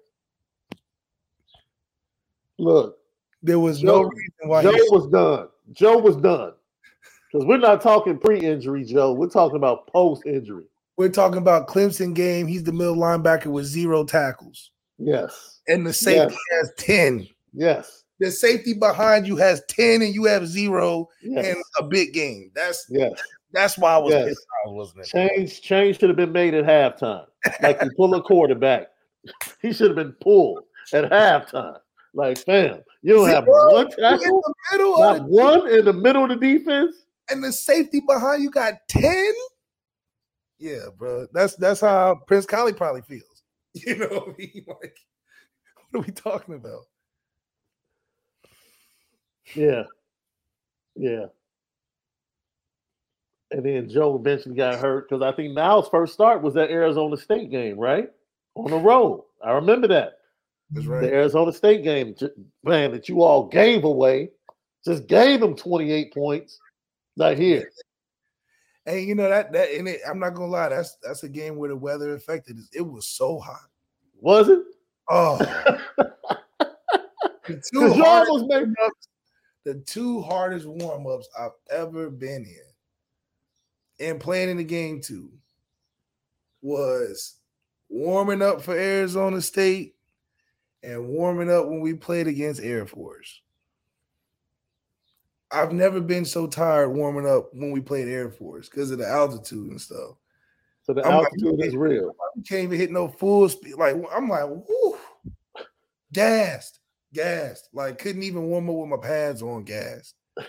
Look, 2.57 2.97
there 3.43 3.59
was 3.59 3.81
Joe, 3.81 4.03
no 4.03 4.03
reason 4.03 4.49
why 4.49 4.63
Joe 4.63 4.71
was 4.89 5.07
done. 5.07 5.49
Joe 5.71 5.97
was 5.97 6.15
done. 6.15 6.53
Because 7.35 7.49
we're 7.49 7.57
not 7.57 7.81
talking 7.81 8.17
pre-injury, 8.17 8.85
Joe. 8.85 9.11
We're 9.11 9.27
talking 9.27 9.57
about 9.57 9.87
post-injury. 9.87 10.63
We're 10.95 11.09
talking 11.09 11.39
about 11.39 11.67
Clemson 11.67 12.15
game. 12.15 12.47
He's 12.47 12.63
the 12.63 12.71
middle 12.71 12.95
linebacker 12.95 13.47
with 13.47 13.65
zero 13.65 14.05
tackles. 14.05 14.71
Yes. 14.97 15.59
And 15.67 15.85
the 15.85 15.91
safety 15.91 16.33
yes. 16.51 16.61
has 16.61 16.71
10. 16.77 17.27
Yes. 17.51 18.05
The 18.21 18.31
safety 18.31 18.73
behind 18.73 19.27
you 19.27 19.35
has 19.35 19.61
10 19.67 20.01
and 20.01 20.15
you 20.15 20.23
have 20.23 20.47
zero 20.47 21.09
yes. 21.21 21.45
in 21.45 21.61
a 21.77 21.83
big 21.83 22.13
game. 22.13 22.51
That's 22.55 22.85
yes. 22.89 23.21
That's 23.51 23.77
why 23.77 23.95
I 23.95 23.97
was 23.97 24.13
yes. 24.13 24.29
pissed 24.29 24.47
off, 24.65 24.73
wasn't 24.73 25.01
it? 25.01 25.07
Change, 25.07 25.61
change 25.61 25.99
should 25.99 26.09
have 26.09 26.15
been 26.15 26.31
made 26.31 26.53
at 26.53 26.63
halftime. 26.63 27.25
Like 27.61 27.81
you 27.81 27.91
pull 27.97 28.15
a 28.15 28.21
quarterback. 28.21 28.87
He 29.61 29.73
should 29.73 29.87
have 29.87 29.97
been 29.97 30.15
pulled 30.21 30.63
at 30.93 31.11
halftime. 31.11 31.79
Like, 32.13 32.37
fam, 32.37 32.79
you 33.01 33.15
don't 33.15 33.27
have 33.27 33.43
one 33.45 33.89
tackle, 33.91 34.41
not 34.71 35.23
one 35.25 35.69
in 35.69 35.83
the 35.83 35.91
middle 35.91 36.23
of 36.23 36.29
the 36.29 36.35
defense 36.37 36.95
and 37.29 37.43
the 37.43 37.51
safety 37.51 38.01
behind 38.05 38.43
you 38.43 38.49
got 38.49 38.75
10 38.89 39.33
yeah 40.59 40.85
bro. 40.97 41.27
That's 41.33 41.55
that's 41.55 41.81
how 41.81 42.15
prince 42.27 42.45
Kollie 42.45 42.73
probably 42.73 43.01
feels. 43.01 43.23
You 43.85 43.97
know 43.97 44.07
what 44.07 44.29
I 44.29 44.37
mean? 44.37 44.65
like 44.81 44.97
what 45.91 45.99
are 45.99 46.05
we 46.05 46.13
talking 46.13 46.55
about? 46.55 46.85
Yeah. 49.53 49.83
Yeah. 50.95 51.25
And 53.51 53.65
then 53.65 53.89
joe 53.89 54.15
eventually 54.17 54.55
got 54.55 54.79
hurt 54.79 55.09
because 55.09 55.21
i 55.21 55.35
think 55.35 55.55
Nyles' 55.55 55.91
first 55.91 56.13
start 56.13 56.41
was 56.41 56.53
that 56.55 56.71
arizona 56.71 57.17
state 57.17 57.51
game 57.51 57.77
right? 57.77 58.09
On 58.55 58.71
the 58.71 58.77
road. 58.77 59.25
I 59.43 59.51
remember 59.51 59.87
that. 59.89 60.19
That's 60.71 60.87
right. 60.87 61.01
The 61.01 61.13
arizona 61.13 61.51
state 61.51 61.83
game 61.83 62.15
man 62.63 62.91
that 62.91 63.09
you 63.09 63.21
all 63.21 63.47
gave 63.47 63.83
away. 63.83 64.29
Just 64.85 65.07
gave 65.07 65.41
them 65.41 65.55
28 65.55 66.13
points 66.13 66.59
not 67.15 67.37
here. 67.37 67.71
And 68.85 69.01
you 69.01 69.15
know 69.15 69.29
that 69.29 69.51
that 69.53 69.71
and 69.71 69.87
it, 69.87 70.01
I'm 70.07 70.19
not 70.19 70.35
gonna 70.35 70.51
lie, 70.51 70.69
that's 70.69 70.97
that's 71.01 71.23
a 71.23 71.29
game 71.29 71.55
where 71.55 71.69
the 71.69 71.75
weather 71.75 72.13
affected 72.13 72.59
it. 72.59 72.65
It 72.71 72.81
was 72.81 73.07
so 73.07 73.39
hot. 73.39 73.67
Was 74.19 74.47
it? 74.49 74.59
Oh, 75.09 75.37
the 75.97 77.61
two 77.71 77.93
hardest 77.93 78.45
made 78.47 78.67
ups, 78.85 79.07
the 79.63 79.75
two 79.85 80.21
hardest 80.21 80.67
warm 80.67 81.07
ups 81.07 81.27
I've 81.39 81.51
ever 81.71 82.09
been 82.09 82.45
in, 83.99 84.07
and 84.07 84.19
playing 84.19 84.49
in 84.49 84.57
the 84.57 84.63
game 84.63 85.01
too, 85.01 85.31
was 86.61 87.35
warming 87.89 88.41
up 88.41 88.61
for 88.61 88.75
Arizona 88.75 89.41
State 89.41 89.95
and 90.83 91.07
warming 91.07 91.51
up 91.51 91.65
when 91.67 91.81
we 91.81 91.93
played 91.93 92.27
against 92.27 92.61
Air 92.61 92.85
Force. 92.85 93.41
I've 95.51 95.71
never 95.71 96.01
been 96.01 96.25
so 96.25 96.47
tired 96.47 96.89
warming 96.89 97.27
up 97.27 97.49
when 97.53 97.71
we 97.71 97.79
played 97.79 98.07
Air 98.07 98.29
Force 98.29 98.69
because 98.69 98.91
of 98.91 98.97
the 98.97 99.07
altitude 99.07 99.69
and 99.69 99.81
stuff. 99.81 100.15
So 100.83 100.93
the 100.93 101.05
I'm 101.05 101.13
altitude 101.13 101.59
like, 101.59 101.67
is 101.67 101.75
real. 101.75 102.15
I 102.37 102.41
can't 102.47 102.63
even 102.63 102.79
hit 102.79 102.91
no 102.91 103.07
full 103.07 103.49
speed. 103.49 103.75
Like 103.75 103.95
I'm 104.13 104.29
like, 104.29 104.47
whoo, 104.47 104.97
gassed, 106.13 106.79
gassed. 107.13 107.69
Like 107.73 107.99
couldn't 107.99 108.23
even 108.23 108.43
warm 108.43 108.69
up 108.69 108.75
with 108.75 108.89
my 108.89 108.97
pads 108.97 109.41
on, 109.41 109.63
gassed. 109.63 110.15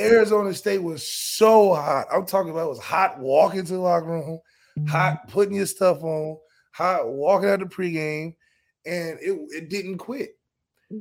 Arizona 0.00 0.54
State 0.54 0.82
was 0.82 1.06
so 1.06 1.74
hot. 1.74 2.06
I'm 2.12 2.26
talking 2.26 2.50
about 2.50 2.66
it 2.66 2.70
was 2.70 2.78
hot 2.78 3.18
walking 3.18 3.64
to 3.64 3.72
the 3.72 3.78
locker 3.78 4.06
room, 4.06 4.40
hot 4.86 5.28
putting 5.28 5.54
your 5.54 5.66
stuff 5.66 6.02
on, 6.02 6.38
hot 6.72 7.08
walking 7.08 7.48
out 7.48 7.60
the 7.60 7.66
pregame, 7.66 8.34
and 8.86 9.18
it, 9.20 9.38
it 9.50 9.68
didn't 9.68 9.98
quit. 9.98 10.37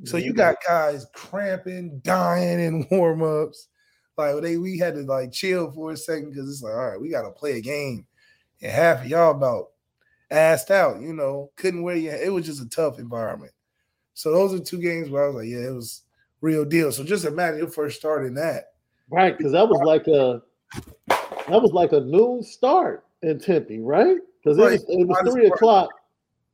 So 0.04 0.18
you 0.18 0.34
got 0.34 0.58
guys 0.68 1.06
cramping, 1.14 2.02
dying 2.04 2.60
in 2.60 2.88
warm-ups. 2.92 3.70
Like 4.18 4.42
they 4.42 4.58
we 4.58 4.78
had 4.78 4.96
to 4.96 5.02
like 5.02 5.32
chill 5.32 5.72
for 5.72 5.92
a 5.92 5.98
second 5.98 6.32
because 6.32 6.50
it's 6.50 6.64
like, 6.64 6.74
all 6.74 6.90
right, 6.90 7.00
we 7.00 7.10
gotta 7.10 7.30
play 7.30 7.58
a 7.58 7.62
game. 7.62 8.06
And 8.62 8.72
half 8.72 9.02
of 9.02 9.08
y'all 9.08 9.32
about 9.32 9.68
assed 10.32 10.72
out, 10.72 11.02
you 11.02 11.14
know, 11.14 11.52
couldn't 11.56 11.84
wear 11.84 11.96
your 11.96 12.16
it 12.16 12.34
was 12.34 12.46
just 12.46 12.62
a 12.62 12.70
tough 12.70 13.00
environment. 13.00 13.54
So 14.14 14.32
those 14.32 14.54
are 14.54 14.64
two 14.64 14.82
games 14.82 15.10
where 15.10 15.24
I 15.24 15.28
was 15.28 15.36
like, 15.36 15.48
yeah, 15.48 15.68
it 15.68 15.76
was 15.76 16.02
real 16.42 16.66
deal. 16.66 16.92
So 16.92 17.04
just 17.04 17.26
imagine 17.26 17.60
your 17.60 17.70
first 17.70 18.00
start 18.00 18.26
in 18.26 18.34
that. 18.34 18.72
Right, 19.10 19.38
because 19.38 19.52
that 19.54 19.70
was 19.70 19.80
like 19.84 20.08
a 20.08 20.42
that 21.48 21.62
was 21.62 21.72
like 21.72 21.94
a 21.94 22.02
noon 22.02 22.44
start 22.44 23.06
in 23.22 23.40
Tempe, 23.40 23.80
right? 23.80 24.18
Because 24.44 24.58
right. 24.58 24.74
it 24.74 24.86
was, 24.88 24.90
it 24.90 25.08
was 25.08 25.34
three 25.34 25.46
o'clock. 25.46 25.90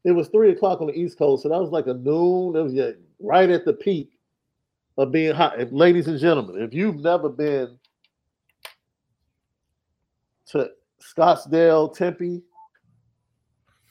It 0.04 0.12
was 0.12 0.28
three 0.28 0.51
o'clock 0.51 0.82
on 0.82 0.88
the 0.88 0.99
East 0.99 1.18
Coast, 1.18 1.43
so 1.43 1.49
that 1.49 1.60
was 1.60 1.72
like 1.72 1.88
a 1.88 1.93
noon. 1.93 2.56
It 2.56 2.64
was 2.64 2.74
yeah, 2.74 2.91
right 3.20 3.49
at 3.49 3.66
the 3.66 3.74
peak 3.74 4.12
of 4.97 5.12
being 5.12 5.34
hot. 5.34 5.60
If, 5.60 5.72
ladies 5.72 6.08
and 6.08 6.20
gentlemen, 6.20 6.62
if 6.62 6.74
you've 6.74 6.99
never 6.99 7.30
been 7.30 7.78
to 10.47 10.72
Scottsdale, 11.01 11.95
Tempe, 11.95 12.43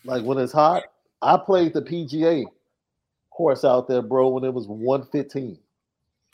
like 0.05 0.23
when 0.23 0.39
it's 0.39 0.53
hot, 0.53 0.83
I 1.23 1.39
played 1.39 1.73
the 1.73 1.83
PGA 1.83 2.45
course 3.31 3.65
out 3.65 3.89
there, 3.89 4.03
bro, 4.03 4.29
when 4.29 4.45
it 4.45 4.53
was 4.53 4.67
115. 4.69 5.59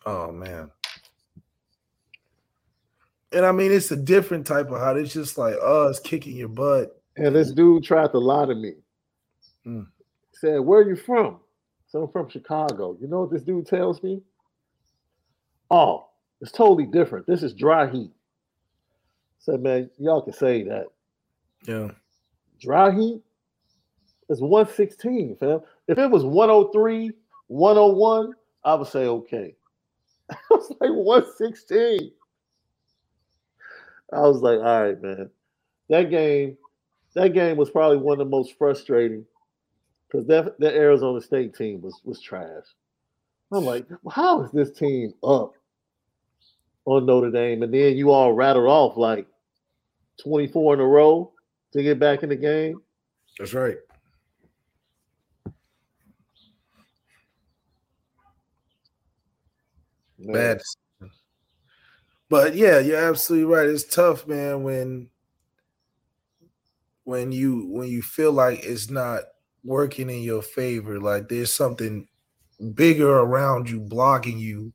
Oh 0.06 0.32
man. 0.32 0.70
And 3.30 3.44
I 3.44 3.52
mean, 3.52 3.70
it's 3.72 3.90
a 3.90 3.96
different 3.96 4.46
type 4.46 4.70
of 4.70 4.78
hot. 4.78 4.96
It's 4.96 5.12
just 5.12 5.36
like, 5.36 5.54
oh, 5.60 5.88
it's 5.88 6.00
kicking 6.00 6.36
your 6.36 6.48
butt. 6.48 7.00
And 7.16 7.36
this 7.36 7.52
dude 7.52 7.84
tried 7.84 8.12
to 8.12 8.18
lie 8.18 8.46
to 8.46 8.54
me. 8.54 8.72
Mm. 9.68 9.86
Said, 10.32 10.60
Where 10.60 10.80
are 10.80 10.88
you 10.88 10.96
from? 10.96 11.40
So 11.88 12.02
I'm 12.02 12.12
from 12.12 12.28
Chicago. 12.28 12.96
You 13.00 13.08
know 13.08 13.20
what 13.20 13.30
this 13.30 13.42
dude 13.42 13.66
tells 13.66 14.02
me? 14.02 14.22
Oh, 15.70 16.08
it's 16.40 16.52
totally 16.52 16.86
different. 16.86 17.26
This 17.26 17.42
is 17.42 17.52
dry 17.54 17.90
heat. 17.90 18.12
Said, 19.38 19.62
man, 19.62 19.90
y'all 19.98 20.22
can 20.22 20.32
say 20.32 20.62
that. 20.64 20.86
Yeah. 21.66 21.88
Dry 22.60 22.90
heat 22.94 23.22
is 24.28 24.40
116, 24.40 25.36
fam. 25.38 25.60
If 25.86 25.98
it 25.98 26.10
was 26.10 26.24
103, 26.24 27.12
101, 27.46 28.32
I 28.64 28.74
would 28.74 28.88
say 28.88 29.06
okay. 29.06 29.54
I 30.30 30.36
was 30.50 30.70
like 30.80 30.90
116. 30.90 32.10
I 34.12 34.20
was 34.20 34.42
like, 34.42 34.58
all 34.58 34.82
right, 34.82 35.02
man. 35.02 35.30
That 35.88 36.10
game, 36.10 36.56
that 37.14 37.32
game 37.32 37.56
was 37.56 37.70
probably 37.70 37.98
one 37.98 38.20
of 38.20 38.26
the 38.26 38.30
most 38.30 38.56
frustrating 38.58 39.24
because 40.10 40.26
that 40.26 40.58
that 40.58 40.74
Arizona 40.74 41.20
State 41.20 41.54
team 41.54 41.80
was 41.82 42.00
was 42.04 42.20
trash. 42.20 42.64
I'm 43.52 43.64
like, 43.64 43.86
how 44.10 44.42
is 44.42 44.50
this 44.52 44.70
team 44.70 45.14
up 45.22 45.52
on 46.84 47.06
Notre 47.06 47.30
Dame? 47.30 47.62
And 47.62 47.72
then 47.72 47.96
you 47.96 48.10
all 48.10 48.32
rattle 48.32 48.68
off 48.68 48.96
like 48.96 49.26
24 50.22 50.74
in 50.74 50.80
a 50.80 50.86
row 50.86 51.32
to 51.72 51.82
get 51.82 51.98
back 51.98 52.22
in 52.22 52.28
the 52.28 52.36
game. 52.36 52.82
That's 53.38 53.54
right. 53.54 53.76
Man. 60.18 60.32
Bad. 60.34 60.60
But 62.28 62.54
yeah, 62.54 62.78
you're 62.80 62.98
absolutely 62.98 63.46
right. 63.46 63.68
It's 63.68 63.84
tough, 63.84 64.26
man, 64.26 64.62
when 64.62 65.08
when 67.04 67.32
you 67.32 67.66
when 67.68 67.88
you 67.88 68.02
feel 68.02 68.32
like 68.32 68.62
it's 68.64 68.90
not 68.90 69.22
working 69.68 70.10
in 70.10 70.22
your 70.22 70.42
favor, 70.42 70.98
like 71.00 71.28
there's 71.28 71.52
something 71.52 72.08
bigger 72.74 73.10
around 73.10 73.70
you 73.70 73.80
blocking 73.80 74.38
you 74.38 74.72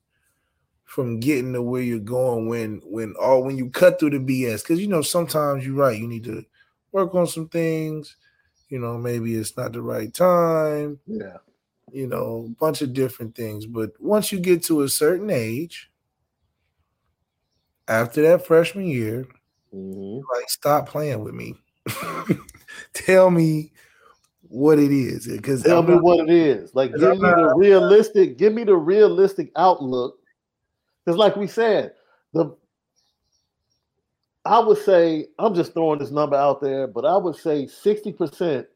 from 0.85 1.19
getting 1.19 1.53
to 1.53 1.61
where 1.61 1.81
you're 1.81 1.99
going 1.99 2.47
when 2.47 2.81
when 2.85 3.13
all 3.21 3.43
when 3.43 3.57
you 3.57 3.69
cut 3.71 3.99
through 3.99 4.11
the 4.11 4.19
BS. 4.19 4.63
Because 4.63 4.79
you 4.79 4.87
know, 4.87 5.01
sometimes 5.01 5.65
you're 5.65 5.75
right, 5.75 5.99
you 5.99 6.07
need 6.07 6.23
to 6.25 6.45
work 6.91 7.15
on 7.15 7.27
some 7.27 7.49
things. 7.49 8.15
You 8.69 8.79
know, 8.79 8.97
maybe 8.97 9.35
it's 9.35 9.57
not 9.57 9.73
the 9.73 9.81
right 9.81 10.13
time. 10.13 10.99
Yeah. 11.07 11.37
You 11.91 12.07
know, 12.07 12.47
a 12.47 12.51
bunch 12.59 12.81
of 12.81 12.93
different 12.93 13.35
things. 13.35 13.65
But 13.67 13.91
once 13.99 14.31
you 14.31 14.39
get 14.39 14.63
to 14.65 14.81
a 14.83 14.89
certain 14.89 15.29
age, 15.29 15.91
after 17.87 18.21
that 18.23 18.45
freshman 18.45 18.85
year, 18.85 19.27
Mhm. 19.73 20.23
like 20.33 20.49
stop 20.49 20.87
playing 20.89 21.23
with 21.23 21.33
me. 21.33 21.55
Tell 22.93 23.29
me 23.29 23.72
what 24.53 24.77
it 24.77 24.91
is. 24.91 25.25
Because 25.25 25.63
Tell 25.63 25.81
me 25.81 25.95
what 25.95 26.29
it 26.29 26.29
is. 26.29 26.75
Like 26.75 26.93
give 26.93 27.03
I'm 27.03 27.21
me 27.21 27.29
the 27.29 27.53
realistic. 27.55 28.37
Give 28.37 28.53
me 28.53 28.63
the 28.63 28.75
realistic 28.75 29.51
outlook. 29.55 30.19
Because, 31.03 31.17
like 31.17 31.35
we 31.35 31.47
said, 31.47 31.93
the 32.33 32.55
I 34.45 34.59
would 34.59 34.77
say 34.77 35.25
I'm 35.39 35.55
just 35.55 35.73
throwing 35.73 35.99
this 35.99 36.11
number 36.11 36.35
out 36.35 36.61
there, 36.61 36.85
but 36.87 37.03
I 37.03 37.17
would 37.17 37.35
say 37.35 37.65
60% 37.65 38.67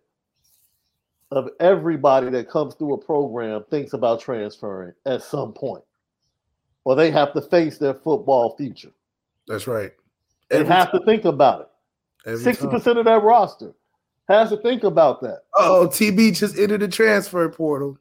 of 1.32 1.50
everybody 1.60 2.30
that 2.32 2.50
comes 2.50 2.74
through 2.74 2.94
a 2.94 2.98
program 2.98 3.64
thinks 3.70 3.94
about 3.94 4.20
transferring 4.20 4.94
at 5.06 5.22
some 5.22 5.54
point, 5.54 5.84
or 6.86 6.96
they 6.96 7.12
have 7.12 7.34
to 7.34 7.42
face 7.42 7.78
their 7.78 7.94
football 7.94 8.56
future. 8.58 8.92
That's 9.48 9.68
right. 9.68 9.92
They 10.50 10.58
Every 10.58 10.74
have 10.74 10.92
to 10.92 11.02
think 11.06 11.26
about 11.26 11.62
it. 11.62 11.68
Every 12.26 12.44
Sixty 12.44 12.64
time. 12.66 12.72
percent 12.72 12.98
of 12.98 13.06
that 13.06 13.22
roster 13.22 13.74
has 14.28 14.50
to 14.50 14.58
think 14.58 14.84
about 14.84 15.22
that. 15.22 15.44
Oh, 15.56 15.88
TB 15.92 16.38
just 16.38 16.58
entered 16.58 16.82
the 16.82 16.88
transfer 16.88 17.48
portal. 17.50 17.98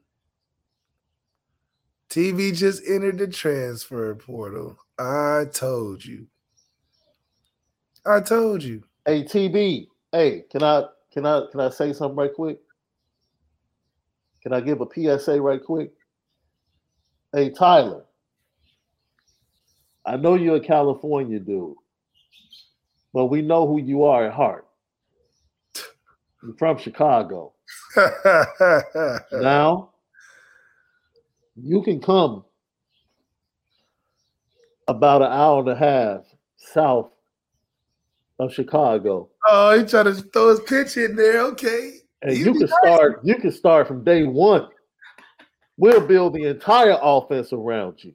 TV 2.11 2.55
just 2.55 2.83
entered 2.89 3.18
the 3.18 3.29
transfer 3.29 4.14
portal. 4.14 4.77
I 4.99 5.45
told 5.53 6.05
you. 6.05 6.27
I 8.05 8.20
told 8.20 8.62
you. 8.62 8.83
Hey 9.05 9.24
TB, 9.24 9.89
hey, 10.12 10.45
can 10.51 10.62
I 10.62 10.85
can 11.12 11.27
I 11.27 11.43
can 11.51 11.61
I 11.61 11.70
say 11.70 11.93
something 11.93 12.16
right 12.16 12.33
quick? 12.33 12.59
Can 14.43 14.53
I 14.53 14.61
give 14.61 14.81
a 14.81 14.87
PSA 14.87 15.41
right 15.41 15.62
quick? 15.62 15.93
Hey 17.33 17.51
Tyler, 17.51 18.05
I 20.05 20.16
know 20.16 20.35
you're 20.35 20.57
a 20.57 20.61
California 20.61 21.41
dude, 21.41 21.74
but 23.12 23.27
we 23.27 23.43
know 23.43 23.66
who 23.66 23.81
you 23.81 24.05
are 24.05 24.27
at 24.27 24.33
heart. 24.33 24.65
You're 26.43 26.57
from 26.59 26.78
Chicago. 26.78 27.53
Now, 29.32 29.91
you 31.57 31.82
can 31.82 32.01
come 32.01 32.45
about 34.89 35.22
an 35.22 35.32
hour 35.32 35.61
and 35.61 35.68
a 35.68 35.76
half 35.76 36.20
south 36.57 37.11
of 38.39 38.53
Chicago 38.53 39.30
oh, 39.49 39.78
he 39.78 39.84
trying 39.84 40.07
to 40.07 40.14
throw 40.14 40.51
his 40.51 40.61
pitch 40.61 40.97
in 40.97 41.16
there. 41.16 41.41
Okay. 41.47 41.93
and 42.22 42.37
You 42.37 42.47
you 42.47 42.55
can 42.55 42.68
start 42.68 43.20
you 43.24 43.34
can 43.37 43.53
start 43.53 43.89
from 43.89 44.05
day 44.05 44.24
one. 44.24 44.68
We'll 45.76 46.07
build 46.07 46.34
the 46.34 46.45
entire 46.45 46.97
offense 47.01 47.53
around 47.53 48.03
you. 48.03 48.14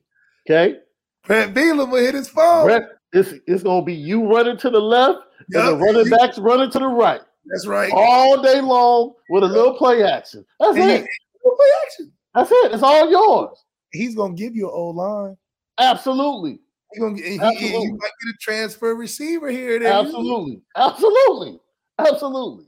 Okay? 0.49 0.78
Brett 1.26 1.53
will 1.53 1.95
hit 1.95 2.15
his 2.15 2.28
phone. 2.28 2.65
Brett, 2.65 2.84
it's, 3.13 3.34
it's 3.45 3.63
gonna 3.63 3.84
be 3.84 3.93
you 3.93 4.26
running 4.28 4.57
to 4.57 4.69
the 4.69 4.80
left 4.80 5.19
and 5.53 5.67
the 5.67 5.76
running 5.76 6.09
backs 6.09 6.39
running 6.39 6.72
to 6.72 6.80
the 6.80 6.88
right 6.88 7.22
That's 7.45 7.65
right. 7.67 7.91
all 7.93 8.41
day 8.41 8.61
long 8.61 9.13
with 9.29 9.43
a 9.43 9.47
little 9.47 9.73
play 9.75 10.03
action. 10.03 10.45
That's 10.59 10.77
And 10.77 10.89
it. 10.89 11.01
you- 11.01 11.55
play 11.57 11.67
action. 11.85 12.11
That's 12.35 12.51
it. 12.51 12.71
It's 12.73 12.83
all 12.83 13.09
yours. 13.09 13.65
He's 13.91 14.15
gonna 14.15 14.33
give 14.35 14.55
you 14.55 14.67
an 14.67 14.73
old 14.73 14.95
line. 14.95 15.37
Absolutely. 15.77 16.59
He 16.93 16.99
gonna 16.99 17.15
get, 17.15 17.25
he, 17.25 17.39
Absolutely. 17.39 17.69
you 17.87 17.91
might 17.93 18.11
get 18.23 18.33
a 18.35 18.37
transfer 18.39 18.95
receiver 18.95 19.49
here. 19.49 19.75
and 19.75 19.85
there. 19.85 19.93
Absolutely. 19.93 20.61
Absolutely. 20.75 21.59
Absolutely. 21.99 22.65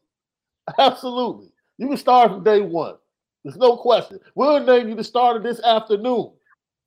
Absolutely. 0.80 1.52
You 1.78 1.88
can 1.88 1.98
start 1.98 2.32
from 2.32 2.44
day 2.44 2.62
one. 2.62 2.96
There's 3.44 3.58
no 3.58 3.76
question. 3.78 4.20
We'll 4.36 4.60
name 4.64 4.90
you 4.90 4.96
the 4.96 5.04
starter 5.04 5.40
this 5.40 5.62
afternoon. 5.62 6.32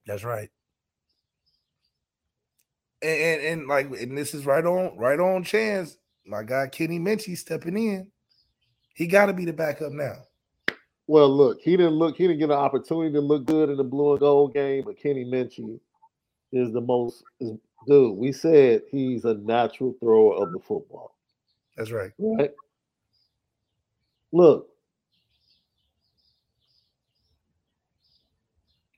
That's 0.06 0.24
right. 0.24 0.50
And, 3.02 3.20
and 3.20 3.42
and 3.60 3.68
like 3.68 3.90
and 3.90 4.16
this 4.16 4.32
is 4.34 4.46
right 4.46 4.64
on 4.64 4.96
right 4.96 5.20
on 5.20 5.44
chance. 5.44 5.98
My 6.26 6.42
guy 6.42 6.68
Kenny 6.68 6.98
Minchey 6.98 7.36
stepping 7.36 7.76
in. 7.76 8.08
He 8.94 9.06
got 9.06 9.26
to 9.26 9.32
be 9.32 9.44
the 9.44 9.52
backup 9.52 9.92
now. 9.92 10.14
Well, 11.06 11.28
look, 11.28 11.60
he 11.60 11.76
didn't 11.76 11.94
look, 11.94 12.16
he 12.16 12.26
didn't 12.26 12.40
get 12.40 12.50
an 12.50 12.56
opportunity 12.56 13.12
to 13.12 13.20
look 13.20 13.44
good 13.44 13.70
in 13.70 13.76
the 13.76 13.84
blue 13.84 14.12
and 14.12 14.20
gold 14.20 14.54
game, 14.54 14.84
but 14.84 14.98
Kenny 14.98 15.24
Minchey 15.24 15.78
is 16.52 16.72
the 16.72 16.80
most 16.80 17.22
is, 17.38 17.52
dude. 17.86 18.16
We 18.16 18.32
said 18.32 18.82
he's 18.90 19.24
a 19.24 19.34
natural 19.34 19.94
thrower 20.00 20.42
of 20.42 20.52
the 20.52 20.58
football. 20.58 21.14
That's 21.76 21.90
right. 21.90 22.10
Right? 22.18 22.50
Look, 24.32 24.68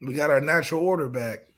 We 0.00 0.14
got 0.14 0.30
our 0.30 0.40
natural 0.40 0.82
order 0.82 1.08
back. 1.08 1.48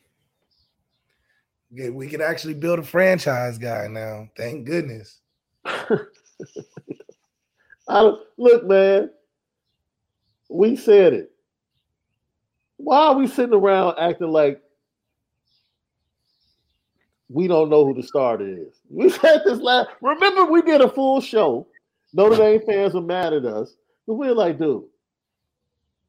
We 1.70 2.08
can 2.08 2.20
actually 2.20 2.54
build 2.54 2.78
a 2.78 2.82
franchise 2.82 3.58
guy 3.58 3.86
now. 3.86 4.28
Thank 4.36 4.66
goodness. 4.66 5.20
I 5.66 5.98
don't 7.88 8.20
look, 8.38 8.66
man. 8.66 9.10
We 10.48 10.76
said 10.76 11.12
it. 11.12 11.32
Why 12.76 13.08
are 13.08 13.14
we 13.14 13.26
sitting 13.26 13.54
around 13.54 13.98
acting 13.98 14.28
like 14.28 14.62
we 17.28 17.46
don't 17.46 17.68
know 17.70 17.84
who 17.86 17.94
the 17.94 18.02
starter 18.06 18.48
is? 18.48 18.80
We 18.90 19.08
said 19.10 19.42
this 19.44 19.60
last. 19.60 19.90
Remember, 20.00 20.46
we 20.46 20.62
did 20.62 20.80
a 20.80 20.88
full 20.88 21.20
show. 21.20 21.66
Notre 22.12 22.36
Dame 22.36 22.60
fans 22.66 22.94
were 22.94 23.00
mad 23.00 23.32
at 23.32 23.44
us, 23.44 23.76
but 24.06 24.14
we 24.14 24.26
are 24.28 24.34
like, 24.34 24.58
dude, 24.58 24.84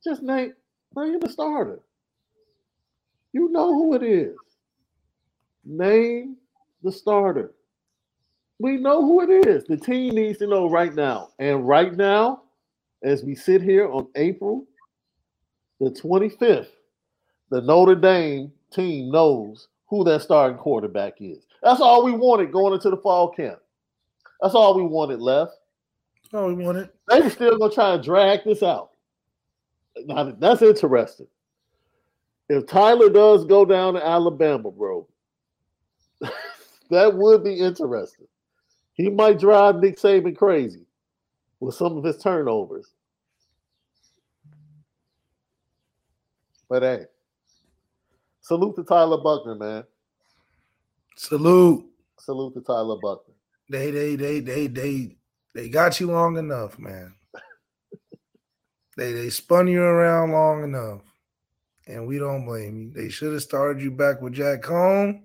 just 0.03 0.23
name 0.23 0.53
name 0.95 1.19
the 1.19 1.29
starter. 1.29 1.79
You 3.33 3.49
know 3.49 3.73
who 3.73 3.93
it 3.95 4.03
is. 4.03 4.37
Name 5.63 6.37
the 6.83 6.91
starter. 6.91 7.53
We 8.61 8.77
know 8.77 9.01
who 9.01 9.21
it 9.21 9.47
is. 9.47 9.63
The 9.63 9.75
team 9.75 10.13
needs 10.13 10.37
to 10.37 10.45
know 10.45 10.69
right 10.69 10.93
now. 10.93 11.29
And 11.39 11.67
right 11.67 11.95
now, 11.95 12.43
as 13.01 13.23
we 13.23 13.33
sit 13.33 13.63
here 13.63 13.89
on 13.89 14.07
April 14.15 14.67
the 15.79 15.89
25th, 15.89 16.67
the 17.49 17.61
Notre 17.61 17.95
Dame 17.95 18.51
team 18.71 19.09
knows 19.11 19.67
who 19.87 20.03
that 20.03 20.21
starting 20.21 20.59
quarterback 20.59 21.15
is. 21.19 21.47
That's 21.63 21.81
all 21.81 22.03
we 22.03 22.11
wanted 22.11 22.51
going 22.51 22.73
into 22.73 22.91
the 22.91 22.97
fall 22.97 23.29
camp. 23.31 23.57
That's 24.41 24.53
all 24.53 24.75
we 24.75 24.83
wanted 24.83 25.21
left. 25.21 25.53
Oh, 26.31 26.53
we 26.53 26.63
wanted. 26.63 26.89
They 27.09 27.19
were 27.19 27.31
still 27.31 27.57
gonna 27.57 27.73
try 27.73 27.95
and 27.95 28.03
drag 28.03 28.43
this 28.43 28.61
out. 28.61 28.91
Now 30.05 30.35
that's 30.37 30.61
interesting. 30.61 31.27
If 32.47 32.67
Tyler 32.67 33.09
does 33.09 33.43
go 33.43 33.65
down 33.65 33.95
to 33.95 34.05
Alabama, 34.05 34.69
bro, 34.69 35.07
that 36.91 37.13
would 37.15 37.43
be 37.43 37.59
interesting. 37.59 38.27
He 39.01 39.09
might 39.09 39.39
drive 39.39 39.77
Nick 39.77 39.97
Saban 39.97 40.37
crazy 40.37 40.85
with 41.59 41.73
some 41.73 41.97
of 41.97 42.03
his 42.03 42.17
turnovers. 42.17 42.93
But 46.69 46.83
hey, 46.83 47.05
salute 48.41 48.75
to 48.75 48.83
Tyler 48.83 49.17
Buchner, 49.17 49.55
man. 49.55 49.83
Salute. 51.17 51.83
Salute 52.19 52.53
to 52.53 52.61
Tyler 52.61 52.97
Buchner. 53.01 53.33
They 53.69 53.89
they 53.89 54.15
they 54.15 54.39
they 54.39 54.67
they 54.67 55.17
they 55.55 55.69
got 55.69 55.99
you 55.99 56.11
long 56.11 56.37
enough, 56.37 56.77
man. 56.77 57.15
they 58.97 59.13
they 59.13 59.31
spun 59.31 59.67
you 59.67 59.81
around 59.81 60.31
long 60.31 60.63
enough. 60.63 61.01
And 61.87 62.05
we 62.05 62.19
don't 62.19 62.45
blame 62.45 62.79
you. 62.79 62.91
They 62.91 63.09
should 63.09 63.33
have 63.33 63.41
started 63.41 63.81
you 63.81 63.89
back 63.89 64.21
with 64.21 64.33
Jack 64.33 64.61
Coan. 64.61 65.23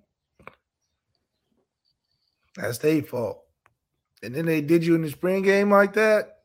That's 2.56 2.78
their 2.78 3.02
fault. 3.02 3.45
And 4.26 4.34
then 4.34 4.44
they 4.44 4.60
did 4.60 4.84
you 4.84 4.96
in 4.96 5.02
the 5.02 5.10
spring 5.10 5.42
game 5.42 5.70
like 5.70 5.92
that. 5.92 6.38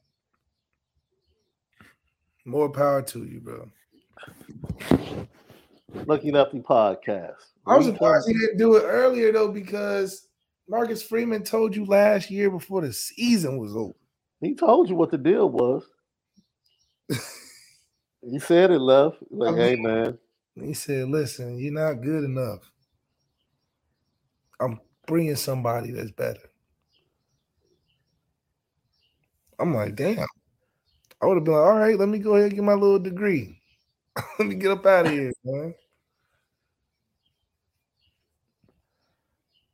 More 2.45 2.69
power 2.69 3.01
to 3.01 3.23
you, 3.23 3.39
bro. 3.39 3.71
Lucky 6.05 6.31
Lefty 6.31 6.59
podcast. 6.59 7.41
I 7.65 7.77
was 7.77 7.87
surprised 7.87 8.27
he 8.27 8.33
didn't 8.33 8.59
do 8.59 8.75
it 8.75 8.83
earlier 8.83 9.31
though, 9.31 9.47
because 9.47 10.27
Marcus 10.69 11.01
Freeman 11.01 11.43
told 11.43 11.75
you 11.75 11.85
last 11.85 12.29
year 12.29 12.51
before 12.51 12.81
the 12.81 12.93
season 12.93 13.57
was 13.57 13.75
over. 13.75 13.95
He 14.41 14.53
told 14.53 14.87
you 14.87 14.95
what 14.95 15.09
the 15.09 15.17
deal 15.17 15.49
was. 15.49 15.83
he 18.21 18.37
said 18.37 18.69
it, 18.69 18.79
love. 18.79 19.17
Like, 19.31 19.55
I 19.55 19.69
hey 19.69 19.75
man, 19.75 20.19
He 20.53 20.75
said, 20.75 21.09
"Listen, 21.09 21.57
you're 21.57 21.73
not 21.73 22.03
good 22.03 22.25
enough. 22.25 22.59
I'm 24.59 24.79
bringing 25.07 25.35
somebody 25.35 25.89
that's 25.89 26.11
better." 26.11 26.50
I'm 29.61 29.75
like, 29.75 29.95
damn. 29.95 30.25
I 31.21 31.27
would 31.27 31.35
have 31.35 31.43
been 31.43 31.53
like, 31.53 31.63
all 31.63 31.77
right, 31.77 31.97
let 31.97 32.09
me 32.09 32.17
go 32.17 32.33
ahead 32.33 32.47
and 32.47 32.55
get 32.55 32.63
my 32.63 32.73
little 32.73 32.97
degree. 32.97 33.61
let 34.39 34.47
me 34.47 34.55
get 34.55 34.71
up 34.71 34.85
out 34.85 35.05
of 35.05 35.11
here, 35.11 35.31
man. 35.43 35.75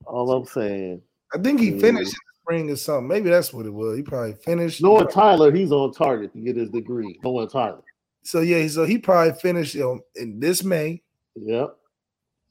All 0.06 0.32
I'm 0.32 0.46
saying. 0.46 1.02
I 1.34 1.38
think 1.38 1.60
he 1.60 1.80
finished 1.80 2.14
in 2.14 2.20
the 2.28 2.42
spring 2.42 2.70
or 2.70 2.76
something. 2.76 3.08
Maybe 3.08 3.30
that's 3.30 3.54
what 3.54 3.66
it 3.66 3.74
was. 3.74 3.98
He 3.98 4.04
probably 4.04 4.34
finished. 4.34 4.82
Noah 4.82 5.10
Tyler, 5.10 5.52
he's 5.52 5.72
on 5.72 5.94
target 5.94 6.34
to 6.34 6.40
get 6.40 6.56
his 6.56 6.70
degree. 6.70 7.20
Noah 7.24 7.50
Tyler. 7.50 7.84
So 8.24 8.42
yeah, 8.42 8.68
so 8.68 8.86
he 8.86 8.98
probably 8.98 9.34
finished 9.34 9.74
you 9.74 9.82
know, 9.82 10.00
in 10.16 10.40
this 10.40 10.64
May. 10.64 11.02
Yep. 11.36 11.78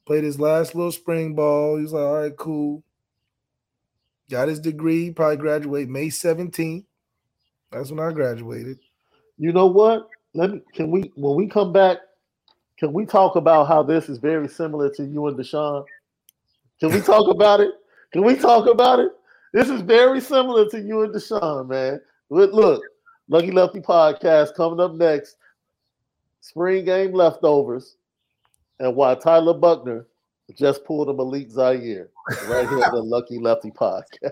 Played 0.05 0.23
his 0.23 0.39
last 0.39 0.73
little 0.73 0.91
spring 0.91 1.35
ball. 1.35 1.77
He 1.77 1.83
was 1.83 1.93
like, 1.93 2.03
all 2.03 2.21
right, 2.21 2.35
cool. 2.35 2.83
Got 4.29 4.47
his 4.47 4.59
degree. 4.59 5.11
Probably 5.11 5.37
graduate 5.37 5.89
May 5.89 6.07
17th. 6.07 6.85
That's 7.71 7.91
when 7.91 7.99
I 7.99 8.11
graduated. 8.11 8.79
You 9.37 9.51
know 9.51 9.67
what? 9.67 10.09
Let 10.33 10.51
me 10.51 10.61
can 10.73 10.91
we 10.91 11.11
when 11.15 11.35
we 11.35 11.47
come 11.47 11.73
back, 11.73 11.97
can 12.77 12.93
we 12.93 13.05
talk 13.05 13.35
about 13.35 13.67
how 13.67 13.83
this 13.83 14.09
is 14.09 14.17
very 14.17 14.47
similar 14.47 14.89
to 14.95 15.05
you 15.05 15.27
and 15.27 15.37
DeShone? 15.37 15.85
Can 16.79 16.91
we 16.91 17.01
talk 17.01 17.29
about 17.29 17.59
it? 17.59 17.71
Can 18.11 18.23
we 18.23 18.35
talk 18.35 18.67
about 18.67 18.99
it? 18.99 19.11
This 19.53 19.69
is 19.69 19.81
very 19.81 20.21
similar 20.21 20.69
to 20.69 20.79
you 20.79 21.01
and 21.01 21.13
DeShone, 21.13 21.67
man. 21.69 22.01
But 22.29 22.53
look, 22.53 22.83
Lucky 23.29 23.51
Lefty 23.51 23.79
podcast 23.79 24.55
coming 24.55 24.79
up 24.79 24.93
next. 24.93 25.37
Spring 26.41 26.85
game 26.85 27.13
leftovers, 27.13 27.97
and 28.79 28.95
why 28.95 29.15
Tyler 29.15 29.53
Buchner 29.53 30.05
just 30.55 30.85
pulled 30.85 31.09
a 31.09 31.13
Malik 31.13 31.51
Zaire 31.51 32.09
right 32.47 32.67
here 32.67 32.83
on 32.83 32.91
the 32.91 33.01
Lucky 33.03 33.37
Lefty 33.37 33.71
podcast. 33.71 34.31